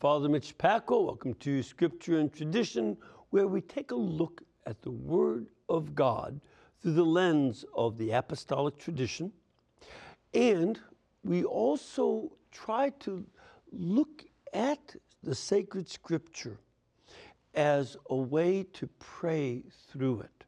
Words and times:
Father 0.00 0.30
Mitch 0.30 0.56
Pacwa. 0.56 1.04
Welcome 1.04 1.34
to 1.34 1.62
Scripture 1.62 2.20
and 2.20 2.32
Tradition, 2.32 2.96
where 3.28 3.46
we 3.46 3.60
take 3.60 3.90
a 3.90 3.94
look 3.94 4.40
at 4.64 4.80
the 4.80 4.90
Word 4.90 5.48
of 5.68 5.94
God 5.94 6.40
through 6.80 6.94
the 6.94 7.04
lens 7.04 7.66
of 7.74 7.98
the 7.98 8.12
apostolic 8.12 8.78
tradition. 8.78 9.30
And 10.32 10.80
we 11.22 11.44
also 11.44 12.32
try 12.50 12.88
to 13.00 13.26
look 13.72 14.24
at 14.54 14.96
the 15.22 15.34
sacred 15.34 15.86
Scripture 15.86 16.58
as 17.54 17.98
a 18.08 18.16
way 18.16 18.62
to 18.72 18.86
pray 19.00 19.64
through 19.92 20.20
it 20.20 20.44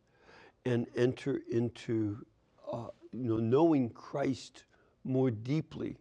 and 0.64 0.86
enter 0.96 1.42
into 1.50 2.24
uh, 2.72 2.86
you 3.12 3.28
know, 3.28 3.36
knowing 3.36 3.90
Christ 3.90 4.64
more 5.04 5.30
deeply 5.30 5.98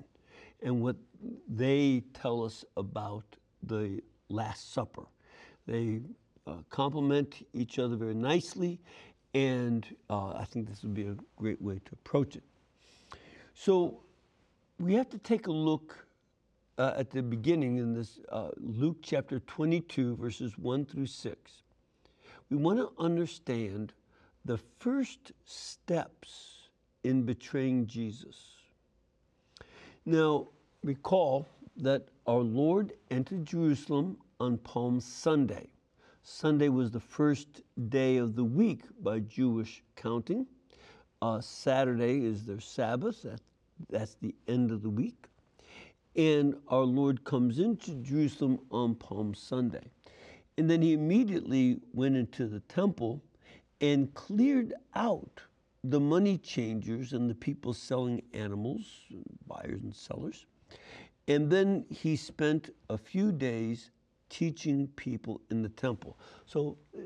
and 0.62 0.82
what 0.82 0.98
they 1.48 2.04
tell 2.14 2.44
us 2.44 2.66
about 2.78 3.24
the 3.64 4.02
Last 4.30 4.74
Supper. 4.74 5.04
They 5.68 6.02
uh, 6.48 6.58
complement 6.70 7.48
each 7.54 7.80
other 7.80 7.96
very 7.96 8.14
nicely, 8.14 8.80
and 9.34 9.86
uh, 10.10 10.34
I 10.34 10.46
think 10.46 10.68
this 10.68 10.84
would 10.84 10.94
be 10.94 11.08
a 11.08 11.16
great 11.36 11.62
way 11.62 11.76
to 11.86 11.92
approach 11.94 12.36
it. 12.36 12.44
So 13.54 14.02
we 14.80 14.94
have 14.94 15.10
to 15.10 15.18
take 15.18 15.48
a 15.48 15.52
look 15.52 16.06
uh, 16.78 16.94
at 16.98 17.10
the 17.10 17.24
beginning 17.24 17.78
in 17.78 17.94
this 17.94 18.20
uh, 18.30 18.50
Luke 18.58 18.98
chapter 19.02 19.40
22, 19.40 20.18
verses 20.18 20.58
1 20.58 20.86
through 20.86 21.06
6. 21.08 21.52
We 22.50 22.58
want 22.58 22.80
to 22.80 22.92
understand 23.00 23.94
the 24.44 24.60
first 24.80 25.32
steps 25.46 26.70
in 27.04 27.24
betraying 27.24 27.88
Jesus. 27.88 28.36
Now, 30.06 30.50
recall 30.86 31.48
that 31.76 32.08
our 32.28 32.42
Lord 32.42 32.94
entered 33.10 33.44
Jerusalem 33.44 34.18
on 34.40 34.60
Palm 34.60 35.00
Sunday. 35.00 35.68
Sunday 36.22 36.70
was 36.70 36.92
the 36.92 37.00
first 37.00 37.62
day 37.90 38.18
of 38.18 38.36
the 38.36 38.44
week 38.44 38.84
by 39.02 39.20
Jewish 39.20 39.84
counting. 39.96 40.46
Uh, 41.24 41.42
Saturday 41.42 42.24
is 42.24 42.46
their 42.46 42.60
Sabbath, 42.60 43.24
that, 43.24 43.42
that's 43.90 44.16
the 44.22 44.36
end 44.48 44.70
of 44.70 44.84
the 44.84 44.90
week. 44.90 45.26
And 46.16 46.56
our 46.68 46.84
Lord 46.84 47.24
comes 47.24 47.58
into 47.58 47.96
Jerusalem 47.96 48.60
on 48.70 48.94
Palm 48.94 49.34
Sunday. 49.34 49.90
And 50.60 50.70
then 50.70 50.84
he 50.84 50.94
immediately 50.94 51.80
went 51.94 52.16
into 52.16 52.48
the 52.48 52.60
temple 52.62 53.24
and 53.82 54.14
cleared 54.14 54.76
out 54.94 55.42
the 55.84 56.00
money 56.00 56.38
changers 56.38 57.14
and 57.14 57.28
the 57.28 57.36
people 57.36 57.74
selling 57.74 58.22
animals, 58.34 58.86
buyers 59.48 59.82
and 59.82 59.96
sellers. 59.96 60.46
And 61.28 61.50
then 61.50 61.86
he 61.90 62.16
spent 62.16 62.70
a 62.90 62.98
few 62.98 63.32
days 63.32 63.92
teaching 64.30 64.88
people 64.96 65.42
in 65.50 65.62
the 65.62 65.70
temple. 65.70 66.18
So 66.46 66.78
uh, 66.96 67.02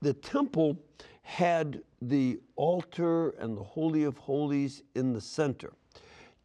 the 0.00 0.14
temple 0.14 0.76
had 1.22 1.82
the 2.02 2.40
altar 2.56 3.30
and 3.30 3.56
the 3.56 3.62
Holy 3.62 4.04
of 4.04 4.16
Holies 4.18 4.82
in 4.94 5.12
the 5.12 5.20
center. 5.20 5.72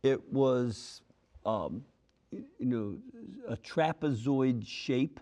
It 0.04 0.22
was, 0.32 1.02
um, 1.46 1.84
you 2.32 2.46
know, 2.60 2.98
a 3.48 3.58
trapezoid 3.58 4.66
shape, 4.68 5.20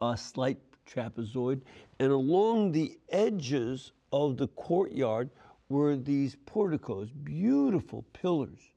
a 0.00 0.16
slight 0.16 0.58
trapezoid, 0.86 1.60
and 1.98 2.12
along 2.12 2.72
the 2.72 2.98
edges 3.08 3.92
of 4.12 4.36
the 4.36 4.48
courtyard 4.48 5.30
were 5.68 5.96
these 5.96 6.36
porticos, 6.46 7.10
beautiful 7.10 8.04
pillars 8.12 8.70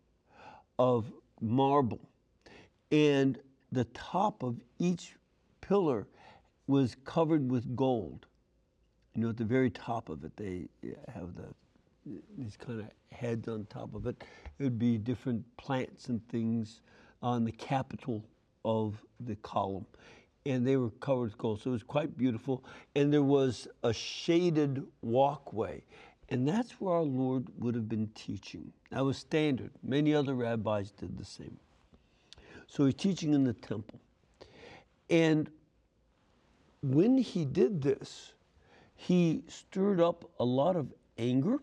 of 0.80 1.12
marble. 1.42 2.10
And 2.92 3.40
the 3.72 3.86
top 3.86 4.44
of 4.44 4.60
each 4.80 5.16
pillar 5.62 6.08
was 6.68 6.96
covered 7.06 7.50
with 7.50 7.76
gold. 7.76 8.26
You 9.16 9.24
know, 9.24 9.30
at 9.30 9.38
the 9.38 9.44
very 9.44 9.70
top 9.70 10.10
of 10.10 10.24
it, 10.24 10.36
they 10.38 10.68
have 11.14 11.36
the 11.36 11.46
these 12.38 12.58
kind 12.58 12.80
of 12.80 12.88
heads 13.12 13.48
on 13.48 13.66
top 13.66 13.94
of 13.94 14.08
it. 14.08 14.24
It 14.58 14.64
would 14.64 14.80
be 14.80 14.98
different 14.98 15.46
plants 15.58 16.08
and 16.08 16.26
things 16.30 16.82
on 17.22 17.44
the 17.44 17.52
capital 17.52 18.26
of 18.66 19.04
the 19.20 19.36
column. 19.38 19.86
And 20.46 20.66
they 20.66 20.78
were 20.78 20.90
covered 20.90 21.24
with 21.24 21.38
gold. 21.38 21.62
So 21.62 21.70
it 21.70 21.74
was 21.74 21.84
quite 21.84 22.18
beautiful. 22.18 22.64
And 22.96 23.12
there 23.12 23.24
was 23.24 23.68
a 23.84 23.94
shaded 23.94 24.84
walkway. 25.02 25.84
And 26.30 26.48
that's 26.48 26.74
where 26.80 26.94
our 26.94 27.04
Lord 27.04 27.48
would 27.58 27.74
have 27.76 27.90
been 27.90 28.08
teaching. 28.14 28.72
That 28.92 29.04
was 29.04 29.18
standard. 29.18 29.72
Many 29.84 30.14
other 30.14 30.36
rabbis 30.36 30.92
did 30.92 31.18
the 31.18 31.26
same. 31.26 31.58
So 32.68 32.86
he's 32.86 32.94
teaching 32.94 33.34
in 33.34 33.44
the 33.44 33.54
temple. 33.54 34.00
And 35.10 35.50
when 36.84 37.18
he 37.18 37.46
did 37.46 37.82
this, 37.82 38.34
he 38.96 39.44
stirred 39.48 40.00
up 40.00 40.30
a 40.40 40.46
lot 40.46 40.76
of 40.76 40.94
anger, 41.18 41.58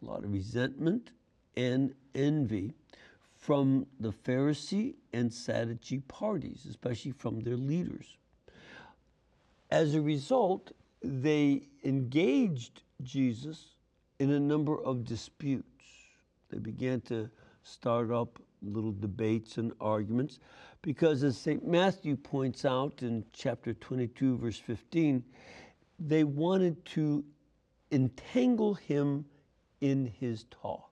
a 0.00 0.04
lot 0.04 0.22
of 0.22 0.32
resentment, 0.32 1.10
and 1.56 1.92
envy 2.14 2.72
from 3.36 3.86
the 3.98 4.12
Pharisee 4.12 4.94
and 5.12 5.32
Sadducee 5.32 5.98
parties, 6.06 6.66
especially 6.70 7.10
from 7.10 7.40
their 7.40 7.56
leaders. 7.56 8.16
As 9.70 9.94
a 9.94 10.00
result, 10.00 10.70
they 11.02 11.62
engaged 11.82 12.82
Jesus 13.02 13.73
in 14.18 14.30
a 14.30 14.40
number 14.40 14.80
of 14.82 15.04
disputes. 15.04 15.84
They 16.50 16.58
began 16.58 17.00
to 17.02 17.30
start 17.62 18.10
up 18.10 18.38
little 18.62 18.92
debates 18.92 19.58
and 19.58 19.72
arguments 19.80 20.38
because, 20.82 21.22
as 21.22 21.36
St. 21.36 21.66
Matthew 21.66 22.16
points 22.16 22.64
out 22.64 23.02
in 23.02 23.24
chapter 23.32 23.74
22, 23.74 24.38
verse 24.38 24.58
15, 24.58 25.22
they 25.98 26.24
wanted 26.24 26.84
to 26.86 27.24
entangle 27.90 28.74
him 28.74 29.24
in 29.80 30.06
his 30.18 30.44
talk. 30.50 30.90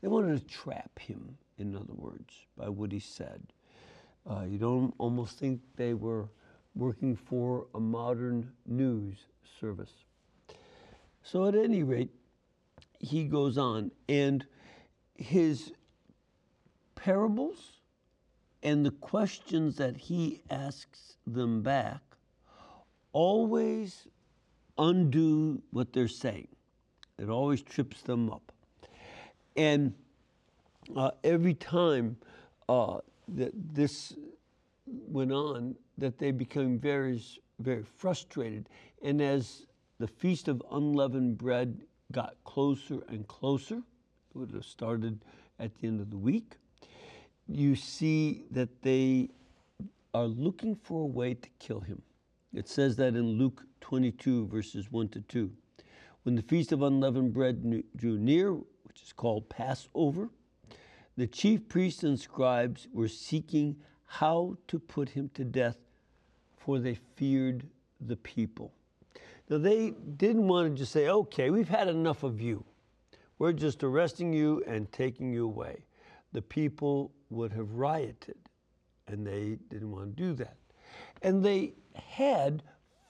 They 0.00 0.08
wanted 0.08 0.40
to 0.40 0.46
trap 0.46 0.98
him, 0.98 1.36
in 1.58 1.76
other 1.76 1.94
words, 1.94 2.34
by 2.56 2.68
what 2.68 2.90
he 2.90 2.98
said. 2.98 3.40
Uh, 4.28 4.44
you 4.48 4.58
don't 4.58 4.94
almost 4.98 5.38
think 5.38 5.60
they 5.76 5.94
were 5.94 6.28
working 6.74 7.14
for 7.14 7.66
a 7.74 7.80
modern 7.80 8.50
news 8.66 9.16
service. 9.60 10.04
So, 11.22 11.46
at 11.46 11.54
any 11.54 11.82
rate, 11.82 12.10
he 12.98 13.24
goes 13.24 13.58
on, 13.58 13.90
and 14.08 14.44
his 15.16 15.72
parables 16.94 17.78
And 18.62 18.86
the 18.86 18.92
questions 18.92 19.76
that 19.76 19.96
he 19.96 20.40
asks 20.50 21.16
them 21.26 21.62
back 21.62 22.00
always 23.12 24.06
undo 24.78 25.60
what 25.72 25.92
they're 25.92 26.08
saying. 26.08 26.48
It 27.18 27.28
always 27.28 27.62
trips 27.62 28.02
them 28.02 28.30
up. 28.30 28.52
And 29.56 29.94
uh, 30.96 31.10
every 31.24 31.54
time 31.54 32.16
uh, 32.68 32.98
that 33.28 33.52
this 33.74 34.14
went 34.86 35.32
on, 35.32 35.74
that 35.98 36.18
they 36.18 36.30
became 36.30 36.78
very, 36.78 37.22
very 37.58 37.84
frustrated. 37.96 38.68
And 39.02 39.20
as 39.20 39.66
the 40.02 40.08
Feast 40.08 40.48
of 40.48 40.60
Unleavened 40.72 41.38
Bread 41.38 41.82
got 42.10 42.34
closer 42.42 43.04
and 43.06 43.24
closer, 43.28 43.76
it 43.76 44.36
would 44.36 44.50
have 44.50 44.64
started 44.64 45.24
at 45.60 45.72
the 45.76 45.86
end 45.86 46.00
of 46.00 46.10
the 46.10 46.18
week, 46.18 46.56
you 47.46 47.76
see 47.76 48.42
that 48.50 48.82
they 48.82 49.28
are 50.12 50.26
looking 50.26 50.74
for 50.74 51.02
a 51.02 51.06
way 51.06 51.34
to 51.34 51.48
kill 51.60 51.78
him. 51.78 52.02
It 52.52 52.68
says 52.68 52.96
that 52.96 53.14
in 53.14 53.38
Luke 53.38 53.62
22, 53.80 54.48
verses 54.48 54.90
1 54.90 55.10
to 55.10 55.20
2. 55.20 55.52
When 56.24 56.34
the 56.34 56.42
Feast 56.42 56.72
of 56.72 56.82
Unleavened 56.82 57.32
Bread 57.32 57.62
drew 57.94 58.18
near, 58.18 58.54
which 58.54 59.02
is 59.04 59.12
called 59.12 59.48
Passover, 59.48 60.30
the 61.16 61.28
chief 61.28 61.68
priests 61.68 62.02
and 62.02 62.18
scribes 62.18 62.88
were 62.92 63.06
seeking 63.06 63.76
how 64.04 64.56
to 64.66 64.80
put 64.80 65.10
him 65.10 65.30
to 65.34 65.44
death, 65.44 65.76
for 66.56 66.80
they 66.80 66.98
feared 67.14 67.68
the 68.00 68.16
people. 68.16 68.72
Now, 69.52 69.58
they 69.58 69.90
didn't 69.90 70.48
want 70.48 70.72
to 70.72 70.78
just 70.78 70.92
say, 70.92 71.08
okay, 71.08 71.50
we've 71.50 71.68
had 71.68 71.86
enough 71.86 72.22
of 72.22 72.40
you. 72.40 72.64
We're 73.38 73.52
just 73.52 73.84
arresting 73.84 74.32
you 74.32 74.64
and 74.66 74.90
taking 74.92 75.30
you 75.30 75.44
away. 75.44 75.84
The 76.32 76.40
people 76.40 77.12
would 77.28 77.52
have 77.52 77.72
rioted, 77.72 78.38
and 79.08 79.26
they 79.26 79.58
didn't 79.68 79.90
want 79.90 80.16
to 80.16 80.22
do 80.22 80.32
that. 80.36 80.56
And 81.20 81.44
they 81.44 81.74
had 81.94 82.62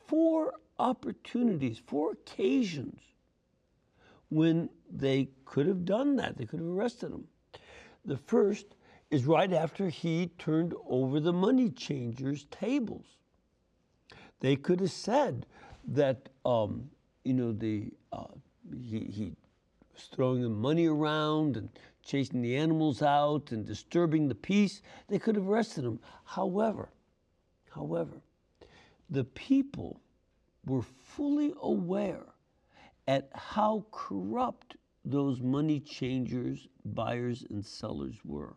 four 0.08 0.54
opportunities, 0.80 1.80
four 1.86 2.10
occasions 2.10 3.00
when 4.30 4.68
they 4.90 5.28
could 5.44 5.68
have 5.68 5.84
done 5.84 6.16
that. 6.16 6.36
They 6.36 6.44
could 6.44 6.58
have 6.58 6.68
arrested 6.68 7.12
him. 7.12 7.28
The 8.04 8.16
first 8.16 8.74
is 9.12 9.26
right 9.26 9.52
after 9.52 9.90
he 9.90 10.32
turned 10.40 10.74
over 10.88 11.20
the 11.20 11.32
money 11.32 11.70
changers' 11.70 12.46
tables. 12.50 13.06
They 14.40 14.56
could 14.56 14.80
have 14.80 14.90
said 14.90 15.46
that, 15.88 16.28
um, 16.44 16.88
you 17.24 17.34
know, 17.34 17.52
the, 17.52 17.92
uh, 18.12 18.24
he, 18.80 19.00
he 19.00 19.32
was 19.92 20.08
throwing 20.14 20.42
the 20.42 20.48
money 20.48 20.86
around 20.86 21.56
and 21.56 21.68
chasing 22.04 22.42
the 22.42 22.56
animals 22.56 23.02
out 23.02 23.52
and 23.52 23.66
disturbing 23.66 24.28
the 24.28 24.34
peace. 24.34 24.82
They 25.08 25.18
could 25.18 25.36
have 25.36 25.48
arrested 25.48 25.84
him. 25.84 26.00
However, 26.24 26.88
however, 27.70 28.22
the 29.10 29.24
people 29.24 30.00
were 30.66 30.82
fully 30.82 31.52
aware 31.60 32.24
at 33.06 33.28
how 33.34 33.84
corrupt 33.90 34.76
those 35.04 35.40
money 35.40 35.80
changers, 35.80 36.68
buyers, 36.84 37.44
and 37.50 37.64
sellers 37.64 38.16
were. 38.24 38.54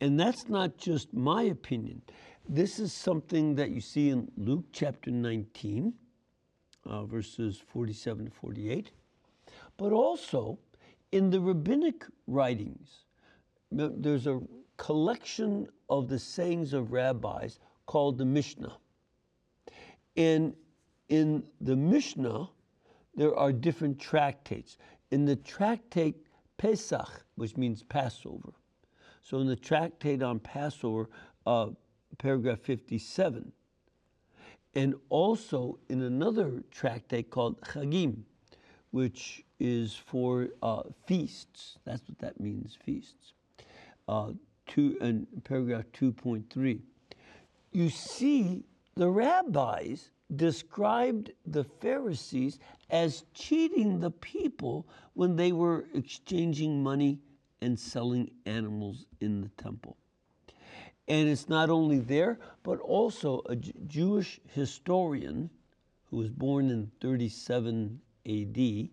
And 0.00 0.18
that's 0.18 0.48
not 0.48 0.76
just 0.76 1.12
my 1.12 1.44
opinion. 1.44 2.02
This 2.48 2.78
is 2.78 2.92
something 2.92 3.54
that 3.56 3.70
you 3.70 3.80
see 3.80 4.10
in 4.10 4.30
Luke 4.36 4.64
chapter 4.72 5.10
19, 5.10 5.92
uh, 6.86 7.04
verses 7.04 7.62
47 7.72 8.26
to 8.26 8.30
48, 8.30 8.90
but 9.76 9.92
also 9.92 10.58
in 11.12 11.30
the 11.30 11.40
rabbinic 11.40 12.04
writings. 12.26 13.04
There's 13.70 14.26
a 14.26 14.40
collection 14.76 15.68
of 15.88 16.08
the 16.08 16.18
sayings 16.18 16.72
of 16.72 16.92
rabbis 16.92 17.58
called 17.86 18.18
the 18.18 18.24
Mishnah. 18.24 18.76
And 20.16 20.54
in 21.08 21.44
the 21.60 21.76
Mishnah, 21.76 22.48
there 23.14 23.34
are 23.36 23.52
different 23.52 23.98
tractates. 23.98 24.78
In 25.10 25.24
the 25.24 25.36
tractate 25.36 26.26
Pesach, 26.58 27.24
which 27.36 27.56
means 27.56 27.82
Passover, 27.82 28.54
so 29.22 29.38
in 29.38 29.46
the 29.46 29.56
tractate 29.56 30.22
on 30.22 30.38
Passover, 30.38 31.08
uh, 31.46 31.68
paragraph 32.18 32.60
57, 32.60 33.52
and 34.76 34.94
also 35.08 35.78
in 35.88 36.02
another 36.02 36.62
tractate 36.70 37.30
called 37.30 37.58
Chagim, 37.62 38.18
which 38.90 39.42
is 39.58 39.94
for 39.94 40.48
uh, 40.62 40.82
feasts. 41.06 41.78
That's 41.86 42.06
what 42.06 42.18
that 42.18 42.38
means, 42.38 42.76
feasts. 42.84 43.32
Uh, 44.06 44.32
two, 44.66 44.98
and 45.00 45.26
paragraph 45.44 45.84
2.3. 45.94 46.80
You 47.72 47.88
see 47.88 48.64
the 48.94 49.08
rabbis 49.08 50.10
described 50.36 51.32
the 51.46 51.64
Pharisees 51.64 52.58
as 52.90 53.24
cheating 53.32 53.98
the 53.98 54.10
people 54.10 54.86
when 55.14 55.36
they 55.36 55.52
were 55.52 55.86
exchanging 55.94 56.82
money 56.82 57.18
and 57.62 57.78
selling 57.78 58.30
animals 58.44 59.06
in 59.20 59.40
the 59.40 59.48
temple. 59.62 59.96
And 61.08 61.28
it's 61.28 61.48
not 61.48 61.70
only 61.70 62.00
there, 62.00 62.38
but 62.62 62.80
also 62.80 63.42
a 63.46 63.56
J- 63.56 63.72
Jewish 63.86 64.40
historian 64.52 65.50
who 66.10 66.16
was 66.16 66.30
born 66.30 66.70
in 66.70 66.90
37 67.00 68.00
AD. 68.26 68.88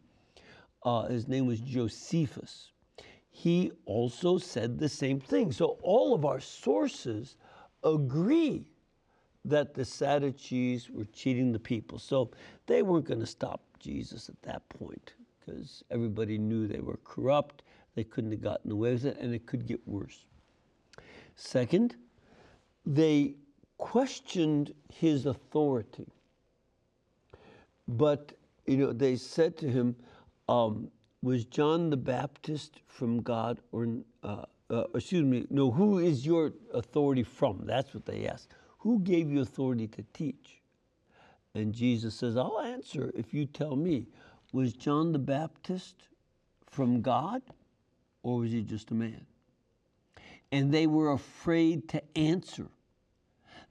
Uh, 0.84 1.08
his 1.08 1.28
name 1.28 1.48
was 1.48 1.60
Josephus. 1.60 2.72
He 3.30 3.72
also 3.86 4.38
said 4.38 4.78
the 4.78 4.90
same 4.90 5.20
thing. 5.20 5.52
So 5.52 5.80
all 5.82 6.14
of 6.14 6.24
our 6.24 6.40
sources 6.40 7.36
agree 7.84 8.66
that 9.46 9.74
the 9.74 9.84
Sadducees 9.84 10.90
were 10.90 11.06
cheating 11.06 11.52
the 11.52 11.60
people. 11.60 12.00
So 12.00 12.32
they 12.68 12.82
weren't 12.84 13.06
going 13.06 13.20
to 13.20 13.26
stop 13.26 13.62
Jesus 13.80 14.30
at 14.30 14.42
that 14.44 14.68
point 14.70 15.14
because 15.40 15.84
everybody 15.90 16.38
knew 16.38 16.68
they 16.68 16.80
were 16.80 17.00
corrupt. 17.04 17.64
They 17.96 18.04
couldn't 18.04 18.32
have 18.32 18.42
gotten 18.42 18.72
away 18.72 18.94
with 18.94 19.06
it, 19.06 19.18
and 19.20 19.34
it 19.34 19.46
could 19.46 19.68
get 19.68 19.86
worse. 19.88 20.26
Second, 21.36 21.96
they 22.86 23.36
questioned 23.78 24.74
his 24.94 25.26
authority. 25.26 26.08
But, 27.88 28.34
you 28.66 28.78
know, 28.78 28.94
they 28.94 29.16
said 29.16 29.58
to 29.58 29.68
him, 29.68 29.96
um, 30.48 30.90
Was 31.22 31.46
John 31.46 31.90
the 31.90 31.98
Baptist 31.98 32.82
from 32.88 33.22
God 33.22 33.60
or, 33.72 33.88
uh, 34.24 34.46
uh, 34.70 34.84
excuse 34.96 35.24
me, 35.24 35.46
no, 35.50 35.72
who 35.72 36.00
is 36.00 36.26
your 36.26 36.54
authority 36.74 37.24
from? 37.24 37.62
That's 37.66 37.94
what 37.94 38.06
they 38.06 38.28
asked. 38.28 38.54
Who 38.80 39.00
gave 39.00 39.30
you 39.30 39.42
authority 39.42 39.88
to 39.88 40.04
teach? 40.14 40.62
And 41.56 41.74
Jesus 41.74 42.16
says, 42.16 42.36
I'll 42.36 42.60
answer 42.60 43.12
if 43.16 43.34
you 43.34 43.46
tell 43.46 43.76
me. 43.76 44.08
Was 44.52 44.74
John 44.74 45.12
the 45.12 45.20
Baptist 45.20 46.08
from 46.70 47.02
God 47.02 47.42
or 48.22 48.40
was 48.40 48.52
he 48.52 48.62
just 48.62 48.92
a 48.92 48.94
man? 48.94 49.26
And 50.54 50.72
they 50.72 50.88
were 50.88 51.12
afraid 51.12 51.90
to 51.90 52.02
answer. 52.18 52.68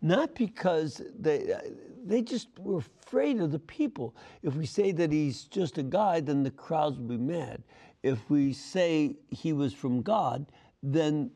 Not 0.01 0.35
because 0.35 1.01
they, 1.19 1.53
uh, 1.53 1.61
they 2.05 2.23
just 2.23 2.49
were 2.59 2.79
afraid 2.79 3.41
of 3.41 3.53
the 3.53 3.59
people. 3.59 4.17
If 4.43 4.55
we 4.57 4.67
say 4.67 4.93
that 4.93 5.13
he's 5.13 5.45
just 5.45 5.79
a 5.79 5.83
guy, 5.83 6.21
then 6.21 6.43
the 6.43 6.51
crowds 6.51 6.99
will 6.99 7.07
be 7.07 7.17
mad. 7.19 7.63
If 8.03 8.29
we 8.29 8.53
say 8.53 9.17
he 9.31 9.53
was 9.53 9.73
from 9.73 10.03
God, 10.03 10.47
then 10.83 11.31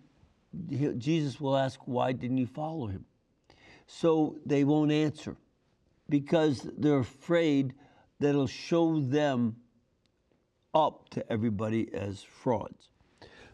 Jesus 0.99 1.41
will 1.41 1.57
ask, 1.57 1.81
Why 1.85 2.13
didn't 2.13 2.39
you 2.39 2.47
follow 2.47 2.89
him? 2.89 3.05
so 3.87 4.37
they 4.45 4.65
won't 4.65 4.93
answer 4.93 5.37
because 6.09 6.69
they're 6.77 6.99
afraid 6.99 7.75
that 8.21 8.31
it'll 8.31 8.47
show 8.47 9.01
them 9.01 9.57
up 10.75 11.09
to 11.11 11.33
everybody 11.33 11.89
as 11.95 12.23
frauds. 12.23 12.91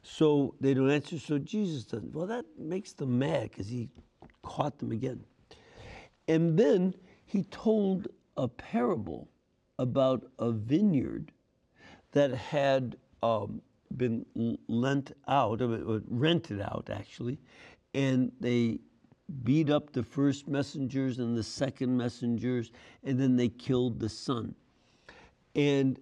So 0.02 0.54
they 0.60 0.74
don't 0.74 0.90
answer, 0.90 1.18
so 1.18 1.38
Jesus 1.38 1.84
doesn't. 1.84 2.14
Well, 2.14 2.26
that 2.26 2.44
makes 2.58 2.92
them 2.92 3.18
mad 3.18 3.50
because 3.50 3.68
he 3.68 3.88
caught 4.42 4.78
them 4.78 4.92
again. 4.92 5.24
And 6.28 6.58
then 6.58 6.94
he 7.24 7.44
told 7.44 8.08
a 8.36 8.48
parable 8.48 9.28
about 9.78 10.24
a 10.38 10.50
vineyard 10.50 11.32
that 12.12 12.34
had 12.34 12.96
um, 13.22 13.62
been 13.96 14.26
lent 14.68 15.12
out, 15.28 15.62
or 15.62 16.02
rented 16.08 16.60
out 16.60 16.88
actually, 16.92 17.38
and 17.94 18.32
they 18.40 18.78
beat 19.44 19.70
up 19.70 19.92
the 19.92 20.02
first 20.02 20.48
messengers 20.48 21.18
and 21.18 21.36
the 21.36 21.42
second 21.42 21.96
messengers, 21.96 22.70
and 23.04 23.18
then 23.18 23.36
they 23.36 23.48
killed 23.48 23.98
the 23.98 24.08
son. 24.08 24.54
And 25.54 25.98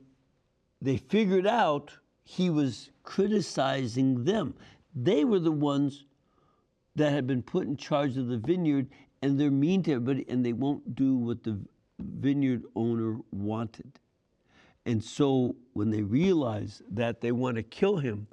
they 0.80 0.96
figured 0.96 1.46
out 1.46 1.92
he 2.30 2.48
was 2.48 2.90
criticizing 3.02 4.22
them. 4.22 4.54
They 4.94 5.24
were 5.24 5.40
the 5.40 5.50
ones 5.50 6.04
that 6.94 7.12
had 7.12 7.26
been 7.26 7.42
put 7.42 7.66
in 7.66 7.76
charge 7.76 8.16
of 8.16 8.28
the 8.28 8.38
vineyard, 8.38 8.86
and 9.20 9.38
they're 9.38 9.50
mean 9.50 9.82
to 9.82 9.94
everybody, 9.94 10.24
and 10.28 10.46
they 10.46 10.52
won't 10.52 10.94
do 10.94 11.16
what 11.16 11.42
the 11.42 11.58
vineyard 11.98 12.62
owner 12.76 13.16
wanted. 13.32 13.98
And 14.86 15.02
so 15.02 15.56
when 15.72 15.90
they 15.90 16.02
realized 16.02 16.82
that 16.92 17.20
they 17.20 17.32
want 17.32 17.56
to 17.56 17.64
kill 17.64 17.96
him, 17.96 18.28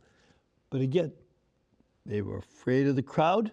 but 0.70 0.82
again, 0.82 1.12
they 2.06 2.22
were 2.22 2.38
afraid 2.38 2.86
of 2.86 2.96
the 2.96 3.02
crowd 3.02 3.52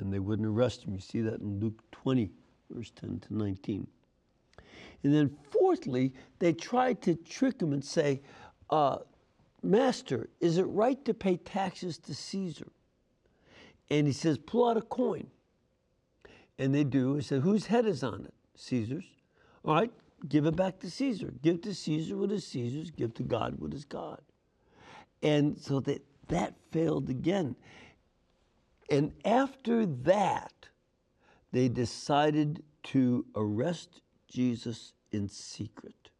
and 0.00 0.12
they 0.12 0.18
wouldn't 0.18 0.48
arrest 0.48 0.82
him. 0.82 0.94
You 0.94 1.00
see 1.00 1.20
that 1.20 1.40
in 1.40 1.60
Luke 1.60 1.80
20, 1.92 2.32
verse 2.68 2.90
10 3.00 3.20
to 3.28 3.34
19. 3.36 3.86
And 5.04 5.14
then, 5.14 5.36
fourthly, 5.52 6.12
they 6.40 6.52
tried 6.52 7.00
to 7.02 7.14
trick 7.14 7.62
him 7.62 7.72
and 7.72 7.84
say, 7.84 8.22
uh, 8.70 8.98
Master, 9.62 10.28
is 10.40 10.58
it 10.58 10.64
right 10.64 11.02
to 11.04 11.14
pay 11.14 11.36
taxes 11.36 11.98
to 11.98 12.14
Caesar? 12.14 12.68
And 13.90 14.06
he 14.06 14.12
says, 14.12 14.38
Pull 14.38 14.68
out 14.68 14.76
a 14.76 14.82
coin. 14.82 15.28
And 16.58 16.74
they 16.74 16.84
do. 16.84 17.14
He 17.14 17.22
said, 17.22 17.42
Whose 17.42 17.66
head 17.66 17.86
is 17.86 18.02
on 18.02 18.24
it? 18.26 18.34
Caesar's. 18.56 19.04
All 19.64 19.74
right, 19.74 19.92
give 20.28 20.46
it 20.46 20.56
back 20.56 20.78
to 20.80 20.90
Caesar. 20.90 21.32
Give 21.42 21.60
to 21.62 21.74
Caesar 21.74 22.16
what 22.16 22.32
is 22.32 22.46
Caesar's, 22.46 22.90
give 22.90 23.14
to 23.14 23.22
God 23.22 23.56
what 23.58 23.74
is 23.74 23.84
God. 23.84 24.20
And 25.22 25.58
so 25.58 25.80
that, 25.80 26.04
that 26.28 26.54
failed 26.70 27.10
again. 27.10 27.56
And 28.90 29.12
after 29.24 29.84
that, 29.84 30.68
they 31.52 31.68
decided 31.68 32.62
to 32.84 33.26
arrest 33.34 34.00
Jesus 34.28 34.92
in 35.10 35.28
secret. 35.28 36.10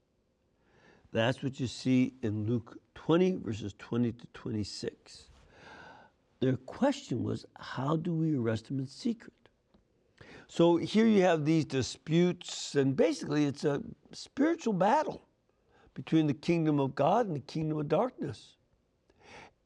That's 1.13 1.43
what 1.43 1.59
you 1.59 1.67
see 1.67 2.15
in 2.23 2.47
Luke 2.47 2.77
20, 3.09 3.39
verses 3.43 3.75
20 3.79 4.13
to 4.13 4.27
26. 4.35 5.31
Their 6.41 6.59
question 6.59 7.23
was, 7.23 7.47
how 7.59 7.97
do 7.97 8.13
we 8.13 8.37
arrest 8.37 8.71
him 8.71 8.79
in 8.81 8.87
secret? 8.87 9.33
So 10.47 10.77
here 10.77 11.07
you 11.07 11.23
have 11.23 11.47
these 11.47 11.65
disputes, 11.65 12.75
and 12.75 12.95
basically 12.95 13.47
it's 13.47 13.65
a 13.65 13.81
spiritual 14.13 14.75
battle 14.75 15.23
between 15.95 16.27
the 16.27 16.35
kingdom 16.35 16.79
of 16.79 16.95
God 16.95 17.27
and 17.27 17.35
the 17.35 17.41
kingdom 17.41 17.79
of 17.79 17.89
darkness. 17.89 18.57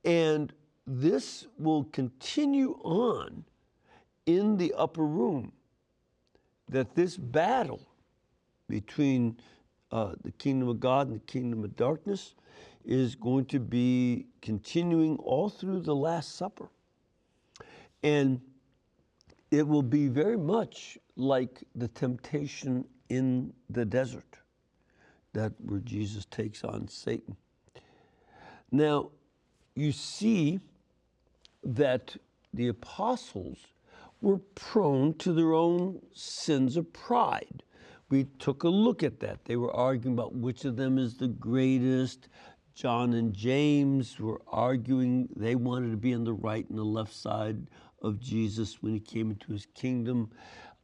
And 0.04 0.52
this 0.86 1.48
will 1.58 1.82
continue 1.86 2.78
on 2.84 3.44
in 4.24 4.56
the 4.56 4.72
upper 4.74 5.04
room. 5.04 5.50
That 6.68 6.94
this 6.94 7.16
battle 7.16 7.88
between 8.68 9.36
uh, 9.90 10.12
the 10.22 10.30
kingdom 10.30 10.68
of 10.68 10.78
God 10.78 11.08
and 11.08 11.16
the 11.16 11.24
kingdom 11.24 11.64
of 11.64 11.74
darkness 11.74 12.36
is 12.84 13.14
going 13.14 13.44
to 13.46 13.60
be 13.60 14.26
continuing 14.40 15.16
all 15.18 15.48
through 15.48 15.80
the 15.80 15.94
Last 15.94 16.36
Supper. 16.36 16.68
And 18.02 18.40
it 19.50 19.66
will 19.66 19.82
be 19.82 20.08
very 20.08 20.38
much 20.38 20.98
like 21.16 21.62
the 21.74 21.88
temptation 21.88 22.84
in 23.08 23.52
the 23.68 23.84
desert, 23.84 24.38
that 25.34 25.52
where 25.58 25.80
Jesus 25.80 26.24
takes 26.24 26.64
on 26.64 26.88
Satan. 26.88 27.36
Now, 28.70 29.10
you 29.74 29.92
see 29.92 30.60
that 31.62 32.16
the 32.54 32.68
apostles 32.68 33.58
were 34.20 34.38
prone 34.54 35.14
to 35.18 35.32
their 35.32 35.52
own 35.52 36.00
sins 36.14 36.76
of 36.76 36.92
pride. 36.92 37.62
We 38.08 38.24
took 38.38 38.62
a 38.62 38.68
look 38.68 39.02
at 39.02 39.20
that. 39.20 39.44
They 39.44 39.56
were 39.56 39.74
arguing 39.74 40.14
about 40.14 40.34
which 40.34 40.64
of 40.64 40.76
them 40.76 40.98
is 40.98 41.16
the 41.16 41.28
greatest. 41.28 42.28
John 42.74 43.12
and 43.12 43.34
James 43.34 44.18
were 44.18 44.40
arguing, 44.48 45.28
they 45.36 45.54
wanted 45.54 45.90
to 45.90 45.96
be 45.96 46.14
on 46.14 46.24
the 46.24 46.32
right 46.32 46.68
and 46.68 46.78
the 46.78 46.84
left 46.84 47.14
side 47.14 47.68
of 48.00 48.18
Jesus 48.18 48.82
when 48.82 48.94
he 48.94 49.00
came 49.00 49.30
into 49.30 49.52
his 49.52 49.66
kingdom. 49.74 50.30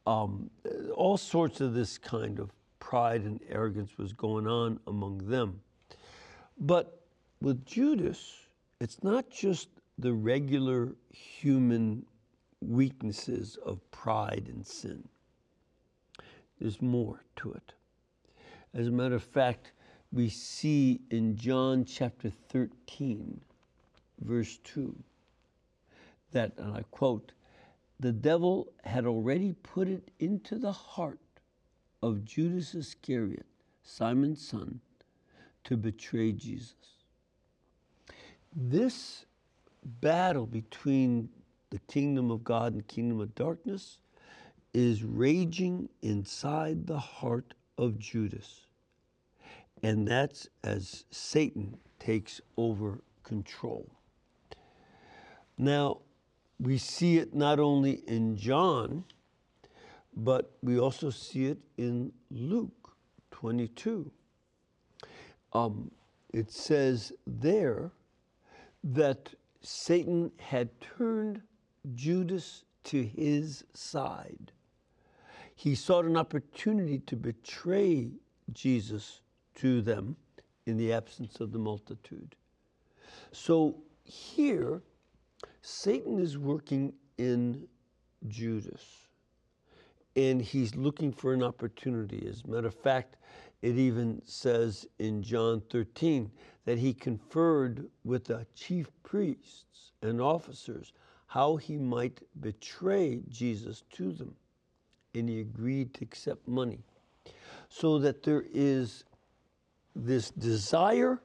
Um, 0.05 0.49
all 0.95 1.17
sorts 1.17 1.61
of 1.61 1.73
this 1.73 1.97
kind 1.97 2.39
of 2.39 2.51
pride 2.79 3.21
and 3.21 3.39
arrogance 3.49 3.97
was 3.97 4.13
going 4.13 4.47
on 4.47 4.79
among 4.87 5.17
them. 5.19 5.61
But 6.59 7.01
with 7.41 7.65
Judas, 7.65 8.35
it's 8.79 9.03
not 9.03 9.29
just 9.29 9.69
the 9.97 10.13
regular 10.13 10.95
human 11.11 12.05
weaknesses 12.61 13.57
of 13.65 13.79
pride 13.91 14.49
and 14.53 14.65
sin. 14.65 15.07
There's 16.59 16.81
more 16.81 17.23
to 17.37 17.53
it. 17.53 17.73
As 18.73 18.87
a 18.87 18.91
matter 18.91 19.15
of 19.15 19.23
fact, 19.23 19.71
we 20.11 20.29
see 20.29 21.01
in 21.11 21.35
John 21.35 21.85
chapter 21.85 22.31
13, 22.49 23.41
verse 24.21 24.57
2, 24.63 24.95
that, 26.31 26.53
and 26.57 26.75
I 26.75 26.83
quote, 26.91 27.31
the 27.99 28.11
devil 28.11 28.71
had 28.83 29.05
already 29.05 29.53
put 29.61 29.87
it 29.87 30.09
into 30.19 30.57
the 30.57 30.71
heart 30.71 31.19
of 32.01 32.23
Judas 32.23 32.73
Iscariot, 32.73 33.45
Simon's 33.83 34.45
son, 34.45 34.79
to 35.65 35.77
betray 35.77 36.31
Jesus. 36.31 36.75
This 38.55 39.25
battle 39.83 40.45
between 40.45 41.29
the 41.69 41.79
kingdom 41.87 42.31
of 42.31 42.43
God 42.43 42.73
and 42.73 42.87
kingdom 42.87 43.19
of 43.19 43.35
darkness 43.35 43.99
is 44.73 45.03
raging 45.03 45.89
inside 46.01 46.87
the 46.87 46.99
heart 46.99 47.53
of 47.77 47.99
Judas. 47.99 48.65
And 49.83 50.07
that's 50.07 50.47
as 50.63 51.05
Satan 51.11 51.77
takes 51.99 52.41
over 52.57 53.01
control. 53.23 53.89
Now, 55.57 55.99
we 56.59 56.77
see 56.77 57.17
it 57.17 57.33
not 57.33 57.59
only 57.59 58.01
in 58.07 58.35
John, 58.35 59.05
but 60.15 60.51
we 60.61 60.79
also 60.79 61.09
see 61.09 61.45
it 61.45 61.59
in 61.77 62.11
Luke 62.29 62.91
22. 63.31 64.11
Um, 65.53 65.91
it 66.33 66.51
says 66.51 67.13
there 67.25 67.91
that 68.83 69.33
Satan 69.61 70.31
had 70.37 70.69
turned 70.81 71.41
Judas 71.95 72.63
to 72.85 73.03
his 73.03 73.63
side. 73.73 74.51
He 75.55 75.75
sought 75.75 76.05
an 76.05 76.17
opportunity 76.17 76.99
to 76.99 77.15
betray 77.15 78.11
Jesus 78.53 79.21
to 79.59 79.81
them 79.81 80.15
in 80.65 80.77
the 80.77 80.93
absence 80.93 81.39
of 81.39 81.51
the 81.51 81.59
multitude. 81.59 82.35
So 83.31 83.75
here, 84.03 84.81
Satan 85.61 86.19
is 86.19 86.37
working 86.37 86.93
in 87.17 87.67
Judas, 88.27 88.83
and 90.15 90.41
he's 90.41 90.75
looking 90.75 91.11
for 91.11 91.33
an 91.33 91.43
opportunity. 91.43 92.25
As 92.27 92.43
a 92.43 92.49
matter 92.49 92.67
of 92.67 92.75
fact, 92.75 93.17
it 93.61 93.75
even 93.75 94.21
says 94.25 94.87
in 94.99 95.21
John 95.21 95.61
13 95.69 96.31
that 96.65 96.77
he 96.77 96.93
conferred 96.93 97.87
with 98.05 98.25
the 98.25 98.45
chief 98.55 98.87
priests 99.03 99.91
and 100.01 100.21
officers 100.21 100.93
how 101.27 101.57
he 101.57 101.77
might 101.77 102.21
betray 102.39 103.21
Jesus 103.27 103.83
to 103.91 104.11
them. 104.11 104.35
And 105.13 105.27
he 105.27 105.41
agreed 105.41 105.93
to 105.95 106.05
accept 106.05 106.47
money. 106.47 106.79
So 107.67 107.99
that 107.99 108.23
there 108.23 108.45
is 108.53 109.03
this 109.95 110.31
desire 110.31 111.21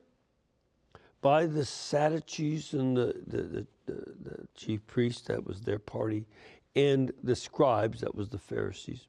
by 1.21 1.47
the 1.47 1.65
Sadducees 1.65 2.75
and 2.75 2.97
the, 2.97 3.15
the, 3.27 3.67
the, 3.87 3.93
the, 4.23 4.49
chief 4.55 4.87
priests, 4.87 5.23
that 5.23 5.47
was 5.47 5.63
their 5.63 5.79
party, 5.79 6.27
and 6.77 7.13
the 7.23 7.35
scribes, 7.35 8.01
that 8.01 8.15
was 8.15 8.29
the 8.29 8.39
Pharisees. 8.39 9.07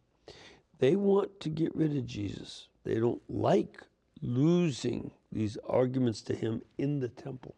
They 0.79 0.95
want 0.95 1.39
to 1.41 1.49
get 1.49 1.75
rid 1.75 1.95
of 1.97 2.05
Jesus. 2.05 2.67
They 2.83 2.99
don't 2.99 3.21
like 3.29 3.81
losing 4.21 5.11
these 5.31 5.57
arguments 5.67 6.21
to 6.23 6.35
him 6.35 6.61
in 6.77 6.99
the 6.99 7.09
temple. 7.09 7.55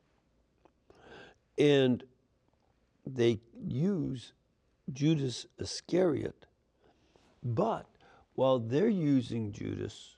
And 1.57 2.03
they 3.05 3.39
use 3.67 4.33
Judas 4.91 5.45
Iscariot. 5.59 6.45
But 7.43 7.85
while 8.35 8.59
they're 8.59 8.89
using 8.89 9.51
Judas, 9.51 10.16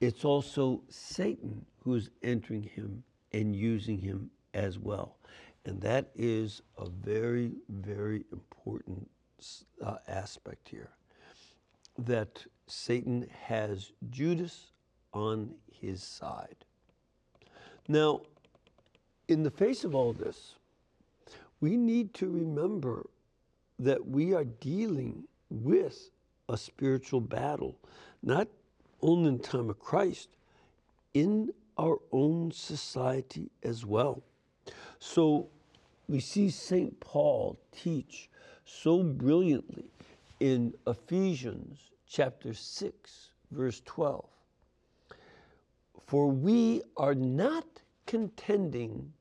it's 0.00 0.24
also 0.24 0.82
Satan 0.88 1.64
who's 1.80 2.10
entering 2.22 2.62
him 2.62 3.02
and 3.32 3.54
using 3.54 3.98
him 3.98 4.30
as 4.54 4.78
well. 4.78 5.16
And 5.66 5.80
that 5.80 6.10
is 6.14 6.62
a 6.78 6.88
very, 6.88 7.52
very 7.68 8.24
important 8.32 9.08
uh, 9.82 9.96
aspect 10.08 10.68
here 10.68 10.90
that 11.98 12.44
Satan 12.66 13.26
has 13.46 13.92
Judas 14.10 14.72
on 15.12 15.54
his 15.70 16.02
side. 16.02 16.56
Now, 17.88 18.22
in 19.28 19.42
the 19.42 19.50
face 19.50 19.84
of 19.84 19.94
all 19.94 20.12
this, 20.12 20.56
we 21.60 21.76
need 21.76 22.12
to 22.14 22.28
remember 22.28 23.06
that 23.78 24.06
we 24.06 24.34
are 24.34 24.44
dealing 24.44 25.24
with 25.50 26.10
a 26.48 26.56
spiritual 26.56 27.20
battle, 27.20 27.78
not 28.22 28.48
only 29.04 29.28
in 29.28 29.36
the 29.36 29.42
time 29.42 29.68
of 29.68 29.78
Christ, 29.78 30.30
in 31.12 31.52
our 31.76 31.98
own 32.10 32.50
society 32.50 33.50
as 33.62 33.84
well. 33.84 34.22
So 34.98 35.48
we 36.08 36.20
see 36.20 36.48
St. 36.48 36.98
Paul 37.00 37.58
teach 37.70 38.30
so 38.64 39.02
brilliantly 39.02 39.90
in 40.40 40.72
Ephesians 40.86 41.90
chapter 42.08 42.54
6, 42.54 43.30
verse 43.50 43.82
12. 43.84 44.24
For 46.06 46.30
we 46.30 46.82
are 46.96 47.14
not 47.14 47.66
contending 48.06 49.12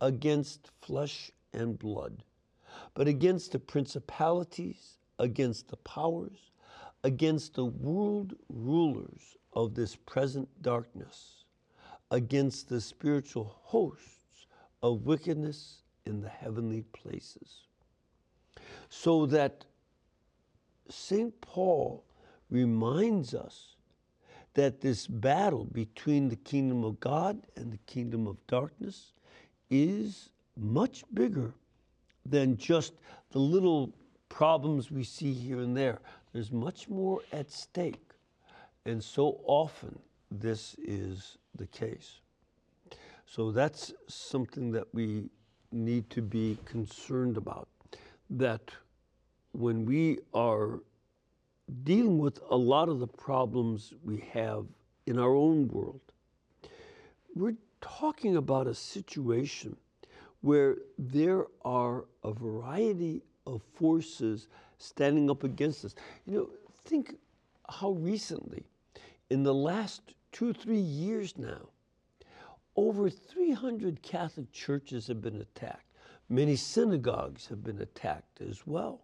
against 0.00 0.70
flesh 0.80 1.30
and 1.52 1.78
blood, 1.78 2.22
but 2.94 3.06
against 3.06 3.52
the 3.52 3.58
principalities, 3.58 4.98
against 5.18 5.68
the 5.68 5.76
powers, 5.78 6.50
against 7.04 7.54
the 7.54 7.64
world 7.64 8.34
rulers 8.48 9.36
of 9.52 9.74
this 9.74 9.96
present 9.96 10.48
darkness, 10.62 11.44
against 12.10 12.68
the 12.68 12.80
spiritual 12.80 13.56
hosts 13.62 14.46
of 14.82 15.06
wickedness 15.06 15.82
in 16.04 16.20
the 16.20 16.28
heavenly 16.28 16.82
places. 16.92 17.66
So 18.88 19.26
that 19.26 19.64
St. 20.88 21.38
Paul 21.40 22.04
reminds 22.50 23.34
us 23.34 23.76
that 24.54 24.80
this 24.80 25.06
battle 25.06 25.64
between 25.64 26.28
the 26.28 26.36
kingdom 26.36 26.84
of 26.84 26.98
God 27.00 27.42
and 27.56 27.72
the 27.72 27.78
kingdom 27.86 28.26
of 28.26 28.36
darkness 28.46 29.12
is 29.70 30.30
much 30.56 31.04
bigger 31.12 31.52
than 32.24 32.56
just 32.56 32.94
the 33.30 33.38
little 33.38 33.92
problems 34.28 34.90
we 34.90 35.04
see 35.04 35.32
here 35.32 35.60
and 35.60 35.76
there. 35.76 36.00
There's 36.36 36.52
much 36.52 36.90
more 36.90 37.22
at 37.32 37.50
stake. 37.50 38.10
And 38.84 39.02
so 39.02 39.40
often 39.46 39.98
this 40.30 40.74
is 40.74 41.38
the 41.54 41.66
case. 41.68 42.20
So 43.24 43.50
that's 43.50 43.94
something 44.06 44.70
that 44.72 44.84
we 44.92 45.30
need 45.72 46.10
to 46.10 46.20
be 46.20 46.58
concerned 46.66 47.38
about. 47.38 47.68
That 48.28 48.70
when 49.52 49.86
we 49.86 50.18
are 50.34 50.80
dealing 51.84 52.18
with 52.18 52.38
a 52.50 52.56
lot 52.56 52.90
of 52.90 53.00
the 53.00 53.06
problems 53.06 53.94
we 54.04 54.22
have 54.34 54.66
in 55.06 55.18
our 55.18 55.34
own 55.34 55.68
world, 55.68 56.02
we're 57.34 57.56
talking 57.80 58.36
about 58.36 58.66
a 58.66 58.74
situation 58.74 59.74
where 60.42 60.76
there 60.98 61.46
are 61.64 62.04
a 62.22 62.30
variety 62.30 63.22
of 63.46 63.62
forces 63.72 64.48
standing 64.78 65.30
up 65.30 65.44
against 65.44 65.84
us. 65.84 65.94
You 66.26 66.34
know, 66.34 66.50
think 66.84 67.14
how 67.68 67.90
recently, 67.92 68.64
in 69.30 69.42
the 69.42 69.54
last 69.54 70.02
two, 70.32 70.52
three 70.52 70.78
years 70.78 71.36
now, 71.36 71.68
over 72.76 73.08
300 73.08 74.02
Catholic 74.02 74.52
churches 74.52 75.06
have 75.06 75.20
been 75.22 75.40
attacked. 75.40 75.82
Many 76.28 76.56
synagogues 76.56 77.46
have 77.46 77.62
been 77.62 77.80
attacked 77.80 78.40
as 78.40 78.66
well, 78.66 79.00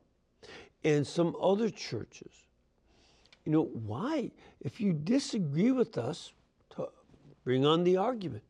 and 0.84 1.06
some 1.06 1.36
other 1.40 1.70
churches. 1.70 2.32
You 3.44 3.52
know, 3.52 3.64
why? 3.64 4.30
If 4.60 4.80
you 4.80 4.92
disagree 4.92 5.70
with 5.72 5.98
us, 5.98 6.32
bring 7.44 7.66
on 7.66 7.84
the 7.84 7.96
argument. 7.96 8.44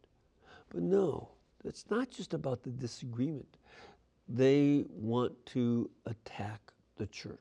But 0.68 0.82
no, 0.82 1.28
it's 1.64 1.84
not 1.90 2.10
just 2.10 2.34
about 2.34 2.62
the 2.62 2.70
disagreement. 2.70 3.56
They 4.28 4.84
want 4.90 5.34
to 5.46 5.90
attack 6.06 6.71
the 6.96 7.06
church, 7.06 7.38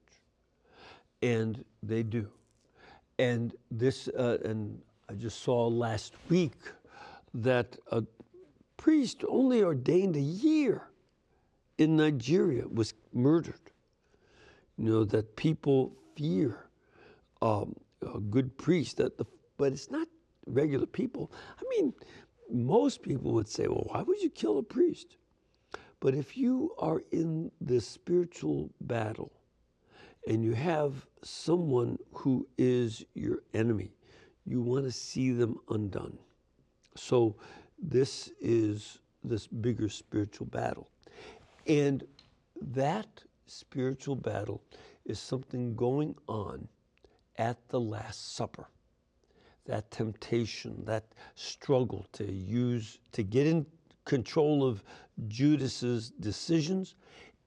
and 1.21 1.63
they 1.83 2.03
do. 2.03 2.27
And 3.19 3.53
this, 3.69 4.07
uh, 4.07 4.37
and 4.43 4.81
I 5.09 5.13
just 5.13 5.41
saw 5.41 5.67
last 5.67 6.13
week 6.29 6.57
that 7.33 7.77
a 7.91 8.03
priest 8.77 9.23
only 9.27 9.61
ordained 9.61 10.15
a 10.15 10.21
year 10.21 10.89
in 11.77 11.95
Nigeria 11.95 12.67
was 12.67 12.93
murdered. 13.13 13.71
You 14.77 14.85
know 14.85 15.03
that 15.05 15.35
people 15.35 15.93
fear 16.15 16.65
um, 17.41 17.75
a 18.01 18.19
good 18.19 18.57
priest. 18.57 18.97
That 18.97 19.17
the, 19.17 19.25
but 19.57 19.73
it's 19.73 19.91
not 19.91 20.07
regular 20.47 20.85
people. 20.87 21.31
I 21.59 21.63
mean, 21.69 21.93
most 22.49 23.01
people 23.01 23.31
would 23.33 23.47
say, 23.47 23.67
well, 23.67 23.85
why 23.87 24.01
would 24.01 24.21
you 24.21 24.29
kill 24.29 24.57
a 24.57 24.63
priest? 24.63 25.17
But 25.99 26.15
if 26.15 26.35
you 26.35 26.73
are 26.79 27.01
in 27.11 27.51
this 27.61 27.87
spiritual 27.87 28.71
battle 28.81 29.31
and 30.27 30.43
you 30.43 30.53
have 30.53 31.05
someone 31.23 31.97
who 32.13 32.47
is 32.57 33.05
your 33.13 33.39
enemy, 33.53 33.91
you 34.45 34.61
want 34.61 34.85
to 34.85 34.91
see 34.91 35.31
them 35.31 35.57
undone. 35.69 36.17
So 36.95 37.35
this 37.81 38.31
is 38.39 38.99
this 39.23 39.47
bigger 39.47 39.89
spiritual 39.89 40.47
battle. 40.47 40.89
And 41.67 42.03
that 42.61 43.07
spiritual 43.45 44.15
battle 44.15 44.61
is 45.05 45.19
something 45.19 45.75
going 45.75 46.15
on 46.27 46.67
at 47.37 47.57
the 47.69 47.79
Last 47.79 48.35
Supper 48.35 48.67
that 49.65 49.89
temptation, 49.91 50.83
that 50.85 51.05
struggle 51.35 52.05
to 52.13 52.29
use, 52.31 52.99
to 53.11 53.23
get 53.23 53.47
in 53.47 53.65
control 54.05 54.67
of 54.67 54.83
Judas's 55.27 56.09
decisions, 56.19 56.95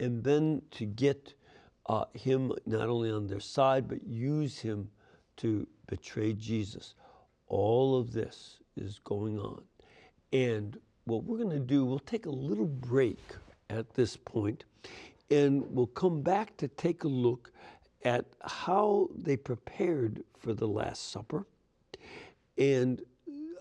and 0.01 0.23
then 0.23 0.63
to 0.71 0.85
get 0.85 1.35
uh, 1.87 2.05
him 2.15 2.53
not 2.67 2.89
only 2.89 3.11
on 3.11 3.27
their 3.27 3.41
side, 3.41 3.89
but 3.89 4.07
use 4.07 4.59
him 4.59 4.89
to 5.37 5.67
betray 5.87 6.33
Jesus. 6.33 6.95
All 7.49 7.99
of 7.99 8.13
this 8.13 8.59
is 8.77 9.01
going 9.05 9.39
on. 9.39 9.63
And 10.33 10.79
what 11.05 11.25
we're 11.25 11.39
going 11.39 11.51
to 11.51 11.61
do, 11.61 11.85
we'll 11.85 11.99
take 11.99 12.27
a 12.27 12.31
little 12.31 12.67
break 12.67 13.21
at 13.71 13.93
this 13.95 14.17
point, 14.17 14.65
and 15.31 15.63
we'll 15.71 15.87
come 15.87 16.23
back 16.23 16.57
to 16.59 16.69
take 16.69 17.05
a 17.05 17.09
look 17.09 17.53
at 18.05 18.25
how 18.43 19.09
they 19.17 19.37
prepared 19.37 20.23
for 20.39 20.55
the 20.55 20.69
Last 20.69 21.11
Supper 21.11 21.47
and 22.59 23.03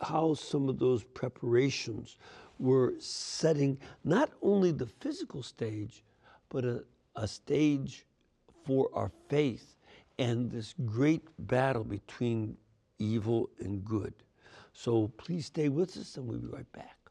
how 0.01 0.33
some 0.33 0.67
of 0.69 0.79
those 0.79 1.03
preparations 1.03 2.17
were 2.59 2.93
setting 2.99 3.77
not 4.03 4.31
only 4.41 4.71
the 4.71 4.85
physical 4.85 5.41
stage, 5.41 6.03
but 6.49 6.65
a, 6.65 6.83
a 7.15 7.27
stage 7.27 8.05
for 8.65 8.89
our 8.93 9.11
faith 9.29 9.75
and 10.19 10.51
this 10.51 10.73
great 10.85 11.23
battle 11.47 11.83
between 11.83 12.57
evil 12.99 13.49
and 13.59 13.83
good. 13.83 14.13
So 14.73 15.09
please 15.17 15.47
stay 15.47 15.69
with 15.69 15.97
us 15.97 16.17
and 16.17 16.27
we'll 16.27 16.39
be 16.39 16.47
right 16.47 16.71
back. 16.71 17.02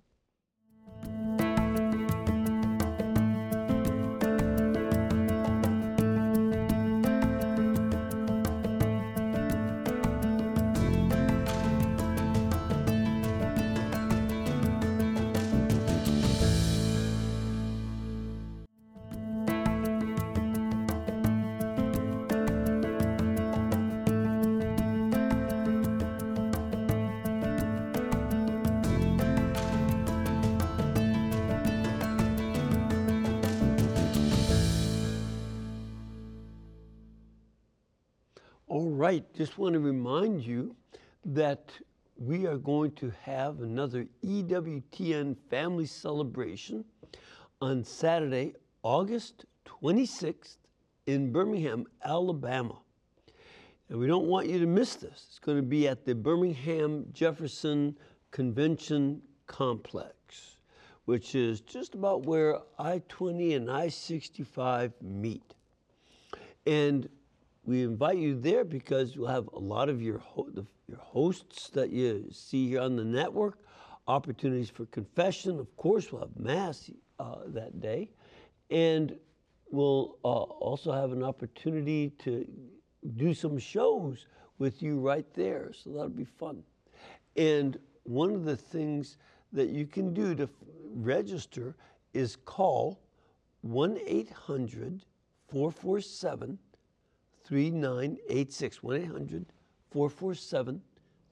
Right, 39.13 39.35
just 39.35 39.59
want 39.59 39.75
to 39.75 39.79
remind 39.79 40.43
you 40.43 40.75
that 41.23 41.71
we 42.17 42.47
are 42.47 42.57
going 42.57 42.91
to 42.93 43.13
have 43.21 43.61
another 43.61 44.07
EWTN 44.25 45.37
family 45.51 45.85
celebration 45.85 46.83
on 47.61 47.85
Saturday, 47.85 48.55
August 48.83 49.45
26th 49.67 50.57
in 51.07 51.31
Birmingham, 51.31 51.85
Alabama. 52.03 52.79
And 53.91 53.99
we 53.99 54.07
don't 54.07 54.29
want 54.29 54.49
you 54.49 54.59
to 54.61 54.67
miss 54.67 54.95
this. 54.95 55.27
It's 55.29 55.39
going 55.39 55.59
to 55.59 55.63
be 55.63 55.87
at 55.89 56.07
the 56.07 56.15
Birmingham 56.15 57.05
Jefferson 57.13 57.95
Convention 58.31 59.21
Complex, 59.47 60.57
which 61.05 61.35
is 61.35 61.61
just 61.61 61.95
about 61.95 62.25
where 62.25 62.61
I 62.79 63.03
20 63.11 63.57
and 63.57 63.71
I 63.71 63.89
65 63.89 64.95
meet. 65.03 65.55
And 66.65 67.11
we 67.65 67.83
invite 67.83 68.19
you 68.19 68.39
there 68.39 68.65
because 68.65 69.15
you'll 69.15 69.29
have 69.29 69.49
a 69.53 69.59
lot 69.59 69.89
of 69.89 70.03
your, 70.03 70.19
ho- 70.19 70.49
the, 70.53 70.67
your 70.89 70.99
hosts 70.99 71.69
that 71.71 71.91
you 71.91 72.27
see 72.33 72.69
here 72.69 72.81
on 72.81 72.97
the 72.97 73.05
network, 73.05 73.59
opportunities 74.09 74.69
for 74.69 74.87
confession. 74.87 75.61
Of 75.61 75.75
course, 75.77 76.11
we'll 76.11 76.23
have 76.23 76.37
Mass 76.37 76.91
uh, 77.21 77.37
that 77.49 77.81
day. 77.81 78.11
And 78.71 79.17
we'll 79.71 80.19
uh, 80.25 80.29
also 80.29 80.93
have 80.93 81.13
an 81.13 81.23
opportunity 81.23 82.11
to 82.19 82.47
do 83.17 83.33
some 83.33 83.59
shows 83.59 84.27
with 84.59 84.83
you 84.83 84.99
right 84.99 85.27
there. 85.35 85.73
So 85.73 85.91
that'll 85.91 86.09
be 86.09 86.25
fun. 86.25 86.63
And 87.37 87.79
one 88.03 88.35
of 88.35 88.45
the 88.45 88.57
things 88.57 89.19
that 89.53 89.69
you 89.69 89.87
can 89.87 90.13
do 90.13 90.35
to 90.35 90.45
f- 90.45 90.51
register 90.95 91.77
is 92.13 92.37
call 92.37 93.01
1 93.63 93.99
800 94.05 95.05
447 95.49 96.59
3986, 97.53 98.83
1 98.83 98.97
800 98.97 99.45
447 99.91 100.81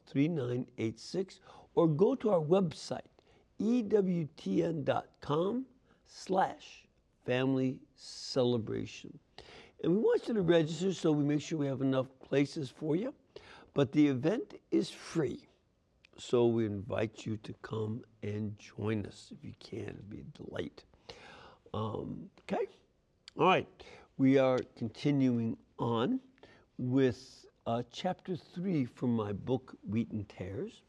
3986, 0.07 1.41
or 1.75 1.89
go 1.89 2.15
to 2.15 2.29
our 2.29 2.43
website, 2.43 3.01
ewtn.com 3.59 4.85
slash 6.07 6.85
family 7.25 7.79
celebration. 7.97 9.19
And 9.83 9.95
we 9.95 9.99
want 9.99 10.29
you 10.29 10.35
to 10.35 10.43
register 10.43 10.93
so 10.93 11.11
we 11.11 11.25
make 11.25 11.41
sure 11.41 11.59
we 11.59 11.67
have 11.67 11.81
enough 11.81 12.09
places 12.23 12.69
for 12.69 12.97
you. 12.97 13.15
But 13.73 13.91
the 13.93 14.07
event 14.07 14.61
is 14.71 14.91
free. 14.91 15.49
So 16.19 16.45
we 16.49 16.67
invite 16.67 17.25
you 17.25 17.39
to 17.39 17.55
come 17.63 18.03
and 18.23 18.55
join 18.59 19.07
us 19.07 19.33
if 19.35 19.43
you 19.43 19.55
can. 19.59 19.85
It'd 19.85 20.11
be 20.11 20.19
a 20.21 20.25
delight. 20.45 20.85
Um, 21.73 22.29
okay? 22.43 22.67
All 23.39 23.47
right. 23.47 23.67
We 24.21 24.37
are 24.37 24.59
continuing 24.77 25.57
on 25.79 26.21
with 26.77 27.47
uh, 27.67 27.85
chapter 27.91 28.37
three 28.37 28.85
from 28.85 29.17
my 29.17 29.33
book, 29.33 29.75
Wheat 29.89 30.11
and 30.11 30.29
Tares. 30.29 30.83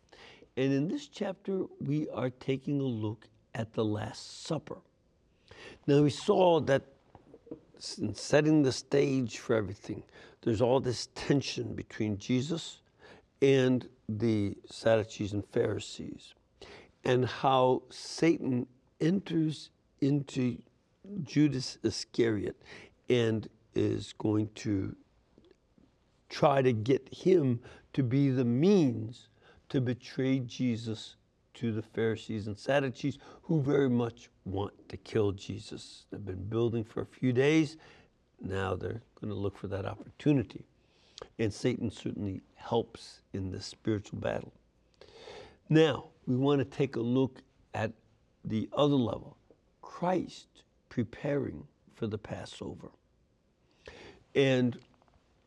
And 0.57 0.73
in 0.73 0.89
this 0.89 1.07
chapter, 1.07 1.63
we 1.79 2.09
are 2.09 2.29
taking 2.29 2.81
a 2.81 2.83
look 2.83 3.29
at 3.55 3.71
the 3.71 3.85
Last 3.85 4.43
Supper. 4.43 4.79
Now, 5.87 6.01
we 6.01 6.09
saw 6.09 6.59
that 6.59 6.83
in 7.99 8.13
setting 8.13 8.63
the 8.63 8.73
stage 8.73 9.37
for 9.37 9.55
everything, 9.55 10.03
there's 10.41 10.59
all 10.59 10.81
this 10.81 11.07
tension 11.15 11.73
between 11.73 12.17
Jesus 12.17 12.81
and 13.41 13.87
the 14.09 14.57
Sadducees 14.69 15.31
and 15.31 15.45
Pharisees, 15.53 16.33
and 17.05 17.25
how 17.25 17.83
Satan 17.91 18.67
enters 18.99 19.69
into 20.01 20.57
Judas 21.23 21.77
Iscariot 21.81 22.61
and 23.11 23.49
is 23.75 24.13
going 24.17 24.49
to 24.55 24.95
try 26.29 26.61
to 26.61 26.71
get 26.71 27.07
him 27.13 27.59
to 27.91 28.03
be 28.03 28.29
the 28.29 28.45
means 28.45 29.27
to 29.67 29.81
betray 29.81 30.39
Jesus 30.39 31.17
to 31.53 31.73
the 31.73 31.81
Pharisees 31.81 32.47
and 32.47 32.57
Sadducees, 32.57 33.17
who 33.43 33.61
very 33.61 33.89
much 33.89 34.29
want 34.45 34.73
to 34.87 34.95
kill 34.95 35.33
Jesus. 35.33 36.05
They've 36.09 36.23
been 36.23 36.45
building 36.45 36.85
for 36.85 37.01
a 37.01 37.05
few 37.05 37.33
days. 37.33 37.75
Now 38.39 38.75
they're 38.75 39.01
going 39.19 39.29
to 39.29 39.35
look 39.35 39.57
for 39.57 39.67
that 39.67 39.85
opportunity. 39.85 40.65
And 41.37 41.53
Satan 41.53 41.91
certainly 41.91 42.41
helps 42.55 43.21
in 43.33 43.51
this 43.51 43.65
spiritual 43.65 44.19
battle. 44.19 44.53
Now, 45.69 46.05
we 46.25 46.37
want 46.37 46.59
to 46.59 46.65
take 46.65 46.95
a 46.95 47.01
look 47.01 47.39
at 47.73 47.91
the 48.45 48.69
other 48.73 48.95
level 48.95 49.37
Christ 49.81 50.63
preparing 50.87 51.67
for 51.93 52.07
the 52.07 52.17
Passover. 52.17 52.89
And 54.35 54.77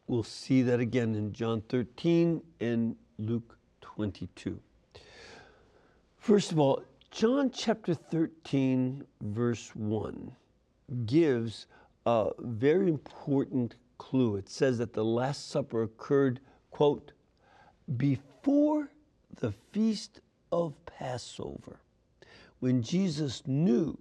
we'll 0.06 0.22
see 0.22 0.62
that 0.62 0.80
again 0.80 1.14
in 1.14 1.32
John 1.32 1.62
13 1.68 2.42
and 2.60 2.96
Luke 3.18 3.56
22. 3.80 4.58
First 6.18 6.52
of 6.52 6.58
all, 6.58 6.82
John 7.10 7.50
chapter 7.50 7.94
13, 7.94 9.04
verse 9.20 9.70
1 9.74 10.32
gives 11.06 11.66
a 12.06 12.30
very 12.38 12.88
important 12.88 13.76
clue. 13.98 14.36
It 14.36 14.48
says 14.48 14.78
that 14.78 14.92
the 14.92 15.04
Last 15.04 15.50
Supper 15.50 15.84
occurred, 15.84 16.40
quote, 16.70 17.12
before 17.96 18.88
the 19.36 19.52
feast 19.72 20.20
of 20.50 20.74
Passover, 20.86 21.80
when 22.60 22.82
Jesus 22.82 23.42
knew 23.46 23.98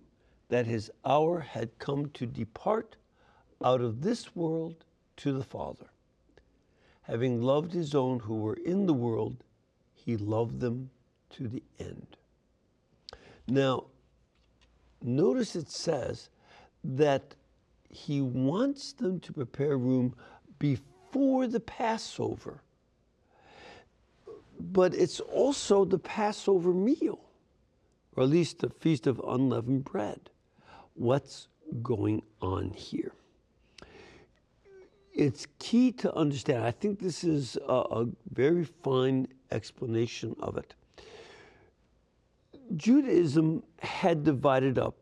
that 0.49 0.65
his 0.65 0.91
hour 1.05 1.39
had 1.39 1.77
come 1.79 2.09
to 2.11 2.25
depart 2.25 2.95
out 3.63 3.81
of 3.81 4.01
this 4.01 4.35
world 4.35 4.83
to 5.17 5.31
the 5.31 5.43
Father. 5.43 5.87
Having 7.03 7.41
loved 7.41 7.73
his 7.73 7.93
own 7.95 8.19
who 8.19 8.35
were 8.35 8.55
in 8.55 8.85
the 8.85 8.93
world, 8.93 9.43
he 9.93 10.17
loved 10.17 10.59
them 10.59 10.89
to 11.31 11.47
the 11.47 11.63
end. 11.79 12.17
Now, 13.47 13.85
notice 15.01 15.55
it 15.55 15.69
says 15.69 16.29
that 16.83 17.35
he 17.89 18.21
wants 18.21 18.93
them 18.93 19.19
to 19.21 19.33
prepare 19.33 19.77
room 19.77 20.15
before 20.59 21.47
the 21.47 21.59
Passover. 21.59 22.61
But 24.59 24.93
it's 24.93 25.19
also 25.19 25.83
the 25.85 25.99
Passover 25.99 26.73
meal, 26.73 27.19
or 28.15 28.23
at 28.23 28.29
least 28.29 28.59
the 28.59 28.69
Feast 28.69 29.07
of 29.07 29.21
Unleavened 29.27 29.83
Bread. 29.83 30.29
What's 30.93 31.47
going 31.81 32.23
on 32.41 32.71
here? 32.71 33.13
It's 35.13 35.45
key 35.59 35.91
to 35.93 36.13
understand. 36.15 36.63
I 36.63 36.71
think 36.71 36.99
this 36.99 37.23
is 37.23 37.55
a, 37.67 37.73
a 37.73 38.07
very 38.33 38.63
fine 38.63 39.27
explanation 39.51 40.35
of 40.39 40.57
it. 40.57 40.73
Judaism 42.75 43.61
had 43.79 44.23
divided 44.23 44.79
up 44.79 44.95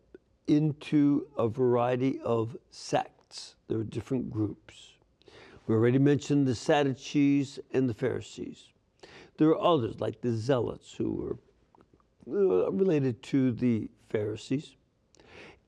into 0.47 1.27
a 1.37 1.47
variety 1.47 2.19
of 2.25 2.57
sects. 2.71 3.55
There 3.67 3.77
were 3.77 3.85
different 3.85 4.29
groups. 4.29 4.93
We 5.67 5.75
already 5.75 5.99
mentioned 5.99 6.45
the 6.45 6.55
Sadducees 6.55 7.59
and 7.71 7.87
the 7.87 7.93
Pharisees. 7.93 8.67
There 9.37 9.49
are 9.49 9.61
others, 9.61 10.01
like 10.01 10.19
the 10.19 10.35
Zealots, 10.35 10.93
who 10.93 11.37
were 12.25 12.69
related 12.71 13.23
to 13.23 13.53
the 13.53 13.89
Pharisees. 14.09 14.75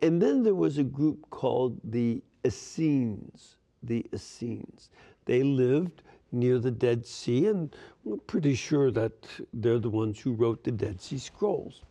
And 0.01 0.21
then 0.21 0.43
there 0.43 0.55
was 0.55 0.77
a 0.77 0.83
group 0.83 1.29
called 1.29 1.79
the 1.85 2.21
Essenes. 2.45 3.55
The 3.83 4.05
Essenes. 4.13 4.89
They 5.25 5.43
lived 5.43 6.01
near 6.31 6.57
the 6.59 6.71
Dead 6.71 7.05
Sea, 7.05 7.47
and 7.47 7.75
we're 8.03 8.17
pretty 8.17 8.55
sure 8.55 8.91
that 8.91 9.13
they're 9.53 9.79
the 9.79 9.89
ones 9.89 10.19
who 10.19 10.33
wrote 10.33 10.63
the 10.63 10.71
Dead 10.71 11.01
Sea 11.01 11.19
Scrolls. 11.19 11.81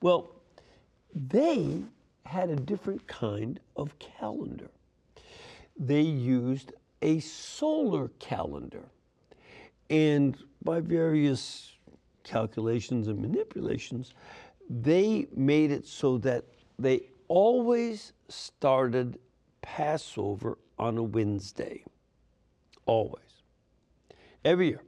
Well, 0.00 0.30
they 1.14 1.82
had 2.24 2.50
a 2.50 2.56
different 2.56 3.06
kind 3.06 3.58
of 3.76 3.98
calendar. 3.98 4.70
They 5.78 6.02
used 6.02 6.72
a 7.02 7.20
solar 7.20 8.08
calendar. 8.18 8.84
And 9.90 10.36
by 10.62 10.80
various 10.80 11.72
calculations 12.24 13.08
and 13.08 13.20
manipulations, 13.20 14.12
they 14.68 15.26
made 15.34 15.70
it 15.70 15.86
so 15.86 16.18
that 16.18 16.44
they 16.78 17.08
always 17.28 18.12
started 18.28 19.18
Passover 19.62 20.58
on 20.78 20.96
a 20.98 21.02
Wednesday. 21.02 21.84
Always 22.86 23.28
every 24.44 24.68
year. 24.68 24.82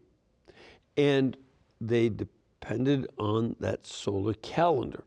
And 0.97 1.37
they 1.81 2.09
depended 2.09 3.09
on 3.19 3.57
that 3.61 3.87
solar 3.87 4.35
calendar. 4.35 5.05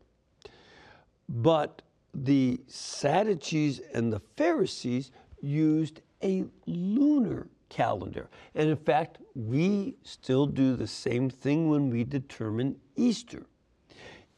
But 1.28 1.82
the 2.12 2.60
Sadducees 2.66 3.80
and 3.92 4.12
the 4.12 4.20
Pharisees 4.36 5.10
used 5.40 6.00
a 6.22 6.44
lunar 6.66 7.48
calendar. 7.68 8.28
And 8.54 8.70
in 8.70 8.76
fact, 8.76 9.18
we 9.34 9.96
still 10.02 10.46
do 10.46 10.76
the 10.76 10.86
same 10.86 11.28
thing 11.28 11.68
when 11.68 11.90
we 11.90 12.04
determine 12.04 12.76
Easter. 12.96 13.46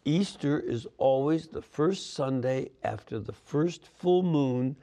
Easter 0.04 0.58
is 0.60 0.86
always 0.98 1.48
the 1.48 1.62
first 1.62 2.14
Sunday 2.14 2.70
after 2.82 3.18
the 3.18 3.32
first 3.32 3.88
full 3.88 4.22
moon 4.22 4.76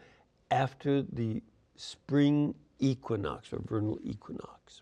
after 0.51 1.01
the 1.01 1.41
spring 1.75 2.55
equinox 2.79 3.53
or 3.53 3.59
vernal 3.59 3.99
equinox. 4.03 4.81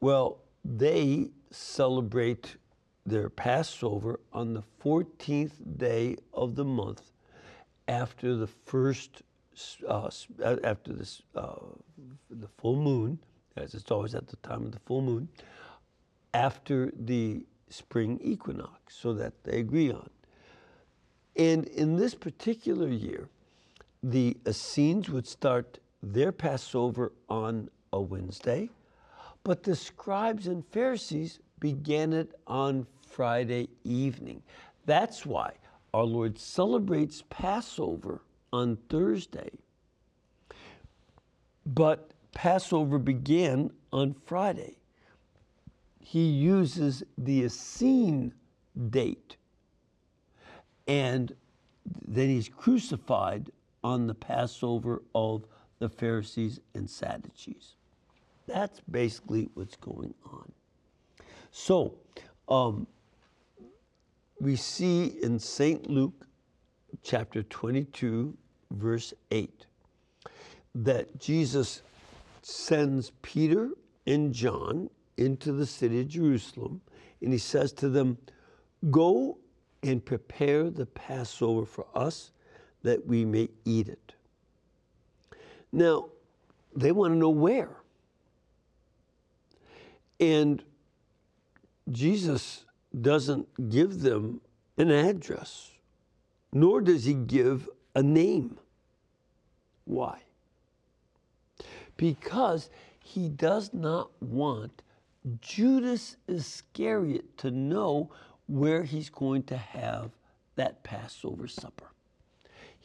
Well, 0.00 0.38
they 0.64 1.30
celebrate 1.50 2.56
their 3.04 3.30
Passover 3.30 4.20
on 4.32 4.54
the 4.54 4.62
14th 4.84 5.78
day 5.78 6.16
of 6.34 6.56
the 6.56 6.64
month 6.64 7.12
after 7.88 8.34
the 8.34 8.46
first, 8.46 9.22
uh, 9.88 10.10
uh, 10.42 10.56
after 10.64 10.92
this, 10.92 11.22
uh, 11.34 11.54
the 12.30 12.48
full 12.58 12.76
moon, 12.76 13.18
as 13.56 13.74
it's 13.74 13.90
always 13.90 14.14
at 14.14 14.26
the 14.26 14.36
time 14.36 14.64
of 14.64 14.72
the 14.72 14.80
full 14.80 15.02
moon, 15.02 15.28
after 16.34 16.92
the 16.98 17.46
spring 17.68 18.18
equinox, 18.22 18.96
so 18.96 19.14
that 19.14 19.32
they 19.44 19.60
agree 19.60 19.90
on. 19.90 20.10
And 21.36 21.66
in 21.68 21.96
this 21.96 22.14
particular 22.14 22.88
year, 22.88 23.28
the 24.10 24.36
Essenes 24.46 25.08
would 25.08 25.26
start 25.26 25.78
their 26.02 26.32
Passover 26.32 27.12
on 27.28 27.68
a 27.92 28.00
Wednesday 28.00 28.70
but 29.46 29.62
the 29.62 29.76
scribes 29.76 30.48
and 30.48 30.66
Pharisees 30.72 31.38
began 31.60 32.12
it 32.12 32.32
on 32.48 32.84
Friday 33.08 33.68
evening. 33.84 34.42
That's 34.86 35.24
why 35.24 35.52
our 35.94 36.02
Lord 36.02 36.36
celebrates 36.36 37.22
Passover 37.30 38.22
on 38.52 38.76
Thursday. 38.88 39.50
But 41.64 42.10
Passover 42.32 42.98
began 42.98 43.70
on 43.92 44.16
Friday. 44.24 44.78
He 46.00 46.26
uses 46.26 47.04
the 47.16 47.44
Essene 47.44 48.34
date. 48.90 49.36
And 50.88 51.36
then 52.04 52.30
he's 52.30 52.48
crucified 52.48 53.52
on 53.86 54.08
the 54.08 54.14
Passover 54.14 55.00
of 55.14 55.44
the 55.78 55.88
Pharisees 55.88 56.58
and 56.74 56.90
Sadducees. 56.90 57.76
That's 58.48 58.80
basically 58.90 59.48
what's 59.54 59.76
going 59.76 60.12
on. 60.24 60.50
So, 61.52 61.94
um, 62.48 62.88
we 64.40 64.56
see 64.56 65.16
in 65.22 65.38
St. 65.38 65.88
Luke 65.88 66.26
chapter 67.04 67.44
22, 67.44 68.36
verse 68.72 69.14
8, 69.30 69.66
that 70.74 71.20
Jesus 71.20 71.82
sends 72.42 73.12
Peter 73.22 73.70
and 74.04 74.32
John 74.32 74.90
into 75.16 75.52
the 75.52 75.64
city 75.64 76.00
of 76.00 76.08
Jerusalem, 76.08 76.80
and 77.22 77.32
he 77.32 77.38
says 77.38 77.72
to 77.74 77.88
them, 77.88 78.18
Go 78.90 79.38
and 79.84 80.04
prepare 80.04 80.70
the 80.70 80.86
Passover 80.86 81.64
for 81.64 81.86
us 81.94 82.32
that 82.82 83.06
we 83.06 83.24
may 83.24 83.48
eat 83.64 83.88
it. 83.88 84.14
Now, 85.72 86.06
they 86.74 86.92
want 86.92 87.14
to 87.14 87.18
know 87.18 87.30
where. 87.30 87.70
And 90.20 90.62
Jesus 91.90 92.64
doesn't 92.98 93.70
give 93.70 94.00
them 94.00 94.40
an 94.78 94.90
address, 94.90 95.70
nor 96.52 96.80
does 96.80 97.04
he 97.04 97.14
give 97.14 97.68
a 97.94 98.02
name. 98.02 98.58
Why? 99.84 100.20
Because 101.96 102.70
he 102.98 103.28
does 103.28 103.72
not 103.72 104.10
want 104.20 104.82
Judas 105.40 106.16
Iscariot 106.28 107.38
to 107.38 107.50
know 107.50 108.10
where 108.46 108.84
he's 108.84 109.10
going 109.10 109.42
to 109.44 109.56
have 109.56 110.10
that 110.56 110.82
Passover 110.82 111.48
supper. 111.48 111.86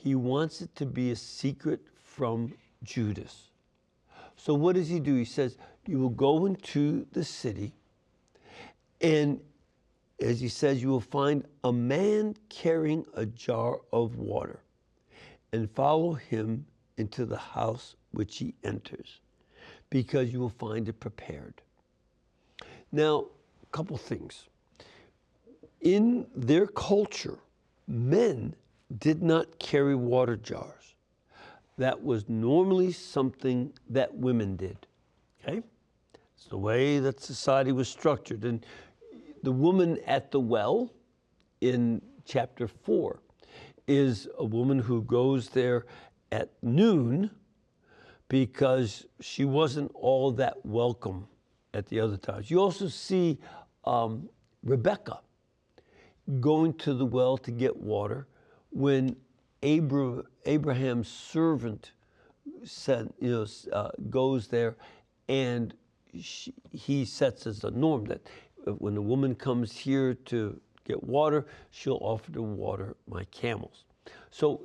He 0.01 0.15
wants 0.15 0.61
it 0.61 0.75
to 0.77 0.87
be 0.87 1.11
a 1.11 1.15
secret 1.15 1.79
from 2.03 2.55
Judas. 2.83 3.49
So, 4.35 4.55
what 4.55 4.73
does 4.73 4.89
he 4.89 4.99
do? 4.99 5.13
He 5.15 5.25
says, 5.25 5.57
You 5.85 5.99
will 5.99 6.09
go 6.09 6.47
into 6.47 7.05
the 7.11 7.23
city, 7.23 7.73
and 8.99 9.39
as 10.19 10.41
he 10.41 10.47
says, 10.47 10.81
you 10.81 10.89
will 10.89 11.01
find 11.01 11.45
a 11.63 11.71
man 11.71 12.35
carrying 12.49 13.05
a 13.13 13.27
jar 13.27 13.79
of 13.93 14.15
water, 14.15 14.61
and 15.53 15.69
follow 15.69 16.13
him 16.13 16.65
into 16.97 17.23
the 17.23 17.37
house 17.37 17.95
which 18.09 18.39
he 18.39 18.55
enters, 18.63 19.19
because 19.91 20.33
you 20.33 20.39
will 20.39 20.49
find 20.49 20.89
it 20.89 20.99
prepared. 20.99 21.61
Now, 22.91 23.25
a 23.61 23.67
couple 23.71 23.97
things. 23.97 24.47
In 25.81 26.25
their 26.35 26.65
culture, 26.65 27.37
men 27.87 28.55
did 28.99 29.21
not 29.21 29.59
carry 29.59 29.95
water 29.95 30.35
jars. 30.35 30.95
That 31.77 32.03
was 32.03 32.27
normally 32.27 32.91
something 32.91 33.73
that 33.89 34.13
women 34.13 34.55
did. 34.55 34.85
Okay? 35.41 35.61
It's 36.35 36.45
the 36.45 36.57
way 36.57 36.99
that 36.99 37.21
society 37.21 37.71
was 37.71 37.87
structured. 37.87 38.43
And 38.43 38.65
the 39.43 39.51
woman 39.51 39.99
at 40.05 40.31
the 40.31 40.39
well 40.39 40.91
in 41.61 42.01
chapter 42.25 42.67
4 42.67 43.19
is 43.87 44.27
a 44.37 44.45
woman 44.45 44.79
who 44.79 45.01
goes 45.03 45.49
there 45.49 45.85
at 46.31 46.49
noon 46.61 47.31
because 48.27 49.05
she 49.19 49.43
wasn't 49.43 49.91
all 49.93 50.31
that 50.31 50.65
welcome 50.65 51.27
at 51.73 51.87
the 51.87 51.99
other 51.99 52.17
times. 52.17 52.49
You 52.49 52.59
also 52.59 52.87
see 52.87 53.37
um, 53.85 54.29
Rebecca 54.63 55.19
going 56.39 56.73
to 56.75 56.93
the 56.93 57.05
well 57.05 57.37
to 57.37 57.51
get 57.51 57.75
water 57.75 58.27
when 58.71 59.15
Abra- 59.63 60.23
Abraham's 60.45 61.07
servant 61.07 61.91
said, 62.63 63.13
you 63.19 63.31
know, 63.31 63.45
uh, 63.73 63.91
goes 64.09 64.47
there 64.47 64.75
and 65.29 65.73
she, 66.19 66.53
he 66.71 67.05
sets 67.05 67.47
as 67.47 67.63
a 67.63 67.71
norm 67.71 68.05
that 68.05 68.21
when 68.77 68.97
a 68.97 69.01
woman 69.01 69.35
comes 69.35 69.75
here 69.75 70.13
to 70.13 70.59
get 70.85 71.03
water, 71.03 71.45
she'll 71.69 71.99
offer 72.01 72.31
to 72.31 72.41
water 72.41 72.95
my 73.07 73.23
camels. 73.25 73.85
So 74.29 74.61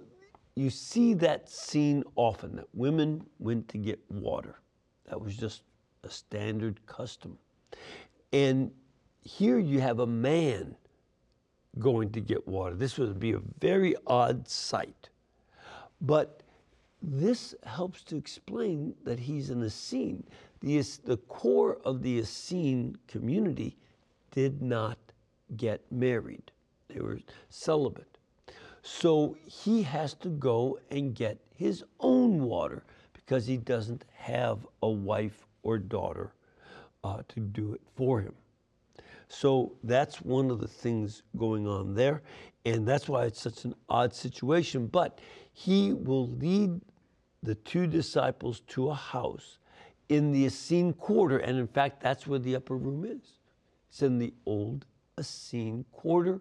you 0.54 0.70
see 0.70 1.14
that 1.14 1.48
scene 1.48 2.02
often 2.16 2.56
that 2.56 2.66
women 2.72 3.26
went 3.38 3.68
to 3.68 3.78
get 3.78 4.00
water. 4.10 4.60
That 5.08 5.20
was 5.20 5.36
just 5.36 5.62
a 6.02 6.10
standard 6.10 6.84
custom. 6.86 7.38
And 8.32 8.70
here 9.22 9.58
you 9.58 9.80
have 9.80 10.00
a 10.00 10.06
man 10.06 10.74
going 11.78 12.10
to 12.12 12.20
get 12.20 12.46
water. 12.46 12.74
This 12.74 12.98
would 12.98 13.20
be 13.20 13.32
a 13.32 13.40
very 13.60 13.94
odd 14.06 14.48
sight. 14.48 15.08
But 16.00 16.42
this 17.02 17.54
helps 17.64 18.02
to 18.04 18.16
explain 18.16 18.94
that 19.04 19.18
he's 19.18 19.50
an 19.50 19.62
Essene. 19.62 20.24
The, 20.60 20.80
the 21.04 21.18
core 21.28 21.78
of 21.84 22.02
the 22.02 22.18
Essene 22.18 22.96
community 23.06 23.76
did 24.30 24.62
not 24.62 24.98
get 25.56 25.80
married, 25.90 26.50
they 26.88 27.00
were 27.00 27.20
celibate. 27.48 28.18
So 28.82 29.36
he 29.44 29.82
has 29.82 30.14
to 30.14 30.28
go 30.28 30.78
and 30.90 31.14
get 31.14 31.38
his 31.54 31.84
own 32.00 32.42
water 32.42 32.84
because 33.12 33.46
he 33.46 33.56
doesn't 33.56 34.04
have 34.14 34.66
a 34.82 34.88
wife 34.88 35.46
or 35.62 35.78
daughter 35.78 36.32
uh, 37.02 37.22
to 37.28 37.40
do 37.40 37.72
it 37.72 37.80
for 37.96 38.20
him. 38.20 38.34
So 39.28 39.72
that's 39.82 40.22
one 40.22 40.50
of 40.50 40.60
the 40.60 40.68
things 40.68 41.22
going 41.36 41.66
on 41.66 41.94
there. 41.94 42.22
And 42.64 42.86
that's 42.86 43.08
why 43.08 43.24
it's 43.24 43.40
such 43.40 43.64
an 43.64 43.74
odd 43.88 44.14
situation. 44.14 44.86
But 44.86 45.20
he 45.52 45.92
will 45.92 46.28
lead 46.28 46.80
the 47.42 47.54
two 47.54 47.86
disciples 47.86 48.60
to 48.68 48.90
a 48.90 48.94
house 48.94 49.58
in 50.08 50.32
the 50.32 50.46
Essene 50.46 50.92
quarter. 50.92 51.38
And 51.38 51.58
in 51.58 51.66
fact, 51.66 52.00
that's 52.00 52.26
where 52.26 52.38
the 52.38 52.56
upper 52.56 52.76
room 52.76 53.04
is. 53.04 53.38
It's 53.88 54.02
in 54.02 54.18
the 54.18 54.32
old 54.44 54.84
Essene 55.18 55.84
quarter 55.92 56.40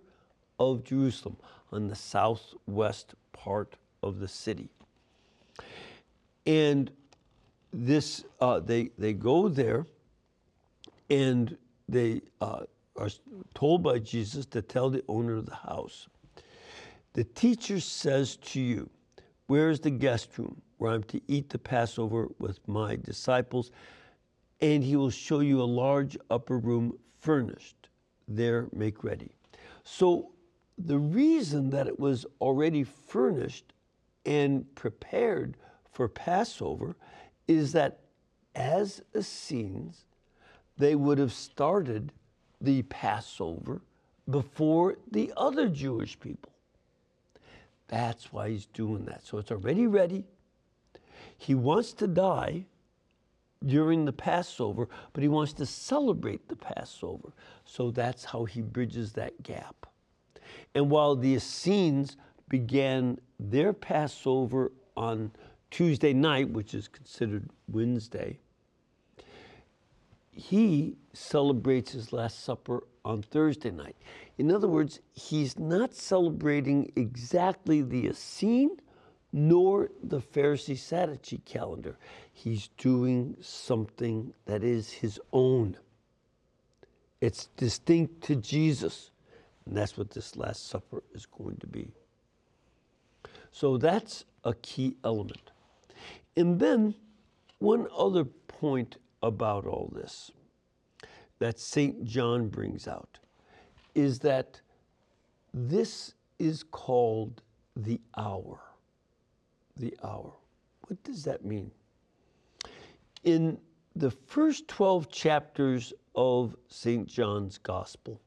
of 0.60 0.84
Jerusalem 0.84 1.38
on 1.72 1.88
the 1.88 1.96
southwest 1.96 3.16
part 3.34 3.78
of 4.02 4.20
the 4.20 4.28
city. 4.28 4.70
And 6.46 6.92
this, 7.74 8.24
uh, 8.40 8.60
they, 8.60 8.92
they 8.98 9.14
go 9.14 9.50
there 9.50 9.86
and 11.10 11.58
they 11.88 12.22
uh, 12.42 12.64
are 12.96 13.10
told 13.54 13.84
by 13.84 14.00
Jesus 14.00 14.46
to 14.48 14.62
tell 14.62 14.90
the 14.90 15.04
owner 15.08 15.36
of 15.36 15.46
the 15.46 15.56
house. 15.56 16.08
The 17.14 17.24
teacher 17.24 17.80
says 17.80 18.36
to 18.38 18.62
you, 18.62 18.90
Where 19.48 19.70
is 19.70 19.80
the 19.80 19.92
guest 19.92 20.38
room 20.38 20.62
where 20.78 20.92
I'm 20.92 21.04
to 21.04 21.22
eat 21.28 21.50
the 21.50 21.58
Passover 21.58 22.28
with 22.40 22.66
my 22.68 22.96
disciples? 22.96 23.72
And 24.62 24.84
he 24.84 24.96
will 24.96 25.10
show 25.10 25.42
you 25.42 25.62
a 25.62 25.64
large 25.64 26.18
upper 26.30 26.58
room 26.58 26.98
furnished. 27.20 27.90
There, 28.28 28.68
make 28.74 29.04
ready. 29.04 29.32
So, 29.84 30.32
the 30.78 30.98
reason 30.98 31.70
that 31.70 31.88
it 31.88 32.00
was 32.00 32.26
already 32.42 32.84
furnished 32.84 33.74
and 34.26 34.74
prepared 34.76 35.56
for 35.92 36.10
Passover 36.10 36.98
is 37.48 37.72
that 37.72 38.00
as 38.56 39.02
Essenes, 39.16 40.06
they 40.78 40.96
would 40.96 41.18
have 41.18 41.32
started 41.32 42.12
the 42.66 42.82
Passover 42.84 43.82
before 44.30 44.98
the 45.12 45.32
other 45.38 45.70
Jewish 45.70 46.20
people. 46.20 46.52
That's 47.88 48.34
why 48.34 48.50
he's 48.50 48.66
doing 48.66 49.06
that. 49.06 49.26
So 49.26 49.38
it's 49.38 49.52
already 49.52 49.88
ready. 49.88 50.26
He 51.38 51.54
wants 51.54 51.94
to 51.94 52.08
die 52.08 52.66
during 53.66 54.06
the 54.06 54.14
Passover, 54.14 54.90
but 55.14 55.22
he 55.22 55.30
wants 55.30 55.54
to 55.54 55.66
celebrate 55.66 56.48
the 56.48 56.56
Passover. 56.56 57.32
So 57.66 57.92
that's 57.92 58.26
how 58.26 58.46
he 58.46 58.62
bridges 58.62 59.14
that 59.14 59.42
gap. 59.44 59.88
And 60.74 60.90
while 60.90 61.16
the 61.16 61.36
Essenes 61.36 62.18
began 62.50 63.20
their 63.40 63.74
Passover 63.74 64.72
on 64.98 65.32
Tuesday 65.72 66.14
night, 66.14 66.50
which 66.50 66.74
is 66.74 66.88
considered 66.88 67.50
Wednesday, 67.68 68.40
he 70.36 70.98
celebrates 71.14 71.94
his 71.94 72.12
Last 72.12 72.44
Supper 72.44 72.84
on 73.06 73.22
Thursday 73.22 73.72
night. 73.72 73.96
In 74.38 74.52
other 74.52 74.68
words, 74.68 75.00
he's 75.14 75.58
not 75.58 75.96
celebrating 75.96 76.92
exactly 76.96 77.82
the 77.82 78.08
Essene 78.08 78.78
nor 79.32 79.90
the 80.04 80.20
Pharisee 80.20 80.78
Sadducee 80.78 81.40
calendar. 81.46 81.98
He's 82.32 82.70
doing 82.78 83.38
something 83.42 84.34
that 84.46 84.64
is 84.64 84.92
his 84.92 85.20
own. 85.32 85.78
It's 87.22 87.48
distinct 87.58 88.22
to 88.26 88.36
Jesus. 88.36 89.12
And 89.66 89.76
that's 89.76 89.98
what 89.98 90.12
this 90.12 90.36
Last 90.36 90.68
Supper 90.68 91.04
is 91.14 91.26
going 91.26 91.58
to 91.58 91.68
be. 91.68 91.92
So 93.52 93.78
that's 93.78 94.26
a 94.44 94.54
key 94.54 94.96
element. 95.04 95.52
And 96.36 96.60
then 96.60 96.94
one 97.60 97.88
other 97.98 98.26
point 98.26 98.98
about 99.26 99.66
all 99.66 99.92
this 99.96 100.32
that 101.40 101.60
St. 101.60 102.06
John 102.06 102.48
brings 102.48 102.88
out 102.88 103.20
is 103.94 104.20
that 104.20 104.62
this 105.54 106.14
is 106.40 106.64
called 106.64 107.42
the 107.76 108.00
hour. 108.18 108.60
The 109.78 109.96
hour. 110.04 110.34
What 110.88 111.04
does 111.04 111.24
that 111.26 111.44
mean? 111.44 111.72
In 113.24 113.58
the 113.96 114.12
first 114.12 114.68
12 114.68 115.10
chapters 115.10 115.94
of 116.16 116.56
St. 116.70 117.08
John's 117.08 117.58
Gospel, 117.58 118.22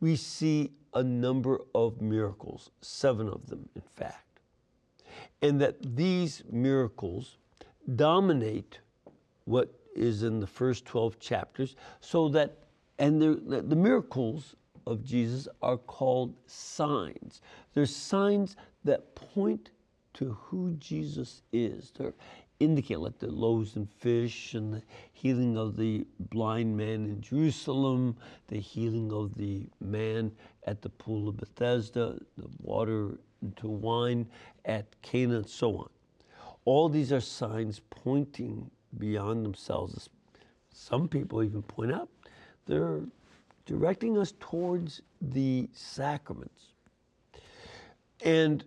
we 0.00 0.16
see 0.16 0.72
a 0.94 1.02
number 1.02 1.60
of 1.74 2.00
miracles, 2.00 2.70
seven 2.82 3.28
of 3.28 3.46
them, 3.46 3.68
in 3.74 3.82
fact. 3.82 4.40
and 5.42 5.60
that 5.60 5.96
these 5.96 6.42
miracles 6.50 7.36
dominate 7.96 8.78
what 9.44 9.72
is 9.94 10.22
in 10.22 10.40
the 10.40 10.46
first 10.46 10.84
12 10.84 11.18
chapters, 11.18 11.76
so 12.00 12.28
that, 12.30 12.58
and 12.98 13.20
the, 13.20 13.62
the 13.62 13.76
miracles 13.76 14.56
of 14.86 15.04
Jesus 15.04 15.48
are 15.62 15.76
called 15.76 16.34
signs. 16.46 17.40
They're 17.74 17.86
signs 17.86 18.56
that 18.84 19.14
point 19.14 19.70
to 20.14 20.32
who 20.32 20.74
Jesus 20.74 21.42
is. 21.52 21.92
They're 21.96 22.14
indicate 22.62 23.00
like 23.00 23.18
the 23.18 23.30
loaves 23.30 23.76
and 23.76 23.90
fish 23.90 24.54
and 24.54 24.72
the 24.72 24.82
healing 25.12 25.56
of 25.56 25.76
the 25.76 26.06
blind 26.30 26.76
man 26.76 27.04
in 27.06 27.20
Jerusalem, 27.20 28.16
the 28.48 28.58
healing 28.58 29.12
of 29.12 29.34
the 29.34 29.66
man 29.80 30.30
at 30.66 30.80
the 30.80 30.88
pool 30.88 31.28
of 31.28 31.36
Bethesda, 31.36 32.18
the 32.38 32.48
water 32.60 33.18
into 33.42 33.68
wine 33.68 34.26
at 34.64 34.86
Cana, 35.02 35.38
and 35.38 35.48
so 35.48 35.76
on. 35.76 35.88
All 36.64 36.88
these 36.88 37.12
are 37.12 37.20
signs 37.20 37.80
pointing 37.90 38.70
beyond 38.98 39.44
themselves. 39.44 40.08
Some 40.72 41.08
people 41.08 41.42
even 41.42 41.62
point 41.62 41.92
out 41.92 42.08
they're 42.66 43.00
directing 43.66 44.18
us 44.18 44.34
towards 44.40 45.02
the 45.20 45.68
sacraments. 45.72 46.72
And 48.24 48.64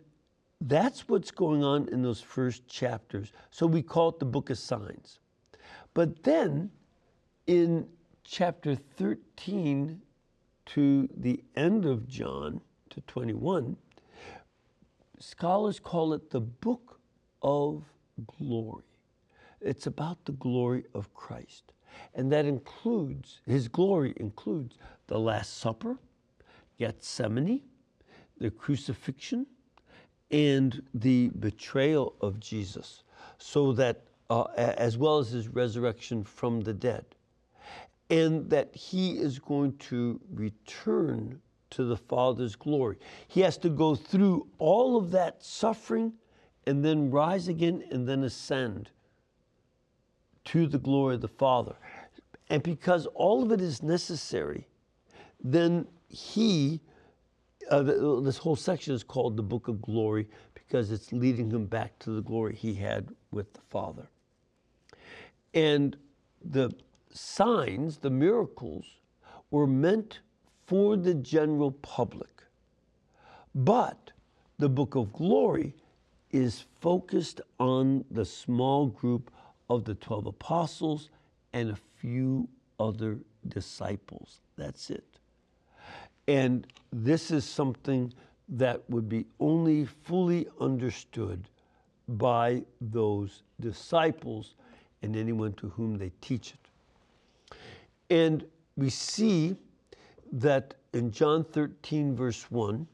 that's 0.62 1.08
what's 1.08 1.32
going 1.32 1.64
on 1.64 1.90
in 1.90 2.02
those 2.02 2.22
first 2.22 2.68
chapters. 2.68 3.32
So 3.52 3.66
we 3.66 3.82
call 3.82 4.10
it 4.10 4.20
the 4.20 4.26
book 4.26 4.50
of 4.50 4.58
signs. 4.58 5.20
But 5.94 6.24
then 6.24 6.72
in 7.48 7.88
chapter 8.24 8.76
13 8.76 10.02
to 10.68 11.10
the 11.18 11.44
end 11.56 11.86
of 11.86 12.08
John 12.08 12.62
to 12.90 13.02
21, 13.02 13.78
scholars 15.20 15.80
call 15.80 16.14
it 16.14 16.32
the 16.32 16.42
book 16.42 17.00
of 17.42 17.84
glory. 18.38 18.84
It's 19.65 19.88
about 19.88 20.23
the 20.25 20.34
glory 20.34 20.86
of 20.93 21.12
Christ. 21.15 21.73
And 22.13 22.32
that 22.32 22.45
includes, 22.45 23.41
his 23.47 23.67
glory 23.67 24.13
includes 24.17 24.78
the 25.08 25.17
Last 25.17 25.58
Supper, 25.58 25.97
Gethsemane, 26.78 27.62
the 28.38 28.51
crucifixion, 28.51 29.47
and 30.30 30.84
the 30.93 31.32
betrayal 31.39 32.15
of 32.21 32.39
Jesus, 32.39 33.04
so 33.39 33.71
that, 33.73 34.04
uh, 34.30 34.45
as 34.56 34.97
well 34.97 35.17
as 35.17 35.30
his 35.30 35.47
resurrection 35.47 36.23
from 36.23 36.62
the 36.62 36.73
dead, 36.73 37.06
and 38.12 38.47
that 38.49 38.75
he 38.75 39.13
is 39.13 39.39
going 39.39 39.75
to 39.78 40.19
return 40.32 41.41
to 41.71 41.86
the 41.86 41.97
Father's 41.97 42.56
glory. 42.56 42.97
He 43.28 43.41
has 43.41 43.58
to 43.60 43.69
go 43.69 43.95
through 43.95 44.47
all 44.60 44.95
of 44.95 45.10
that 45.12 45.43
suffering 45.43 46.13
and 46.67 46.86
then 46.86 47.10
rise 47.10 47.47
again 47.47 47.84
and 47.91 48.08
then 48.08 48.23
ascend 48.23 48.91
to 50.45 50.67
the 50.67 50.77
glory 50.77 51.15
of 51.15 51.21
the 51.21 51.27
Father. 51.27 51.75
And 52.49 52.62
because 52.63 53.08
all 53.08 53.43
of 53.43 53.51
it 53.51 53.62
is 53.62 53.81
necessary, 53.81 54.67
then 55.43 55.88
he 56.08 56.81
uh, 57.69 57.81
this 58.21 58.38
whole 58.38 58.55
section 58.55 58.93
is 58.93 59.03
called 59.03 59.38
the 59.38 59.43
Book 59.43 59.67
of 59.67 59.81
Glory 59.81 60.27
because 60.53 60.91
it's 60.91 61.12
leading 61.12 61.49
him 61.49 61.65
back 61.65 61.97
to 61.99 62.12
the 62.12 62.21
glory 62.21 62.55
he 62.55 62.73
had 62.73 63.10
with 63.31 63.51
the 63.53 63.62
Father. 63.69 64.08
And 65.53 65.97
the 66.43 66.71
signs, 67.12 67.97
the 67.97 68.10
miracles, 68.10 68.86
were 69.51 69.67
meant 69.67 70.19
for 70.65 70.97
the 70.97 71.13
general 71.13 71.71
public. 71.71 72.43
But 73.53 74.12
the 74.58 74.69
Book 74.69 74.95
of 74.95 75.13
Glory 75.13 75.73
is 76.31 76.65
focused 76.81 77.41
on 77.60 78.03
the 78.12 78.25
small 78.25 78.88
group 78.88 79.31
of 79.69 79.84
the 79.86 79.95
12 79.95 80.28
apostles 80.28 81.10
and 81.54 81.71
a 81.71 81.78
few 81.97 82.47
other 82.80 83.17
disciples. 83.47 84.39
That's 84.58 84.89
it. 84.89 85.06
And 86.28 86.67
this 86.91 87.32
is 87.32 87.45
something 87.45 88.13
that 88.49 88.82
would 88.89 89.10
be 89.10 89.25
only 89.39 89.86
fully 89.86 90.47
understood 90.60 91.47
by 92.08 92.63
those 92.80 93.43
disciples 93.60 94.56
and 95.01 95.15
anyone 95.15 95.54
to 95.54 95.69
whom 95.69 95.97
they 95.97 96.12
teach 96.21 96.54
it. 96.54 97.58
And 98.10 98.45
we 98.75 98.89
see 98.89 99.56
that 100.34 100.75
in 100.93 101.12
John 101.12 101.43
13, 101.43 102.15
verse 102.15 102.49
1, 102.51 102.88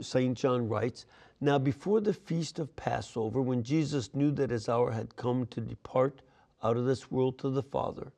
St. 0.00 0.36
John 0.36 0.68
writes, 0.68 1.06
Now 1.40 1.58
before 1.58 2.00
the 2.00 2.14
feast 2.14 2.58
of 2.58 2.74
Passover, 2.76 3.42
when 3.42 3.62
Jesus 3.62 4.14
knew 4.14 4.30
that 4.32 4.50
his 4.50 4.68
hour 4.68 4.92
had 4.92 5.16
come 5.16 5.46
to 5.48 5.60
depart 5.60 6.22
out 6.62 6.76
of 6.76 6.86
this 6.86 7.10
world 7.10 7.38
to 7.38 7.50
the 7.50 7.62
Father, 7.62 8.12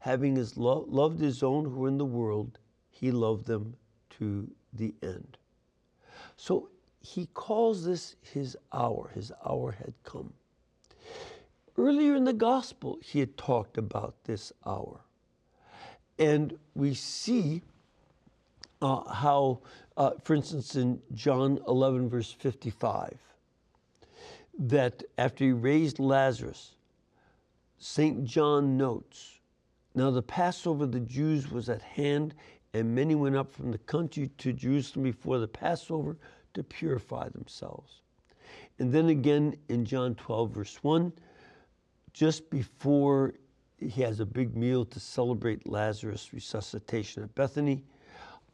having 0.00 0.36
his 0.36 0.56
lo- 0.56 0.86
loved 0.88 1.20
his 1.20 1.42
own 1.42 1.64
who 1.64 1.70
were 1.80 1.88
in 1.88 1.98
the 1.98 2.04
world, 2.04 2.58
he 2.90 3.10
loved 3.10 3.46
them 3.46 3.76
to 4.10 4.50
the 4.72 4.94
end. 5.02 5.36
So 6.36 6.70
he 7.00 7.26
calls 7.26 7.84
this 7.84 8.16
his 8.20 8.56
hour. 8.72 9.10
His 9.14 9.32
hour 9.48 9.72
had 9.72 9.94
come. 10.04 10.32
Earlier 11.76 12.16
in 12.16 12.24
the 12.24 12.32
gospel, 12.32 12.98
he 13.02 13.20
had 13.20 13.36
talked 13.36 13.78
about 13.78 14.24
this 14.24 14.52
hour. 14.66 15.00
And 16.18 16.58
we 16.74 16.94
see 16.94 17.62
uh, 18.80 19.12
how, 19.12 19.60
uh, 19.96 20.12
for 20.22 20.34
instance, 20.34 20.76
in 20.76 21.00
John 21.14 21.60
11, 21.66 22.08
verse 22.08 22.32
55, 22.32 23.16
that 24.58 25.02
after 25.16 25.44
he 25.44 25.52
raised 25.52 25.98
Lazarus, 25.98 26.74
St. 27.78 28.24
John 28.24 28.76
notes, 28.76 29.38
Now 29.94 30.10
the 30.10 30.22
Passover 30.22 30.84
of 30.84 30.92
the 30.92 31.00
Jews 31.00 31.50
was 31.50 31.68
at 31.68 31.82
hand, 31.82 32.34
and 32.74 32.94
many 32.94 33.14
went 33.14 33.36
up 33.36 33.52
from 33.52 33.70
the 33.70 33.78
country 33.78 34.30
to 34.38 34.52
Jerusalem 34.52 35.04
before 35.04 35.38
the 35.38 35.48
Passover 35.48 36.16
to 36.54 36.62
purify 36.62 37.28
themselves. 37.28 38.02
And 38.78 38.92
then 38.92 39.08
again 39.08 39.56
in 39.68 39.84
John 39.84 40.14
12, 40.14 40.50
verse 40.50 40.78
1, 40.82 41.12
just 42.12 42.50
before 42.50 43.34
he 43.78 44.02
has 44.02 44.20
a 44.20 44.26
big 44.26 44.56
meal 44.56 44.84
to 44.84 45.00
celebrate 45.00 45.68
Lazarus' 45.68 46.32
resuscitation 46.32 47.22
at 47.22 47.34
Bethany, 47.34 47.84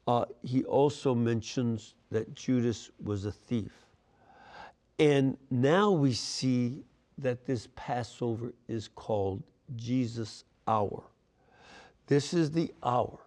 uh, 0.07 0.25
he 0.43 0.65
also 0.65 1.15
mentions 1.15 1.95
that 2.11 2.35
Judas 2.35 2.91
was 3.03 3.25
a 3.25 3.33
thief. 3.33 3.73
And 4.99 5.37
now 5.51 5.91
we 5.91 6.13
see 6.13 6.85
that 7.19 7.47
this 7.47 7.69
Passover 7.75 8.53
is 8.69 8.89
called 8.89 9.43
Jesus' 9.77 10.45
hour. 10.69 11.03
This 12.07 12.35
is 12.35 12.51
the 12.51 12.73
hour 12.83 13.19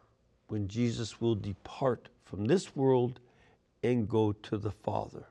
when 0.48 0.68
Jesus 0.68 1.20
will 1.20 1.36
depart 1.36 2.10
from 2.26 2.46
this 2.46 2.76
world 2.76 3.20
and 3.84 4.08
go 4.08 4.32
to 4.32 4.58
the 4.58 4.72
Father. 4.72 5.26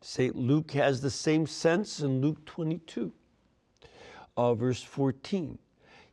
St. 0.00 0.34
Luke 0.34 0.72
has 0.72 1.00
the 1.00 1.10
same 1.10 1.46
sense 1.46 2.00
in 2.00 2.20
Luke 2.20 2.44
22, 2.44 3.12
uh, 4.36 4.54
verse 4.54 4.82
14. 4.82 5.58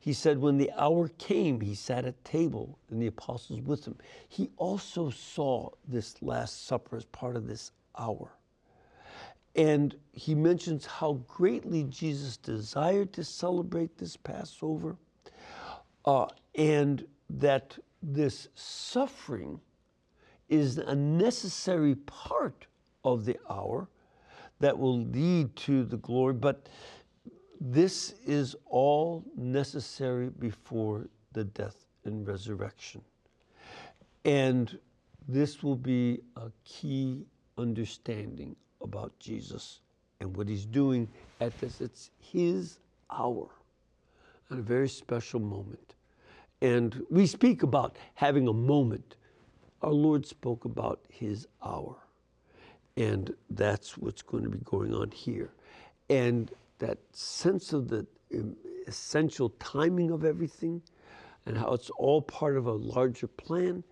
He 0.09 0.13
said, 0.13 0.39
When 0.39 0.57
the 0.57 0.71
hour 0.75 1.09
came, 1.19 1.61
he 1.61 1.75
sat 1.75 2.03
at 2.03 2.25
table 2.25 2.79
and 2.89 2.99
the 2.99 3.05
apostles 3.05 3.61
with 3.61 3.85
him. 3.85 3.95
He 4.27 4.49
also 4.57 5.11
saw 5.11 5.69
this 5.87 6.19
Last 6.23 6.65
Supper 6.65 6.97
as 6.97 7.05
part 7.05 7.35
of 7.35 7.45
this 7.45 7.73
hour. 7.95 8.31
And 9.55 9.95
he 10.11 10.33
mentions 10.33 10.87
how 10.87 11.21
greatly 11.27 11.83
Jesus 11.83 12.37
desired 12.37 13.13
to 13.13 13.23
celebrate 13.23 13.99
this 13.99 14.17
Passover 14.17 14.95
uh, 16.05 16.25
and 16.55 17.05
that 17.29 17.77
this 18.01 18.47
suffering 18.55 19.61
is 20.47 20.79
a 20.79 20.95
necessary 20.95 21.93
part 21.93 22.65
of 23.03 23.25
the 23.25 23.37
hour 23.47 23.87
that 24.59 24.75
will 24.75 25.01
lead 25.01 25.55
to 25.55 25.83
the 25.85 25.97
glory, 25.97 26.33
but 26.33 26.67
this 27.59 28.13
is 28.25 28.55
all 28.65 29.23
necessary 29.35 30.29
before 30.29 31.07
the 31.33 31.43
death 31.43 31.85
and 32.05 32.27
resurrection. 32.27 33.01
And 34.25 34.77
this 35.27 35.61
will 35.61 35.75
be 35.75 36.21
a 36.37 36.51
key 36.63 37.25
understanding 37.57 38.55
about 38.81 39.17
Jesus 39.19 39.81
and 40.19 40.35
what 40.35 40.47
he's 40.47 40.65
doing 40.65 41.07
at 41.41 41.57
this. 41.59 41.81
It's 41.81 42.11
his 42.19 42.79
hour 43.11 43.49
and 44.49 44.59
a 44.59 44.63
very 44.63 44.89
special 44.89 45.39
moment. 45.39 45.95
And 46.61 47.05
we 47.09 47.25
speak 47.25 47.63
about 47.63 47.95
having 48.15 48.47
a 48.47 48.53
moment. 48.53 49.15
Our 49.81 49.91
Lord 49.91 50.25
spoke 50.25 50.65
about 50.65 50.99
his 51.09 51.47
hour. 51.63 51.95
And 52.97 53.33
that's 53.49 53.97
what's 53.97 54.21
going 54.21 54.43
to 54.43 54.49
be 54.49 54.59
going 54.65 54.93
on 54.93 55.11
here. 55.11 55.51
And 56.09 56.51
that 56.79 56.97
sense 57.11 57.73
of 57.73 57.87
the 57.89 58.05
essential 58.87 59.49
timing 59.59 60.11
of 60.11 60.25
everything 60.25 60.81
and 61.45 61.57
how 61.57 61.73
it's 61.73 61.89
all 61.91 62.21
part 62.21 62.57
of 62.57 62.67
a 62.67 62.71
larger 62.71 63.27
plan, 63.27 63.83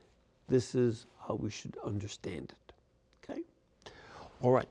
this 0.47 0.75
is 0.75 1.05
how 1.27 1.35
we 1.35 1.49
should 1.49 1.77
understand 1.85 2.53
it. 2.53 2.73
Okay? 3.29 3.41
All 4.41 4.51
right. 4.51 4.67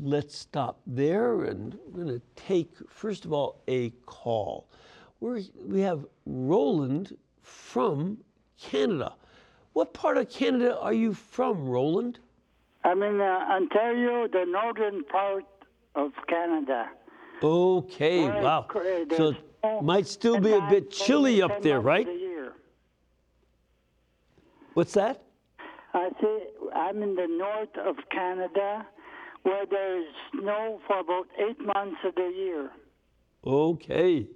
let's 0.00 0.36
stop 0.36 0.80
there 0.86 1.42
and 1.44 1.78
we're 1.86 2.04
going 2.04 2.20
to 2.20 2.26
take, 2.36 2.70
first 2.88 3.24
of 3.24 3.32
all, 3.32 3.62
a 3.68 3.90
call. 4.06 4.68
We're, 5.20 5.42
we 5.66 5.80
have 5.80 6.04
Roland 6.26 7.16
from 7.42 8.18
Canada. 8.60 9.14
What 9.72 9.94
part 9.94 10.16
of 10.16 10.28
Canada 10.30 10.78
are 10.78 10.92
you 10.92 11.14
from, 11.14 11.68
Roland? 11.68 12.18
I'm 12.84 13.02
in 13.02 13.20
uh, 13.20 13.24
Ontario, 13.50 14.28
the 14.28 14.44
northern 14.46 15.04
part 15.04 15.44
of 15.98 16.12
Canada. 16.28 16.86
Okay, 17.42 18.26
Right, 18.28 18.42
wow. 18.42 18.66
So 19.16 19.32
snow 19.60 19.82
might 19.82 20.06
still 20.06 20.40
be 20.40 20.52
a 20.52 20.66
bit 20.70 20.90
chilly 20.90 21.42
up 21.42 21.62
there, 21.62 21.80
right? 21.80 22.08
What's 24.74 24.92
that? 24.94 25.22
I 25.94 26.10
say 26.20 26.38
I'm 26.74 27.02
in 27.02 27.14
the 27.16 27.26
north 27.26 27.76
of 27.84 27.96
Canada, 28.10 28.86
where 29.42 29.66
there's 29.66 30.06
snow 30.32 30.80
for 30.86 31.00
about 31.00 31.26
eight 31.38 31.58
months 31.60 31.96
of 32.04 32.14
the 32.14 32.30
year. 32.36 32.70
Okay. 33.44 34.28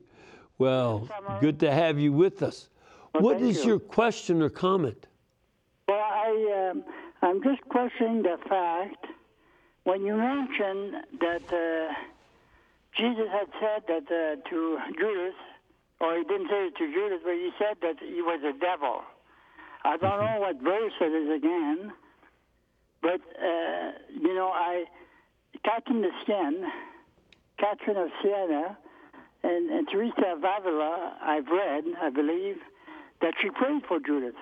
Well, 0.58 1.08
Summer. 1.08 1.40
good 1.40 1.60
to 1.60 1.70
have 1.72 1.98
you 1.98 2.12
with 2.12 2.42
us. 2.42 2.68
Well, 3.14 3.22
What 3.22 3.40
is 3.42 3.58
you. 3.58 3.70
your 3.72 3.78
question 3.78 4.42
or 4.42 4.48
comment? 4.48 5.06
Well, 5.88 5.98
I 6.00 6.70
um, 6.70 6.84
I'm 7.22 7.42
just 7.42 7.60
questioning 7.68 8.22
the 8.22 8.36
fact 8.48 9.06
when 9.84 10.04
you 10.04 10.16
mentioned 10.16 10.94
that 11.20 11.42
uh, 11.52 11.92
Jesus 12.96 13.28
had 13.30 13.48
said 13.60 13.82
that 13.88 14.06
uh, 14.10 14.48
to 14.48 14.78
Judas, 14.98 15.34
or 16.00 16.16
he 16.18 16.24
didn't 16.24 16.48
say 16.48 16.66
it 16.66 16.76
to 16.76 16.92
Judas, 16.92 17.20
but 17.24 17.34
he 17.34 17.50
said 17.58 17.76
that 17.82 17.96
he 18.00 18.22
was 18.22 18.40
a 18.44 18.58
devil. 18.58 19.02
I 19.84 19.96
don't 19.96 20.20
know 20.20 20.40
what 20.40 20.60
verse 20.62 20.92
it 21.00 21.12
is 21.12 21.36
again, 21.36 21.92
but 23.00 23.20
uh, 23.42 23.92
you 24.20 24.34
know, 24.34 24.48
I 24.48 24.84
Catherine 25.64 26.04
of 26.04 26.12
Siena, 26.26 26.68
Catherine 27.58 27.96
of 27.96 28.08
Siena, 28.22 28.78
and, 29.42 29.70
and 29.70 29.88
Teresa 29.88 30.34
of 30.36 30.38
Avila, 30.38 31.16
I've 31.20 31.46
read, 31.48 31.84
I 32.00 32.10
believe, 32.10 32.56
that 33.20 33.34
she 33.40 33.50
prayed 33.50 33.82
for 33.88 33.98
Judas. 33.98 34.34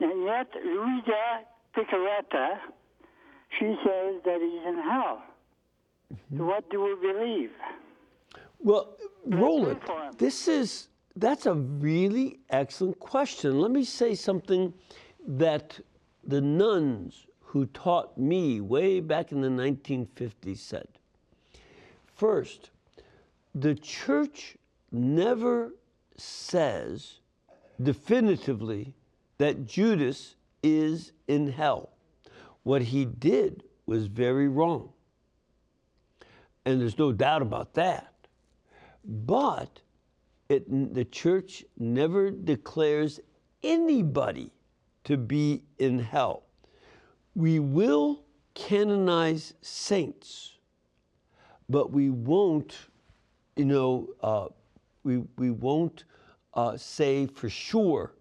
And 0.00 0.24
yet, 0.24 0.48
Luisa 0.64 1.42
Piccarreta, 1.76 2.58
she 3.58 3.74
says 3.84 4.20
that 4.24 4.40
he's 4.40 4.68
in 4.68 4.78
hell. 4.78 5.22
So 6.10 6.16
mm-hmm. 6.34 6.46
what 6.46 6.70
do 6.70 6.82
we 6.82 7.12
believe? 7.12 7.50
Well, 8.60 8.96
Roland, 9.26 9.80
this 10.18 10.48
is 10.48 10.88
that's 11.16 11.46
a 11.46 11.54
really 11.54 12.40
excellent 12.50 12.98
question. 12.98 13.60
Let 13.60 13.70
me 13.70 13.84
say 13.84 14.14
something 14.14 14.72
that 15.26 15.78
the 16.26 16.40
nuns 16.40 17.26
who 17.40 17.66
taught 17.66 18.18
me 18.18 18.60
way 18.60 19.00
back 19.00 19.30
in 19.30 19.40
the 19.40 19.48
1950s 19.48 20.58
said. 20.58 20.88
First, 22.06 22.70
the 23.54 23.74
church 23.74 24.56
never 24.90 25.74
says 26.16 27.20
definitively 27.80 28.94
that 29.38 29.66
Judas 29.66 30.36
is 30.62 31.12
in 31.28 31.52
hell. 31.52 31.93
What 32.64 32.82
he 32.82 33.04
did 33.04 33.62
was 33.86 34.06
very 34.06 34.48
wrong. 34.48 34.90
And 36.64 36.80
there's 36.80 36.98
no 36.98 37.12
doubt 37.12 37.42
about 37.42 37.74
that. 37.74 38.14
But 39.04 39.80
it, 40.48 40.94
the 40.94 41.04
church 41.04 41.64
never 41.78 42.30
declares 42.30 43.20
anybody 43.62 44.50
to 45.04 45.16
be 45.16 45.62
in 45.78 45.98
hell. 45.98 46.44
We 47.34 47.58
will 47.58 48.24
canonize 48.54 49.54
saints, 49.60 50.52
but 51.68 51.90
we 51.92 52.10
won't, 52.10 52.76
you 53.56 53.66
know, 53.66 54.08
uh, 54.22 54.46
we, 55.02 55.18
we 55.36 55.50
won't 55.50 56.04
uh, 56.54 56.76
say 56.76 57.26
for 57.26 57.50
sure 57.50 58.14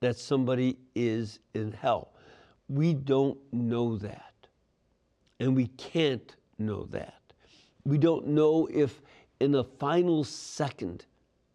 that 0.00 0.16
somebody 0.16 0.76
is 0.94 1.38
in 1.54 1.72
hell. 1.72 2.12
We 2.68 2.94
don't 2.94 3.38
know 3.52 3.96
that. 3.98 4.32
And 5.40 5.54
we 5.54 5.68
can't 5.68 6.34
know 6.58 6.84
that. 6.90 7.20
We 7.84 7.98
don't 7.98 8.26
know 8.26 8.68
if 8.72 9.00
in 9.40 9.52
the 9.52 9.64
final 9.64 10.24
second 10.24 11.06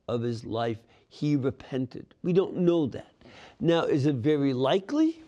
of 0.07 0.21
his 0.21 0.45
life 0.45 0.79
he 1.09 1.35
repented. 1.35 2.15
We 2.23 2.33
don't 2.33 2.57
know 2.57 2.87
that. 2.87 3.11
Now, 3.59 3.83
is 3.83 4.05
it 4.05 4.15
very 4.15 4.53
likely? 4.53 5.21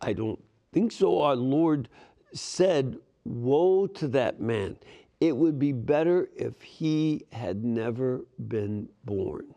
I 0.00 0.12
don't 0.12 0.42
think 0.72 0.92
so. 0.92 1.20
Our 1.20 1.36
Lord 1.36 1.88
said, 2.32 2.96
Woe 3.24 3.86
to 3.86 4.08
that 4.08 4.40
man. 4.40 4.76
It 5.20 5.36
would 5.36 5.58
be 5.58 5.72
better 5.72 6.28
if 6.36 6.60
he 6.60 7.22
had 7.32 7.64
never 7.64 8.26
been 8.48 8.88
born. 9.04 9.54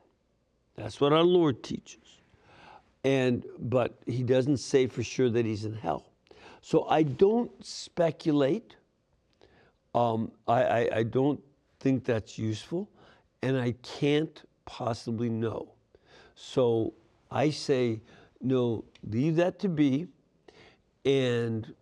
That's 0.75 1.01
what 1.01 1.11
our 1.11 1.23
Lord 1.23 1.63
teaches. 1.63 2.06
And 3.03 3.45
but 3.59 3.99
he 4.05 4.23
doesn't 4.23 4.57
say 4.57 4.87
for 4.87 5.03
sure 5.03 5.29
that 5.29 5.45
he's 5.45 5.65
in 5.65 5.73
hell. 5.73 6.11
So 6.61 6.85
I 6.89 7.03
don't 7.03 7.51
speculate. 7.65 8.75
Um, 9.95 10.31
I, 10.47 10.63
I, 10.63 10.89
I 10.97 11.03
don't 11.03 11.39
think 11.79 12.03
that's 12.03 12.37
useful, 12.37 12.89
and 13.41 13.57
I 13.57 13.73
can't 13.83 14.43
possibly 14.65 15.29
know. 15.29 15.73
So 16.35 16.93
I 17.31 17.49
say, 17.49 18.01
no, 18.41 18.83
leave 19.09 19.37
that 19.37 19.59
to 19.59 19.69
be, 19.69 20.07
and 21.05 21.73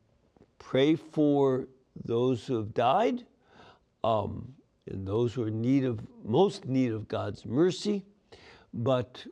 pray 0.60 0.96
for 0.96 1.68
those 2.04 2.46
who 2.46 2.58
have 2.58 2.74
died, 2.74 3.26
um, 4.04 4.54
and 4.88 5.08
those 5.08 5.34
who 5.34 5.44
are 5.44 5.48
in 5.48 5.62
need 5.62 5.84
of 5.84 6.00
most 6.24 6.66
need 6.66 6.92
of 6.92 7.08
God's 7.08 7.46
mercy. 7.46 8.04
But 8.74 9.26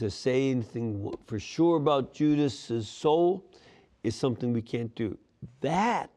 to 0.00 0.10
say 0.10 0.50
anything 0.50 1.14
for 1.26 1.38
sure 1.38 1.76
about 1.76 2.14
Judas's 2.14 2.88
soul 2.88 3.44
is 4.02 4.16
something 4.16 4.52
we 4.52 4.62
can't 4.62 4.94
do. 4.94 5.16
That 5.60 6.10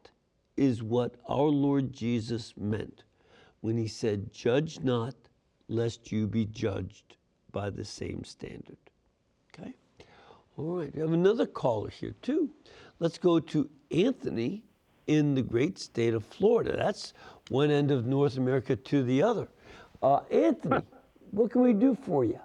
is 0.56 0.82
what 0.82 1.16
our 1.28 1.48
Lord 1.48 1.92
Jesus 1.92 2.54
meant 2.56 3.04
when 3.60 3.76
he 3.76 3.86
said, 3.86 4.32
Judge 4.32 4.80
not, 4.80 5.14
lest 5.68 6.10
you 6.10 6.26
be 6.26 6.46
judged 6.46 7.16
by 7.52 7.68
the 7.68 7.84
same 7.84 8.24
standard. 8.24 8.78
Okay? 9.52 9.74
All 10.56 10.78
right, 10.78 10.94
we 10.94 11.00
have 11.00 11.12
another 11.12 11.46
caller 11.46 11.90
here 11.90 12.14
too. 12.22 12.50
Let's 13.00 13.18
go 13.18 13.38
to 13.38 13.68
Anthony 13.90 14.62
in 15.06 15.34
the 15.34 15.42
great 15.42 15.78
state 15.78 16.14
of 16.14 16.24
Florida. 16.24 16.74
That's 16.76 17.12
one 17.50 17.70
end 17.70 17.90
of 17.90 18.06
North 18.06 18.38
America 18.38 18.76
to 18.76 19.02
the 19.02 19.22
other. 19.22 19.48
Uh, 20.02 20.20
Anthony, 20.30 20.82
what 21.32 21.50
can 21.50 21.60
we 21.60 21.74
do 21.74 21.94
for 21.94 22.24
you? 22.24 22.40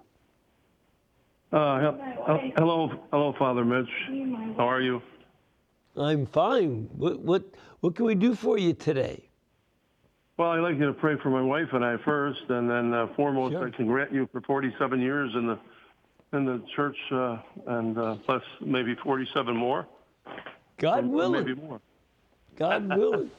Uh, 1.51 1.79
hel- 1.79 2.51
hello, 2.57 2.91
hello, 3.11 3.33
Father 3.39 3.65
Mitch. 3.65 3.89
How 4.57 4.69
are 4.69 4.81
you? 4.81 5.01
I'm 5.97 6.25
fine. 6.27 6.87
What, 6.95 7.19
what, 7.21 7.43
what 7.79 7.95
can 7.95 8.05
we 8.05 8.13
do 8.15 8.35
for 8.35 8.57
you 8.57 8.73
today? 8.73 9.23
Well, 10.37 10.51
I'd 10.51 10.59
like 10.59 10.77
you 10.77 10.85
to 10.85 10.93
pray 10.93 11.15
for 11.21 11.29
my 11.29 11.41
wife 11.41 11.69
and 11.73 11.83
I 11.83 11.97
first, 12.05 12.41
and 12.49 12.69
then 12.69 12.93
uh, 12.93 13.07
foremost, 13.15 13.53
Sure. 13.53 13.67
I 13.67 13.71
congratulate 13.71 14.13
you 14.15 14.29
for 14.31 14.41
47 14.41 15.01
years 15.01 15.31
in 15.35 15.47
the 15.47 15.59
in 16.31 16.45
the 16.45 16.61
church, 16.75 16.95
uh, 17.11 17.37
and 17.65 17.97
uh, 17.97 18.15
plus 18.23 18.43
maybe 18.61 18.93
47 19.03 19.55
more, 19.55 19.87
God 20.77 21.07
willing. 21.07 21.43
maybe 21.43 21.59
more. 21.59 21.81
God 22.55 22.87
willing. 22.95 23.31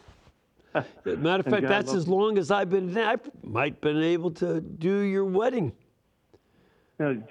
As 0.74 0.84
a 1.06 1.10
matter 1.16 1.40
of 1.40 1.46
And 1.46 1.54
fact, 1.54 1.62
God 1.62 1.68
that's 1.70 1.94
as 1.94 2.08
long 2.08 2.36
as 2.36 2.50
I've 2.50 2.68
been. 2.70 2.98
I 2.98 3.16
might 3.44 3.80
been 3.80 4.02
able 4.02 4.32
to 4.32 4.60
do 4.60 4.98
your 4.98 5.24
wedding. 5.24 5.72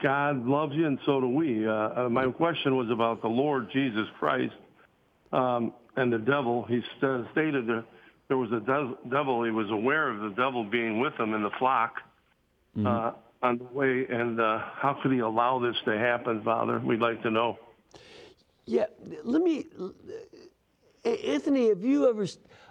God 0.02 0.48
loves 0.48 0.74
you, 0.74 0.88
and 0.88 0.98
so 1.06 1.22
do 1.22 1.30
we. 1.30 1.68
Uh, 1.68 1.72
uh, 1.72 2.10
my 2.10 2.26
question 2.32 2.76
was 2.76 2.90
about 2.90 3.22
the 3.22 3.28
Lord 3.28 3.70
Jesus 3.72 4.08
Christ 4.18 4.56
um, 5.32 5.74
and 5.96 6.12
the 6.12 6.18
devil. 6.18 6.66
He 6.68 6.82
st- 6.98 7.28
stated 7.34 7.68
that 7.68 7.86
there 8.30 8.38
was 8.38 8.52
a 8.52 8.62
de- 8.62 9.10
devil. 9.10 9.44
He 9.44 9.52
was 9.52 9.70
aware 9.70 10.10
of 10.10 10.22
the 10.22 10.30
devil 10.30 10.64
being 10.64 11.00
with 11.00 11.14
him 11.20 11.36
in 11.36 11.44
the 11.44 11.52
flock 11.60 11.98
uh, 12.84 13.12
on 13.44 13.60
the 13.60 13.66
way. 13.66 14.08
And 14.10 14.42
uh, 14.42 14.60
how 14.74 14.98
could 15.04 15.12
he 15.12 15.20
allow 15.20 15.60
this 15.60 15.76
to 15.86 15.96
happen, 15.96 16.42
Father? 16.44 16.80
We'd 16.80 17.00
like 17.00 17.22
to 17.22 17.30
know. 17.30 17.60
Yeah, 18.66 18.86
let 19.24 19.44
me. 19.44 19.66
Anthony, 21.06 21.70
have 21.70 21.84
you 21.84 22.10
ever? 22.10 22.26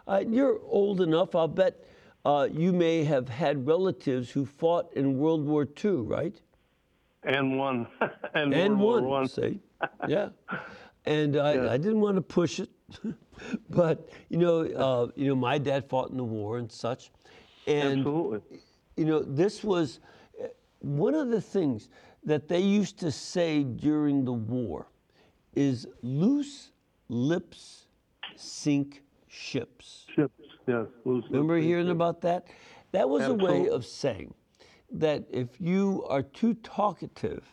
Uh, 0.07 0.24
you're 0.26 0.59
old 0.64 1.01
enough. 1.01 1.36
I'll 1.36 1.46
bet 1.46 1.84
uh, 2.24 2.49
you 2.51 2.72
may 2.72 3.05
have 3.05 3.28
had 3.28 3.68
relatives 3.68 4.30
who 4.30 4.46
fought 4.46 4.92
in 4.94 5.18
World 5.18 5.44
War 5.46 5.66
II, 5.84 5.90
right? 5.92 6.40
And 7.25 7.59
one. 7.59 7.87
and 8.35 8.55
and 8.55 8.81
one, 8.81 9.05
One. 9.05 9.29
see, 9.29 9.61
yeah. 10.09 10.29
And 11.05 11.37
I, 11.37 11.55
Yeah. 11.55 11.73
I 11.73 11.77
didn't 11.77 12.01
want 12.01 12.16
to 12.16 12.23
push 12.23 12.61
it, 12.61 12.71
but 13.71 14.09
you 14.29 14.39
know, 14.39 14.61
uh, 14.61 15.09
you 15.16 15.27
know, 15.27 15.35
my 15.35 15.59
dad 15.59 15.89
fought 15.89 16.11
in 16.11 16.16
the 16.16 16.25
war 16.25 16.59
and 16.59 16.71
such, 16.71 17.11
and 17.66 18.01
Absolutely. 18.01 18.61
you 18.97 19.05
know, 19.05 19.23
this 19.23 19.64
was 19.64 20.01
uh, 20.41 20.47
one 20.81 21.14
of 21.14 21.29
the 21.29 21.41
things 21.41 21.89
that 22.25 22.49
they 22.49 22.61
used 22.61 22.99
to 23.01 23.11
say 23.11 23.64
during 23.64 24.25
the 24.25 24.33
war 24.33 24.87
is 25.55 25.87
loose 26.03 26.73
lips 27.09 27.87
sink 28.37 29.03
ships. 29.29 30.07
Ships, 30.14 30.41
yes. 30.66 30.87
loose 31.05 31.25
Remember 31.31 31.59
hearing 31.59 31.91
about 31.91 32.21
that? 32.23 32.47
That 32.93 33.09
was 33.09 33.27
a 33.27 33.35
way 33.35 33.69
of 33.69 33.85
saying 33.85 34.33
that 34.91 35.24
if 35.30 35.49
you 35.61 36.05
are 36.09 36.22
too 36.22 36.55
talkative 36.55 37.45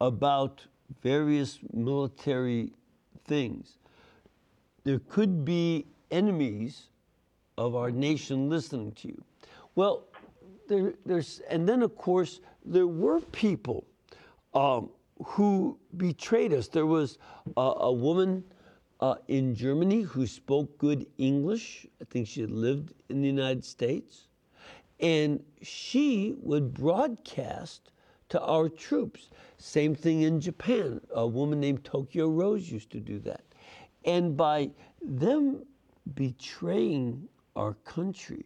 about 0.00 0.66
various 1.02 1.58
military 1.72 2.72
things, 3.26 3.78
there 4.84 5.00
could 5.08 5.44
be 5.44 5.86
enemies 6.10 6.84
of 7.56 7.74
our 7.74 7.90
nation 7.90 8.48
listening 8.48 8.92
to 8.92 9.08
you. 9.08 9.24
Well, 9.74 10.04
there, 10.68 10.94
there's, 11.06 11.40
and 11.48 11.68
then 11.68 11.82
of 11.82 11.96
course, 11.96 12.40
there 12.64 12.86
were 12.86 13.20
people 13.20 13.84
um, 14.54 14.90
who 15.24 15.78
betrayed 15.96 16.52
us. 16.52 16.68
There 16.68 16.86
was 16.86 17.18
a, 17.56 17.60
a 17.60 17.92
woman 17.92 18.44
uh, 19.00 19.16
in 19.28 19.54
Germany 19.54 20.02
who 20.02 20.26
spoke 20.26 20.78
good 20.78 21.06
English. 21.18 21.86
I 22.00 22.04
think 22.04 22.28
she 22.28 22.40
had 22.40 22.50
lived 22.50 22.92
in 23.08 23.20
the 23.20 23.26
United 23.26 23.64
States. 23.64 24.28
And 25.00 25.42
she 25.62 26.34
would 26.40 26.74
broadcast 26.74 27.90
to 28.28 28.40
our 28.40 28.68
troops. 28.68 29.30
Same 29.58 29.94
thing 29.94 30.22
in 30.22 30.40
Japan. 30.40 31.00
A 31.14 31.26
woman 31.26 31.60
named 31.60 31.84
Tokyo 31.84 32.28
Rose 32.28 32.70
used 32.70 32.90
to 32.90 33.00
do 33.00 33.18
that. 33.20 33.44
And 34.04 34.36
by 34.36 34.70
them 35.02 35.64
betraying 36.14 37.28
our 37.56 37.74
country, 37.84 38.44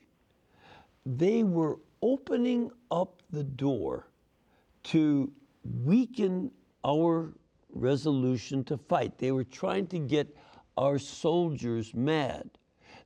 they 1.04 1.42
were 1.42 1.78
opening 2.02 2.70
up 2.90 3.22
the 3.30 3.44
door 3.44 4.08
to 4.84 5.32
weaken 5.84 6.50
our 6.84 7.32
resolution 7.70 8.64
to 8.64 8.76
fight. 8.76 9.18
They 9.18 9.32
were 9.32 9.44
trying 9.44 9.86
to 9.88 9.98
get 9.98 10.34
our 10.76 10.98
soldiers 10.98 11.94
mad. 11.94 12.48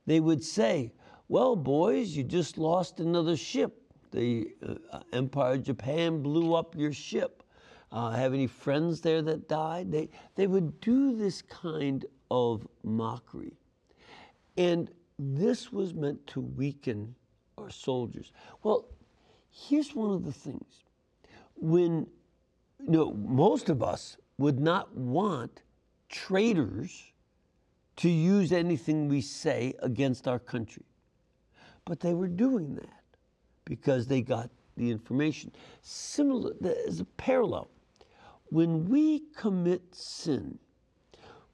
They 0.05 0.19
would 0.19 0.43
say, 0.43 0.91
Well, 1.29 1.55
boys, 1.55 2.09
you 2.09 2.23
just 2.23 2.57
lost 2.57 2.99
another 2.99 3.37
ship. 3.37 3.81
The 4.11 4.53
uh, 4.91 4.99
Empire 5.13 5.53
of 5.53 5.63
Japan 5.63 6.21
blew 6.21 6.53
up 6.53 6.75
your 6.75 6.93
ship. 6.93 7.43
Uh, 7.91 8.11
have 8.11 8.33
any 8.33 8.47
friends 8.47 9.01
there 9.01 9.21
that 9.21 9.47
died? 9.47 9.91
They, 9.91 10.09
they 10.35 10.47
would 10.47 10.79
do 10.81 11.15
this 11.15 11.41
kind 11.41 12.05
of 12.29 12.67
mockery. 12.83 13.53
And 14.57 14.91
this 15.17 15.71
was 15.71 15.93
meant 15.93 16.25
to 16.27 16.41
weaken 16.41 17.15
our 17.57 17.69
soldiers. 17.69 18.31
Well, 18.63 18.85
here's 19.51 19.95
one 19.95 20.11
of 20.11 20.25
the 20.25 20.33
things. 20.33 20.83
When, 21.55 22.07
you 22.79 22.91
know, 22.91 23.13
most 23.13 23.69
of 23.69 23.81
us 23.81 24.17
would 24.37 24.59
not 24.59 24.95
want 24.95 25.61
traitors 26.09 27.13
to 27.97 28.09
use 28.09 28.51
anything 28.51 29.07
we 29.07 29.21
say 29.21 29.73
against 29.79 30.27
our 30.27 30.39
country. 30.39 30.83
But 31.85 31.99
they 31.99 32.13
were 32.13 32.27
doing 32.27 32.75
that 32.75 33.03
because 33.65 34.07
they 34.07 34.21
got 34.21 34.49
the 34.77 34.89
information. 34.89 35.51
Similar, 35.81 36.53
there's 36.59 36.99
a 36.99 37.05
parallel. 37.05 37.69
When 38.45 38.85
we 38.85 39.23
commit 39.35 39.81
sin, 39.93 40.59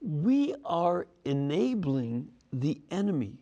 we 0.02 0.56
are 0.66 1.08
enabling 1.26 2.30
the 2.54 2.82
enemy. 2.92 3.38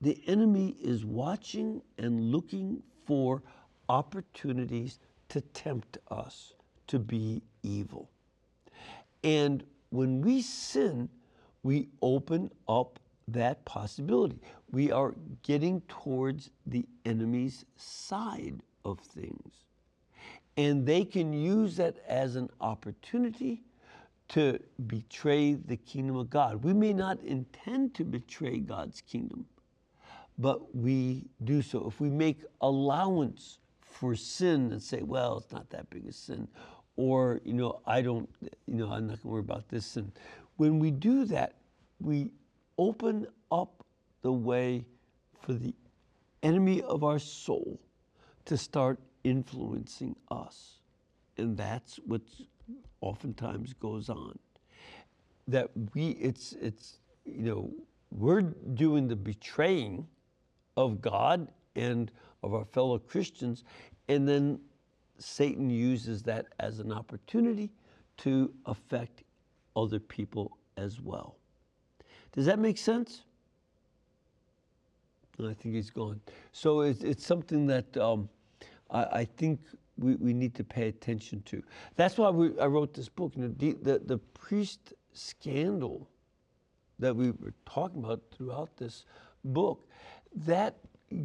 The 0.00 0.22
enemy 0.26 0.76
is 0.82 1.04
watching 1.04 1.82
and 1.98 2.30
looking 2.30 2.82
for 3.06 3.42
opportunities 3.88 4.98
to 5.28 5.40
tempt 5.40 5.98
us 6.10 6.54
to 6.86 6.98
be 6.98 7.42
evil. 7.62 8.10
And 9.22 9.64
when 9.90 10.20
we 10.22 10.42
sin, 10.42 11.08
we 11.62 11.88
open 12.00 12.50
up 12.68 12.98
that 13.28 13.64
possibility. 13.64 14.40
We 14.72 14.92
are 14.92 15.14
getting 15.42 15.80
towards 15.82 16.50
the 16.66 16.86
enemy's 17.04 17.64
side 17.76 18.62
of 18.84 19.00
things. 19.00 19.52
And 20.56 20.86
they 20.86 21.04
can 21.04 21.32
use 21.32 21.76
that 21.76 21.96
as 22.06 22.36
an 22.36 22.50
opportunity 22.60 23.62
to 24.28 24.60
betray 24.86 25.54
the 25.54 25.76
kingdom 25.76 26.16
of 26.16 26.30
God. 26.30 26.62
We 26.62 26.72
may 26.72 26.92
not 26.92 27.20
intend 27.22 27.94
to 27.94 28.04
betray 28.04 28.58
God's 28.58 29.00
kingdom, 29.00 29.46
but 30.38 30.74
we 30.74 31.24
do 31.42 31.62
so. 31.62 31.86
If 31.88 32.00
we 32.00 32.10
make 32.10 32.42
allowance 32.60 33.58
for 33.80 34.14
sin 34.14 34.70
and 34.72 34.80
say, 34.82 35.02
well, 35.02 35.38
it's 35.38 35.52
not 35.52 35.68
that 35.70 35.90
big 35.90 36.06
a 36.06 36.12
sin, 36.12 36.46
or, 36.96 37.40
you 37.44 37.54
know, 37.54 37.80
I 37.86 38.02
don't, 38.02 38.28
you 38.66 38.74
know, 38.74 38.90
I'm 38.90 39.08
not 39.08 39.14
going 39.14 39.20
to 39.22 39.28
worry 39.28 39.40
about 39.40 39.68
this 39.68 39.86
sin. 39.86 40.12
When 40.56 40.78
we 40.78 40.90
do 40.90 41.24
that, 41.24 41.54
we 42.00 42.30
open 42.78 43.26
up 43.50 43.79
the 44.22 44.32
way 44.32 44.84
for 45.40 45.52
the 45.52 45.74
enemy 46.42 46.82
of 46.82 47.04
our 47.04 47.18
soul 47.18 47.80
to 48.44 48.56
start 48.56 48.98
influencing 49.24 50.16
us. 50.30 50.80
And 51.36 51.56
that's 51.56 51.96
what 52.06 52.22
oftentimes 53.00 53.72
goes 53.74 54.08
on. 54.08 54.38
That 55.48 55.70
we, 55.94 56.10
it's, 56.10 56.52
it's, 56.60 56.98
you 57.24 57.42
know, 57.42 57.70
we're 58.10 58.42
doing 58.42 59.08
the 59.08 59.16
betraying 59.16 60.06
of 60.76 61.00
God 61.00 61.48
and 61.76 62.10
of 62.42 62.54
our 62.54 62.64
fellow 62.64 62.98
Christians, 62.98 63.64
and 64.08 64.26
then 64.26 64.60
Satan 65.18 65.70
uses 65.70 66.22
that 66.22 66.46
as 66.58 66.78
an 66.78 66.92
opportunity 66.92 67.70
to 68.18 68.52
affect 68.66 69.22
other 69.76 69.98
people 69.98 70.58
as 70.76 71.00
well. 71.00 71.36
Does 72.32 72.46
that 72.46 72.58
make 72.58 72.78
sense? 72.78 73.22
I 75.46 75.54
think 75.54 75.74
he's 75.74 75.90
gone. 75.90 76.20
So 76.52 76.80
it's, 76.80 77.02
it's 77.02 77.24
something 77.24 77.66
that 77.66 77.96
um, 77.96 78.28
I, 78.90 79.04
I 79.04 79.24
think 79.24 79.60
we, 79.98 80.16
we 80.16 80.32
need 80.32 80.54
to 80.54 80.64
pay 80.64 80.88
attention 80.88 81.42
to. 81.46 81.62
That's 81.96 82.18
why 82.18 82.30
we, 82.30 82.58
I 82.58 82.66
wrote 82.66 82.94
this 82.94 83.08
book. 83.08 83.32
You 83.36 83.42
know, 83.42 83.54
the, 83.56 83.72
the, 83.82 83.98
the 83.98 84.18
priest 84.18 84.94
scandal 85.12 86.08
that 86.98 87.14
we 87.14 87.30
were 87.30 87.54
talking 87.64 88.04
about 88.04 88.22
throughout 88.30 88.76
this 88.76 89.04
book, 89.44 89.86
that 90.34 90.76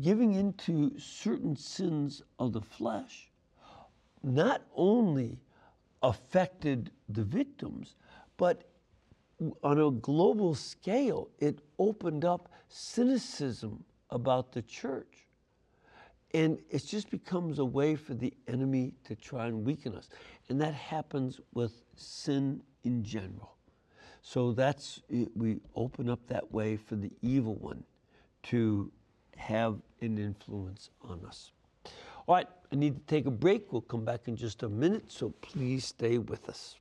giving 0.01 0.33
into 0.33 0.97
certain 0.97 1.55
sins 1.55 2.21
of 2.39 2.53
the 2.53 2.61
flesh 2.61 3.29
not 4.23 4.63
only 4.75 5.39
affected 6.01 6.91
the 7.09 7.23
victims, 7.23 7.95
but 8.37 8.69
on 9.63 9.79
a 9.79 9.91
global 9.91 10.55
scale, 10.55 11.29
it 11.39 11.59
opened 11.77 12.25
up 12.25 12.49
cynicism 12.69 13.83
about 14.09 14.51
the 14.51 14.61
church. 14.61 15.27
And 16.33 16.59
it 16.69 16.85
just 16.85 17.09
becomes 17.09 17.59
a 17.59 17.65
way 17.65 17.95
for 17.95 18.13
the 18.13 18.33
enemy 18.47 18.93
to 19.05 19.15
try 19.15 19.47
and 19.47 19.63
weaken 19.63 19.95
us. 19.95 20.09
And 20.49 20.59
that 20.59 20.73
happens 20.73 21.39
with 21.53 21.83
sin 21.95 22.61
in 22.83 23.03
general. 23.03 23.55
So 24.21 24.51
that's, 24.51 25.01
we 25.35 25.59
open 25.75 26.09
up 26.09 26.19
that 26.27 26.51
way 26.51 26.77
for 26.77 26.95
the 26.95 27.11
evil 27.21 27.55
one 27.55 27.83
to 28.43 28.91
have 29.37 29.77
an 30.01 30.17
influence 30.17 30.89
on 31.01 31.23
us. 31.25 31.51
All 32.27 32.35
right, 32.35 32.47
I 32.71 32.75
need 32.75 32.95
to 32.95 33.01
take 33.05 33.27
a 33.27 33.31
break. 33.31 33.71
We'll 33.71 33.81
come 33.81 34.03
back 34.03 34.27
in 34.27 34.35
just 34.35 34.63
a 34.63 34.69
minute, 34.69 35.11
so 35.11 35.29
please 35.41 35.85
stay 35.85 36.17
with 36.17 36.49
us. 36.49 36.75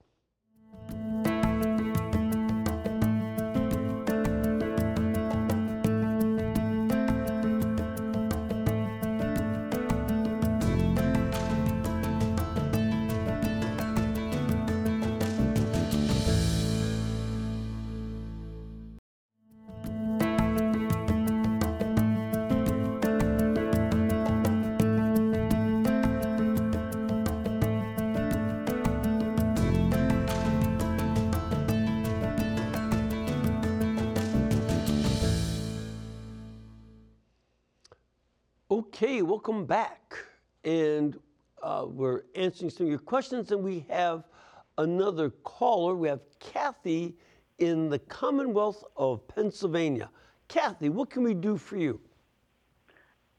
Welcome 39.46 39.66
back. 39.66 40.16
And 40.64 41.18
uh, 41.62 41.84
we're 41.86 42.22
answering 42.34 42.70
some 42.70 42.86
of 42.86 42.90
your 42.90 42.98
questions, 42.98 43.52
and 43.52 43.62
we 43.62 43.84
have 43.90 44.24
another 44.78 45.28
caller. 45.28 45.94
We 45.94 46.08
have 46.08 46.22
Kathy 46.40 47.14
in 47.58 47.90
the 47.90 47.98
Commonwealth 47.98 48.82
of 48.96 49.28
Pennsylvania. 49.28 50.08
Kathy, 50.48 50.88
what 50.88 51.10
can 51.10 51.22
we 51.22 51.34
do 51.34 51.58
for 51.58 51.76
you? 51.76 52.00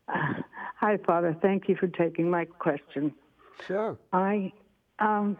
Hi, 0.08 0.98
Father. 1.08 1.36
Thank 1.42 1.68
you 1.68 1.76
for 1.76 1.88
taking 1.88 2.30
my 2.30 2.46
question. 2.46 3.12
Sure. 3.66 3.98
I, 4.14 4.54
um, 5.00 5.36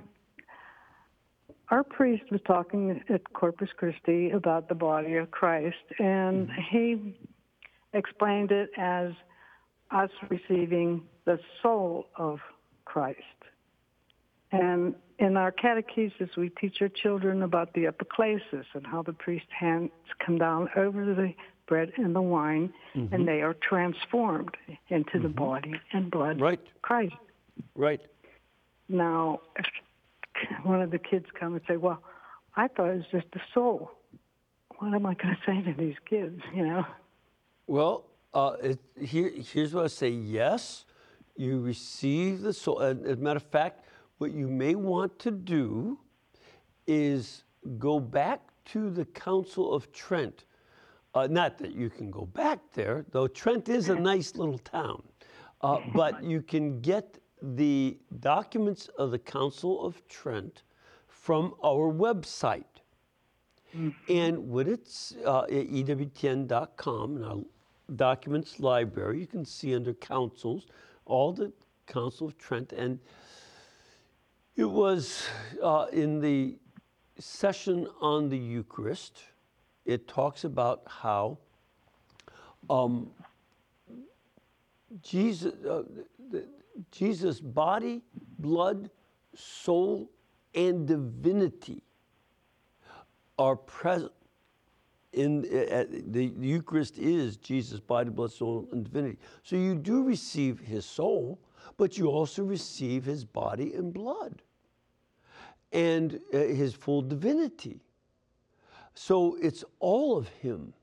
our 1.70 1.84
priest 1.84 2.24
was 2.32 2.42
talking 2.48 3.04
at 3.08 3.34
Corpus 3.34 3.70
Christi 3.78 4.32
about 4.32 4.68
the 4.68 4.76
body 4.76 5.14
of 5.18 5.30
Christ, 5.30 5.86
and 6.00 6.50
he 6.72 7.20
explained 7.94 8.52
it 8.52 8.72
as 8.78 9.12
us 9.92 10.10
receiving 10.30 11.04
the 11.26 11.40
soul 11.62 12.08
of 12.16 12.40
Christ. 12.86 13.20
And 14.52 14.96
in 15.20 15.38
our 15.38 15.52
catechesis, 15.52 16.36
we 16.38 16.50
teach 16.50 16.82
our 16.82 16.90
children 16.90 17.44
about 17.44 17.74
the 17.74 17.86
epiclesis 17.86 18.66
and 18.74 18.86
how 18.86 19.02
the 19.02 19.14
priest's 19.14 19.52
hands 19.58 19.92
come 20.24 20.38
down 20.38 20.70
over 20.76 21.06
the 21.06 21.34
bread 21.68 21.92
and 21.98 22.16
the 22.16 22.22
wine, 22.22 22.72
and 22.94 23.10
mm-hmm. 23.10 23.26
they 23.26 23.42
are 23.42 23.56
transformed 23.56 24.56
into 24.90 25.20
the 25.20 25.28
mm-hmm. 25.28 25.32
body 25.32 25.74
and 25.94 26.12
blood 26.12 26.40
Right. 26.40 26.60
of 26.60 26.82
Christ. 26.82 27.16
Right. 27.76 28.02
Now, 28.88 29.42
one 30.64 30.82
of 30.82 30.92
the 30.92 31.00
kids 31.00 31.26
come 31.40 31.54
and 31.54 31.62
say, 31.68 31.78
"Well, 31.78 32.04
I 32.56 32.68
thought 32.68 32.90
it 32.90 32.98
was 32.98 33.06
just 33.12 33.32
the 33.34 33.42
soul," 33.54 33.92
what 34.78 34.94
am 34.94 35.06
I 35.06 35.16
going 35.16 35.36
to 35.36 35.42
say 35.46 35.62
to 35.62 35.74
these 35.78 35.96
kids? 36.08 36.42
You 36.54 36.68
know? 36.68 36.86
Well, 37.68 38.06
uh, 38.36 38.58
it, 38.62 38.80
here, 39.00 39.32
here's 39.54 39.74
what 39.74 39.86
I 39.86 39.88
say. 39.88 40.10
Yes, 40.10 40.86
you 41.38 41.62
receive 41.62 42.42
the 42.42 42.54
soul. 42.54 42.82
As 42.82 42.98
as 42.98 43.18
a 43.18 43.22
matter 43.22 43.38
of 43.38 43.44
fact, 43.44 43.86
what 44.18 44.32
you 44.32 44.48
may 44.48 44.76
want 44.76 45.18
to 45.20 45.32
do 45.32 45.98
is 46.86 47.44
go 47.78 48.00
back 48.00 48.42
to 48.66 48.90
the 48.90 49.06
Council 49.06 49.74
of 49.74 49.92
Trent. 49.92 50.46
Uh, 51.14 51.28
not 51.28 51.58
that 51.60 51.72
you 51.72 51.90
can 51.90 52.12
go 52.12 52.26
back 52.26 52.60
there, 52.74 53.06
though 53.12 53.28
Trent 53.28 53.70
is 53.70 53.88
a 53.88 53.96
nice 53.96 54.36
little 54.36 54.60
town. 54.60 55.02
Uh, 55.62 55.80
but 55.94 56.22
you 56.22 56.42
can 56.42 56.82
get 56.82 57.18
the 57.42 57.98
documents 58.20 58.90
of 58.98 59.12
the 59.12 59.20
Council 59.20 59.86
of 59.86 60.06
Trent 60.10 60.64
from 61.08 61.56
our 61.64 61.92
website. 61.92 62.64
And 64.08 64.50
when 64.50 64.68
it's 64.68 65.16
uh, 65.26 65.44
at 65.44 65.70
EWTN.com, 65.70 67.18
in 67.18 67.24
our 67.24 67.42
documents 67.96 68.60
library, 68.60 69.20
you 69.20 69.28
can 69.28 69.46
see 69.46 69.76
under 69.76 69.94
councils 69.94 70.68
all 71.06 71.32
the 71.32 71.52
Council 71.88 72.28
of 72.28 72.38
Trent. 72.38 72.74
And 72.74 73.00
it 74.56 74.66
was 74.66 75.24
uh, 75.62 75.88
in 75.92 76.20
the 76.20 76.58
session 77.20 77.88
on 78.02 78.30
the 78.30 78.38
Eucharist, 78.38 79.20
it 79.86 80.08
talks 80.08 80.44
about 80.44 80.82
how 80.88 81.38
um, 82.70 83.12
Jesus, 85.02 85.54
uh, 85.66 85.84
the, 86.32 86.48
Jesus' 86.92 87.40
body, 87.40 88.02
blood, 88.40 88.90
soul, 89.36 90.10
and 90.54 90.88
divinity 90.88 91.84
are 93.38 93.56
present 93.56 94.12
in 95.16 95.46
uh, 95.46 95.86
the 96.08 96.34
Eucharist 96.40 96.98
is 96.98 97.38
Jesus' 97.38 97.80
body, 97.80 98.10
blood, 98.10 98.32
soul, 98.32 98.68
and 98.72 98.84
divinity. 98.84 99.18
So 99.44 99.56
you 99.56 99.76
do 99.76 100.04
receive 100.04 100.60
his 100.60 100.86
soul, 100.86 101.40
but 101.78 101.98
you 101.98 102.08
also 102.08 102.44
receive 102.44 103.06
his 103.06 103.24
body 103.24 103.74
and 103.74 103.94
blood 103.94 104.42
and 105.72 106.20
uh, 106.34 106.38
his 106.38 106.74
full 106.74 107.02
divinity. 107.02 107.80
So 108.94 109.38
it's 109.42 109.64
all 109.80 110.18
of 110.18 110.28
him 110.28 110.74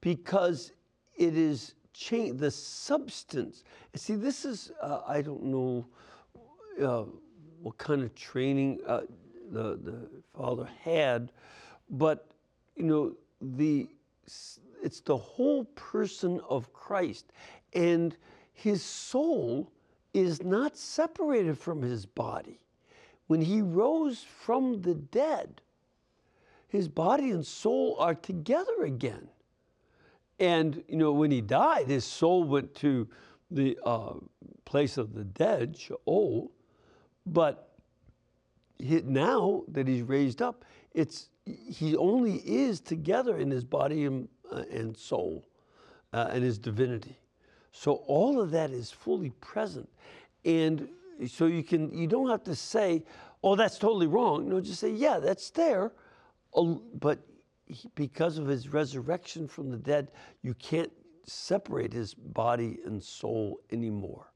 because 0.00 0.72
it 1.16 1.36
is 1.36 1.74
change 1.92 2.38
the 2.38 2.50
substance. 2.50 3.64
See, 3.94 4.14
this 4.14 4.44
is 4.44 4.70
uh, 4.80 5.00
I 5.06 5.20
don't 5.20 5.44
know 5.44 5.86
uh, 6.80 7.04
what 7.60 7.76
kind 7.78 8.02
of 8.02 8.14
training 8.14 8.78
uh, 8.86 9.02
the 9.50 9.78
the 9.82 10.08
father 10.36 10.68
had, 10.82 11.32
but 11.90 12.26
you 12.76 12.84
know 12.84 13.16
the 13.40 13.88
it's 14.82 15.00
the 15.00 15.16
whole 15.16 15.64
person 15.74 16.40
of 16.48 16.72
Christ, 16.72 17.32
and 17.74 18.16
his 18.52 18.82
soul 18.82 19.72
is 20.14 20.42
not 20.42 20.76
separated 20.76 21.58
from 21.58 21.82
his 21.82 22.06
body. 22.06 22.60
When 23.26 23.42
he 23.42 23.60
rose 23.60 24.22
from 24.22 24.82
the 24.82 24.94
dead, 24.94 25.60
his 26.68 26.88
body 26.88 27.30
and 27.30 27.46
soul 27.46 27.96
are 27.98 28.14
together 28.14 28.84
again. 28.84 29.28
And 30.38 30.82
you 30.88 30.96
know, 30.96 31.12
when 31.12 31.30
he 31.30 31.40
died, 31.40 31.88
his 31.88 32.04
soul 32.04 32.44
went 32.44 32.74
to 32.76 33.08
the 33.50 33.78
uh, 33.84 34.14
place 34.64 34.96
of 34.96 35.14
the 35.14 35.24
dead, 35.24 35.76
Sheol. 35.76 36.50
But 37.26 37.68
he, 38.78 39.02
now 39.02 39.64
that 39.68 39.88
he's 39.88 40.02
raised 40.02 40.40
up, 40.40 40.64
it's 40.92 41.28
he 41.68 41.96
only 41.96 42.36
is 42.36 42.80
together 42.80 43.38
in 43.38 43.50
his 43.50 43.64
body 43.64 44.04
and, 44.04 44.28
uh, 44.52 44.62
and 44.70 44.96
soul 44.96 45.44
uh, 46.12 46.28
and 46.30 46.42
his 46.42 46.58
divinity. 46.58 47.18
So 47.72 47.94
all 48.06 48.40
of 48.40 48.50
that 48.52 48.70
is 48.70 48.90
fully 48.90 49.30
present, 49.40 49.88
and 50.44 50.88
so 51.26 51.46
you 51.46 51.62
can 51.62 51.92
you 51.92 52.06
don't 52.06 52.28
have 52.28 52.42
to 52.44 52.54
say, 52.54 53.04
"Oh, 53.42 53.54
that's 53.54 53.78
totally 53.78 54.06
wrong." 54.06 54.48
No, 54.48 54.60
just 54.60 54.80
say, 54.80 54.90
"Yeah, 54.90 55.18
that's 55.18 55.50
there," 55.50 55.92
but 56.94 57.18
because 57.94 58.38
of 58.38 58.46
his 58.46 58.68
resurrection 58.68 59.46
from 59.46 59.70
the 59.70 59.76
dead, 59.76 60.10
you 60.42 60.54
can't 60.54 60.90
separate 61.24 61.92
his 61.92 62.14
body 62.14 62.78
and 62.86 63.02
soul 63.02 63.60
anymore. 63.70 64.32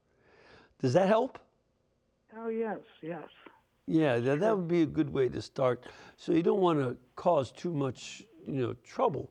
Does 0.79 0.93
that 0.93 1.07
help? 1.07 1.39
Oh 2.37 2.49
yes, 2.49 2.79
yes. 3.01 3.27
Yeah, 3.85 4.17
that, 4.19 4.39
that 4.39 4.57
would 4.57 4.67
be 4.67 4.83
a 4.83 4.87
good 4.87 5.09
way 5.09 5.29
to 5.29 5.41
start. 5.41 5.85
So 6.17 6.31
you 6.31 6.43
don't 6.43 6.61
want 6.61 6.79
to 6.79 6.95
cause 7.15 7.51
too 7.51 7.73
much, 7.73 8.23
you 8.47 8.61
know, 8.61 8.75
trouble, 8.83 9.29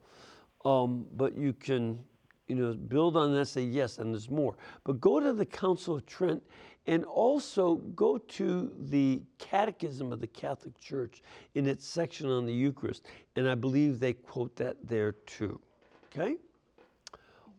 um, 0.65 1.07
but 1.17 1.37
you 1.37 1.53
can, 1.55 1.99
you 2.49 2.57
know, 2.57 2.75
build 2.75 3.17
on 3.17 3.33
that. 3.35 3.47
Say 3.47 3.63
yes, 3.63 3.99
and 3.99 4.13
there's 4.13 4.31
more. 4.31 4.57
But 4.85 5.01
go 5.01 5.21
to 5.21 5.33
the 5.33 5.47
Council 5.47 5.97
of 5.97 6.07
Trent, 6.07 6.43
and 6.87 7.05
also 7.05 7.77
go 7.95 8.19
to 8.19 8.73
the 8.79 9.23
Catechism 9.39 10.13
of 10.13 10.21
the 10.21 10.27
Catholic 10.27 10.79
Church 10.81 11.23
in 11.55 11.67
its 11.67 11.87
section 11.87 12.29
on 12.29 12.45
the 12.45 12.53
Eucharist, 12.53 13.07
and 13.37 13.49
I 13.49 13.55
believe 13.55 14.01
they 14.01 14.13
quote 14.13 14.57
that 14.57 14.77
there 14.87 15.13
too. 15.13 15.61
Okay. 16.07 16.37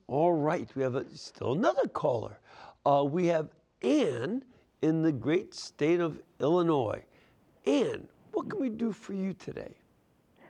All 0.08 0.34
right, 0.34 0.70
we 0.76 0.84
have 0.84 0.96
a, 0.96 1.06
still 1.16 1.54
another 1.54 1.88
caller. 1.88 2.40
Uh, 2.86 3.06
we 3.08 3.28
have 3.28 3.50
Ann 3.82 4.44
in 4.84 5.02
the 5.02 5.14
great 5.14 5.54
state 5.56 6.02
of 6.02 6.20
Illinois. 6.42 7.02
Ann, 7.66 8.06
what 8.34 8.50
can 8.50 8.60
we 8.60 8.68
do 8.68 8.92
for 8.92 9.14
you 9.14 9.34
today? 9.34 9.74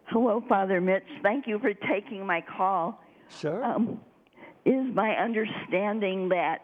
Hello, 0.06 0.44
Father 0.50 0.82
Mitch. 0.82 1.04
Thank 1.22 1.46
you 1.48 1.60
for 1.60 1.72
taking 1.88 2.26
my 2.26 2.44
call. 2.58 3.00
Sure. 3.30 3.64
Um, 3.64 4.02
is 4.66 4.84
my 4.96 5.12
understanding 5.12 6.30
that 6.30 6.60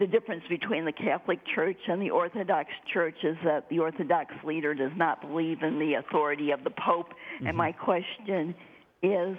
the 0.00 0.08
difference 0.08 0.42
between 0.48 0.84
the 0.84 0.92
Catholic 0.92 1.38
Church 1.54 1.78
and 1.86 2.02
the 2.02 2.10
Orthodox 2.10 2.68
Church 2.92 3.16
is 3.22 3.36
that 3.44 3.68
the 3.68 3.78
Orthodox 3.78 4.34
leader 4.44 4.74
does 4.74 4.92
not 4.96 5.20
believe 5.20 5.62
in 5.62 5.78
the 5.78 5.94
authority 5.94 6.50
of 6.50 6.64
the 6.64 6.70
Pope? 6.84 7.14
And 7.46 7.56
my 7.56 7.70
question 7.72 8.54
is 9.02 9.36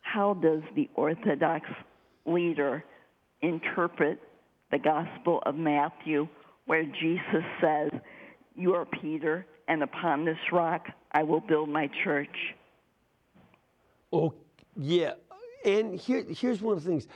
how 0.00 0.34
does 0.34 0.62
the 0.76 0.88
Orthodox 0.94 1.66
leader 2.24 2.84
interpret 3.42 4.20
the 4.70 4.78
Gospel 4.78 5.42
of 5.44 5.56
Matthew, 5.56 6.28
where 6.66 6.84
Jesus 6.84 7.44
says, 7.60 7.90
You 8.54 8.74
are 8.74 8.86
Peter, 8.86 9.46
and 9.68 9.82
upon 9.82 10.24
this 10.24 10.38
rock 10.52 10.86
I 11.12 11.22
will 11.22 11.40
build 11.40 11.68
my 11.68 11.90
church? 12.02 12.54
Oh, 14.12 14.34
yeah. 14.76 15.14
And 15.64 15.98
here, 15.98 16.24
here's 16.28 16.60
one 16.60 16.76
of 16.76 16.84
the 16.84 16.90
things 16.90 17.08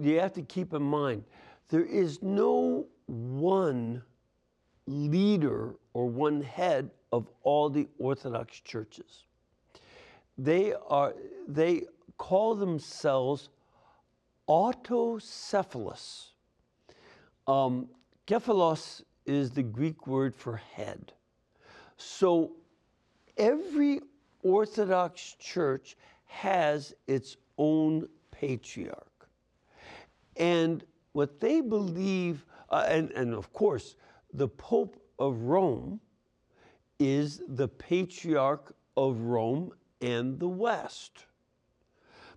you 0.00 0.20
have 0.20 0.32
to 0.34 0.42
keep 0.42 0.72
in 0.72 0.82
mind 0.82 1.24
there 1.68 1.84
is 1.84 2.22
no 2.22 2.86
one 3.06 4.02
leader 4.86 5.74
or 5.92 6.08
one 6.08 6.40
head 6.40 6.90
of 7.12 7.28
all 7.42 7.68
the 7.68 7.86
Orthodox 7.98 8.60
churches. 8.60 9.24
They 10.38 10.72
are 10.88 11.14
they 11.46 11.82
call 12.16 12.54
themselves 12.54 13.50
autocephalous. 14.48 16.28
Um, 17.46 17.88
kephalos 18.28 19.02
is 19.24 19.50
the 19.50 19.62
Greek 19.62 20.06
word 20.06 20.36
for 20.36 20.56
head. 20.56 21.12
So 21.96 22.52
every 23.38 24.00
Orthodox 24.42 25.34
church 25.38 25.96
has 26.26 26.94
its 27.06 27.36
own 27.56 28.06
patriarch. 28.30 29.28
And 30.36 30.84
what 31.12 31.40
they 31.40 31.62
believe, 31.62 32.44
uh, 32.70 32.84
and, 32.86 33.10
and 33.12 33.34
of 33.34 33.52
course, 33.52 33.96
the 34.32 34.46
Pope 34.46 35.02
of 35.18 35.42
Rome 35.42 35.98
is 36.98 37.40
the 37.48 37.66
patriarch 37.66 38.74
of 38.96 39.20
Rome 39.20 39.72
and 40.02 40.38
the 40.38 40.48
West. 40.48 41.24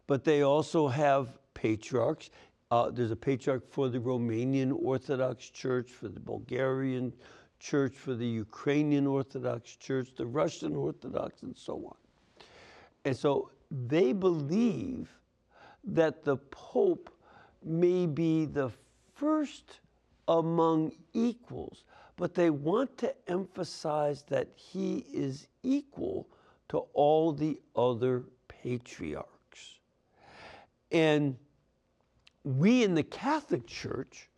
But 0.07 0.23
they 0.23 0.41
also 0.41 0.87
have 0.87 1.37
patriarchs. 1.53 2.29
Uh, 2.71 2.89
there's 2.89 3.11
a 3.11 3.15
patriarch 3.15 3.69
for 3.69 3.89
the 3.89 3.99
Romanian 3.99 4.71
Orthodox 4.81 5.49
Church, 5.49 5.91
for 5.91 6.07
the 6.07 6.21
Bulgarian 6.21 7.11
Church 7.59 7.93
for 7.93 8.15
the 8.15 8.25
Ukrainian 8.25 9.05
Orthodox 9.05 9.75
Church, 9.75 10.09
the 10.15 10.25
Russian 10.25 10.75
Orthodox, 10.75 11.43
and 11.43 11.55
so 11.55 11.75
on. 11.85 11.97
And 13.05 13.15
so 13.15 13.51
they 13.69 14.13
believe 14.13 15.09
that 15.83 16.23
the 16.23 16.37
Pope 16.37 17.13
may 17.63 18.07
be 18.07 18.45
the 18.45 18.71
first 19.13 19.79
among 20.27 20.93
equals, 21.13 21.83
but 22.15 22.33
they 22.33 22.49
want 22.49 22.97
to 22.97 23.13
emphasize 23.29 24.23
that 24.23 24.47
he 24.55 25.05
is 25.13 25.47
equal 25.61 26.27
to 26.69 26.79
all 26.93 27.31
the 27.31 27.59
other 27.75 28.23
patriarchs. 28.47 29.79
And 30.91 31.37
we 32.43 32.83
in 32.83 32.95
the 32.95 33.03
Catholic 33.03 33.67
Church 33.67 34.29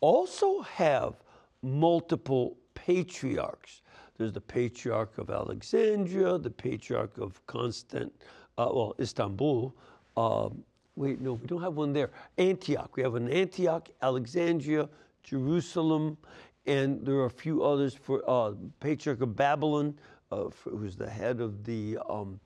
also 0.00 0.62
have 0.62 1.14
multiple 1.62 2.56
patriarchs. 2.74 3.82
There's 4.16 4.32
the 4.32 4.40
Patriarch 4.40 5.16
of 5.18 5.30
Alexandria, 5.30 6.38
the 6.38 6.50
Patriarch 6.50 7.16
of 7.18 7.44
Constant, 7.46 8.12
uh, 8.58 8.68
well, 8.72 8.94
Istanbul. 9.00 9.74
Um, 10.16 10.62
wait, 10.96 11.20
no, 11.20 11.34
we 11.34 11.46
don't 11.46 11.62
have 11.62 11.74
one 11.74 11.92
there. 11.92 12.10
Antioch. 12.36 12.96
We 12.96 13.02
have 13.02 13.14
an 13.14 13.30
Antioch, 13.30 13.88
Alexandria, 14.02 14.88
Jerusalem, 15.22 16.18
and 16.66 17.04
there 17.04 17.16
are 17.16 17.26
a 17.26 17.30
few 17.30 17.62
others 17.62 17.94
for 17.94 18.22
uh, 18.28 18.52
Patriarch 18.80 19.20
of 19.22 19.34
Babylon, 19.36 19.98
uh, 20.30 20.50
for, 20.50 20.70
who's 20.70 20.96
the 20.96 21.08
head 21.08 21.40
of 21.40 21.64
the 21.64 21.98
um, 22.08 22.38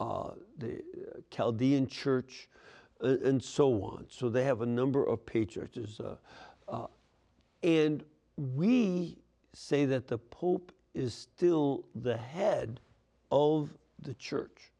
uh, 0.00 0.30
the 0.58 0.80
Chaldean 1.30 1.88
Church, 1.88 2.48
and 3.00 3.42
so 3.42 3.82
on. 3.82 4.06
So 4.08 4.28
they 4.28 4.44
have 4.44 4.62
a 4.62 4.66
number 4.66 5.04
of 5.04 5.24
patriarchs, 5.24 6.00
uh, 6.00 6.16
uh, 6.68 6.86
and 7.62 8.04
we 8.36 9.18
say 9.52 9.84
that 9.86 10.06
the 10.06 10.18
Pope 10.18 10.72
is 10.94 11.14
still 11.14 11.84
the 11.94 12.16
head 12.16 12.80
of 13.30 13.70
the 14.02 14.14
church. 14.14 14.72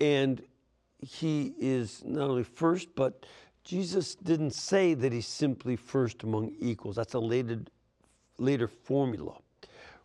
And 0.00 0.42
he 0.98 1.54
is 1.58 2.02
not 2.04 2.30
only 2.30 2.44
first, 2.44 2.88
but 2.94 3.26
Jesus 3.64 4.14
didn't 4.14 4.52
say 4.52 4.94
that 4.94 5.12
he's 5.12 5.26
simply 5.26 5.76
first 5.76 6.22
among 6.22 6.54
equals. 6.60 6.96
That's 6.96 7.14
a 7.14 7.20
later, 7.20 7.60
later 8.38 8.68
formula. 8.68 9.38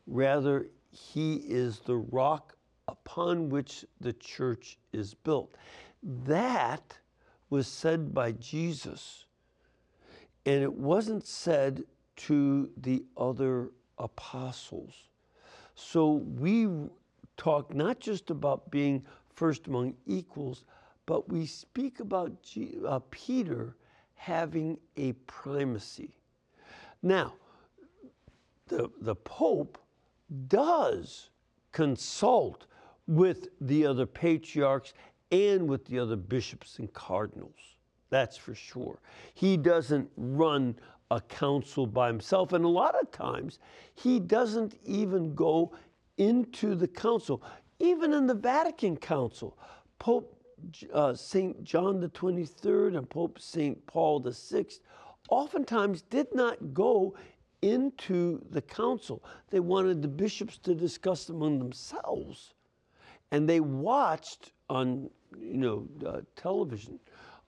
Rather, 0.06 0.68
he 0.92 1.36
is 1.36 1.80
the 1.80 1.98
rock 1.98 2.56
upon 2.88 3.50
which 3.50 3.86
the 4.00 4.14
church 4.14 4.78
is 4.94 5.14
built. 5.14 5.56
That 6.04 6.98
was 7.50 7.68
said 7.68 8.14
by 8.14 8.34
Jesus, 8.34 9.26
and 10.46 10.62
it 10.62 10.74
wasn't 10.74 11.26
said 11.26 11.84
to 12.18 12.70
the 12.78 13.04
other 13.16 13.72
apostles. 13.98 14.94
So 15.76 16.14
we 16.14 16.68
talk 17.38 17.74
not 17.74 18.00
just 18.00 18.30
about 18.32 18.72
being 18.72 19.06
first 19.34 19.68
among 19.68 19.96
equals, 20.06 20.64
but 21.06 21.30
we 21.30 21.46
speak 21.46 22.00
about 22.00 22.42
G, 22.42 22.78
uh, 22.86 23.00
Peter 23.12 23.76
having 24.16 24.78
a 24.98 25.14
primacy. 25.28 26.18
Now, 27.04 27.34
the, 28.68 28.90
the 29.02 29.16
Pope 29.16 29.78
does 30.48 31.30
consult 31.72 32.66
with 33.08 33.48
the 33.62 33.86
other 33.86 34.06
patriarchs 34.06 34.94
and 35.32 35.68
with 35.68 35.86
the 35.86 36.00
other 36.00 36.16
bishops 36.16 36.80
and 36.80 36.92
cardinals. 36.94 37.76
That's 38.10 38.38
for 38.38 38.56
sure. 38.56 39.02
He 39.34 39.58
doesn't 39.58 40.10
run 40.16 40.76
a 41.12 41.22
council 41.22 41.86
by 41.86 42.08
himself. 42.08 42.54
And 42.54 42.64
a 42.64 42.70
lot 42.70 42.96
of 42.96 43.12
times, 43.12 43.60
he 43.96 44.20
doesn't 44.20 44.76
even 44.86 45.36
go 45.36 45.74
into 46.18 46.76
the 46.76 46.88
council. 46.88 47.44
Even 47.80 48.14
in 48.14 48.28
the 48.28 48.34
Vatican 48.34 48.98
Council, 48.98 49.58
Pope 50.00 50.34
uh, 50.94 51.14
St. 51.14 51.64
John 51.64 52.00
the 52.00 52.10
23rd 52.10 52.98
and 52.98 53.10
Pope 53.10 53.40
St. 53.40 53.86
Paul 53.86 54.20
the 54.20 54.32
6th 54.32 54.80
oftentimes 55.30 56.02
did 56.04 56.34
not 56.34 56.74
go 56.74 57.16
into 57.62 58.42
the 58.50 58.62
council. 58.62 59.24
They 59.50 59.60
wanted 59.60 60.02
the 60.02 60.08
bishops 60.08 60.58
to 60.60 60.74
discuss 60.74 61.30
among 61.30 61.60
themselves. 61.60 62.54
And 63.32 63.48
they 63.48 63.60
watched 63.60 64.52
on, 64.70 65.10
you 65.40 65.58
know, 65.58 65.88
uh, 66.06 66.22
television 66.36 67.00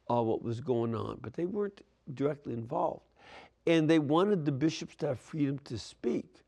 uh, 0.09 0.21
what 0.21 0.43
was 0.43 0.59
going 0.59 0.95
on, 0.95 1.19
but 1.21 1.33
they 1.33 1.45
weren't 1.45 1.81
directly 2.13 2.53
involved. 2.53 3.05
And 3.67 3.89
they 3.89 3.99
wanted 3.99 4.45
the 4.45 4.51
bishops 4.51 4.95
to 4.97 5.07
have 5.07 5.19
freedom 5.19 5.59
to 5.65 5.77
speak, 5.77 6.43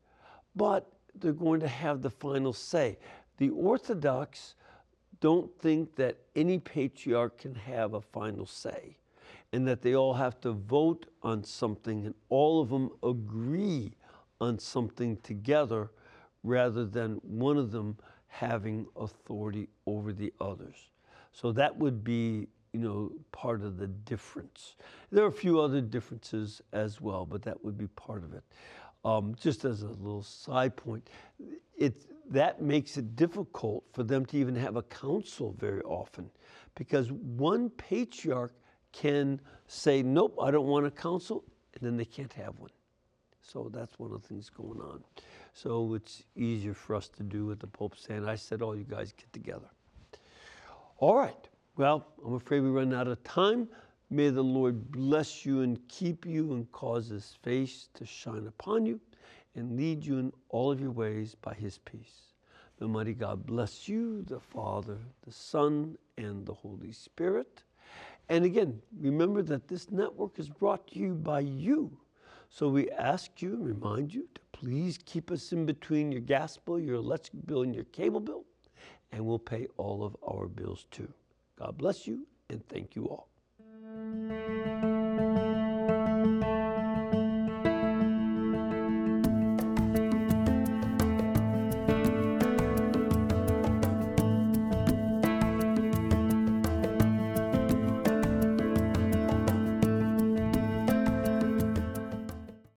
but 0.56 0.90
they're 1.14 1.32
going 1.32 1.60
to 1.60 1.68
have 1.68 2.02
the 2.02 2.10
final 2.10 2.52
say. 2.52 2.98
The 3.38 3.50
Orthodox 3.50 4.54
don't 5.20 5.50
think 5.60 5.94
that 5.96 6.16
any 6.34 6.58
patriarch 6.58 7.38
can 7.38 7.54
have 7.54 7.94
a 7.94 8.00
final 8.00 8.46
say 8.46 8.96
and 9.52 9.68
that 9.68 9.82
they 9.82 9.94
all 9.94 10.14
have 10.14 10.40
to 10.40 10.52
vote 10.52 11.06
on 11.22 11.44
something 11.44 12.06
and 12.06 12.14
all 12.28 12.60
of 12.60 12.70
them 12.70 12.90
agree 13.02 13.92
on 14.40 14.58
something 14.58 15.16
together 15.18 15.90
rather 16.42 16.84
than 16.84 17.20
one 17.22 17.56
of 17.56 17.70
them 17.70 17.96
having 18.26 18.86
authority 18.96 19.68
over 19.86 20.12
the 20.12 20.32
others. 20.40 20.91
So 21.32 21.52
that 21.52 21.76
would 21.76 22.04
be, 22.04 22.48
you 22.72 22.80
know, 22.80 23.12
part 23.32 23.62
of 23.62 23.78
the 23.78 23.86
difference. 23.86 24.76
There 25.10 25.24
are 25.24 25.28
a 25.28 25.32
few 25.32 25.60
other 25.60 25.80
differences 25.80 26.60
as 26.72 27.00
well, 27.00 27.26
but 27.26 27.42
that 27.42 27.64
would 27.64 27.78
be 27.78 27.88
part 27.88 28.22
of 28.22 28.34
it. 28.34 28.42
Um, 29.04 29.34
just 29.40 29.64
as 29.64 29.82
a 29.82 29.88
little 29.88 30.22
side 30.22 30.76
point, 30.76 31.08
it, 31.76 32.04
that 32.30 32.62
makes 32.62 32.96
it 32.96 33.16
difficult 33.16 33.84
for 33.92 34.04
them 34.04 34.24
to 34.26 34.36
even 34.36 34.54
have 34.54 34.76
a 34.76 34.82
council 34.82 35.56
very 35.58 35.82
often 35.82 36.30
because 36.74 37.10
one 37.10 37.70
patriarch 37.70 38.54
can 38.92 39.40
say, 39.66 40.02
Nope, 40.02 40.38
I 40.40 40.50
don't 40.50 40.66
want 40.66 40.86
a 40.86 40.90
council, 40.90 41.44
and 41.74 41.82
then 41.82 41.96
they 41.96 42.04
can't 42.04 42.32
have 42.34 42.58
one. 42.58 42.70
So 43.42 43.70
that's 43.72 43.98
one 43.98 44.12
of 44.12 44.22
the 44.22 44.28
things 44.28 44.48
going 44.48 44.80
on. 44.80 45.02
So 45.52 45.94
it's 45.94 46.22
easier 46.36 46.74
for 46.74 46.94
us 46.94 47.08
to 47.08 47.22
do 47.22 47.44
with 47.44 47.58
the 47.58 47.66
Pope 47.66 47.96
saying, 47.98 48.26
I 48.26 48.36
said, 48.36 48.62
all 48.62 48.76
you 48.76 48.84
guys 48.84 49.12
get 49.12 49.32
together. 49.32 49.68
All 51.02 51.16
right. 51.16 51.48
Well, 51.76 52.06
I'm 52.24 52.34
afraid 52.34 52.60
we 52.60 52.70
run 52.70 52.94
out 52.94 53.08
of 53.08 53.20
time. 53.24 53.66
May 54.08 54.30
the 54.30 54.40
Lord 54.40 54.92
bless 54.92 55.44
you 55.44 55.62
and 55.62 55.80
keep 55.88 56.24
you 56.24 56.52
and 56.52 56.70
cause 56.70 57.08
his 57.08 57.34
face 57.42 57.88
to 57.94 58.06
shine 58.06 58.46
upon 58.46 58.86
you 58.86 59.00
and 59.56 59.76
lead 59.76 60.06
you 60.06 60.18
in 60.18 60.32
all 60.50 60.70
of 60.70 60.80
your 60.80 60.92
ways 60.92 61.34
by 61.34 61.54
his 61.54 61.78
peace. 61.78 62.34
The 62.78 62.86
mighty 62.86 63.14
God 63.14 63.44
bless 63.44 63.88
you, 63.88 64.22
the 64.22 64.38
Father, 64.38 64.96
the 65.26 65.32
Son, 65.32 65.98
and 66.18 66.46
the 66.46 66.54
Holy 66.54 66.92
Spirit. 66.92 67.64
And 68.28 68.44
again, 68.44 68.80
remember 69.00 69.42
that 69.42 69.66
this 69.66 69.90
network 69.90 70.38
is 70.38 70.48
brought 70.48 70.86
to 70.92 71.00
you 71.00 71.14
by 71.14 71.40
you. 71.40 71.90
So 72.48 72.68
we 72.68 72.88
ask 72.92 73.42
you 73.42 73.54
and 73.54 73.66
remind 73.66 74.14
you 74.14 74.28
to 74.36 74.40
please 74.52 75.00
keep 75.04 75.32
us 75.32 75.50
in 75.50 75.66
between 75.66 76.12
your 76.12 76.20
gas 76.20 76.56
bill, 76.58 76.78
your 76.78 76.94
electric 76.94 77.44
bill, 77.44 77.62
and 77.62 77.74
your 77.74 77.86
cable 77.86 78.20
bill, 78.20 78.44
and 79.12 79.24
we'll 79.24 79.38
pay 79.38 79.66
all 79.76 80.04
of 80.04 80.16
our 80.26 80.48
bills 80.48 80.86
too. 80.90 81.12
God 81.58 81.76
bless 81.78 82.06
you 82.06 82.26
and 82.48 82.66
thank 82.68 82.96
you 82.96 83.06
all. 83.06 83.28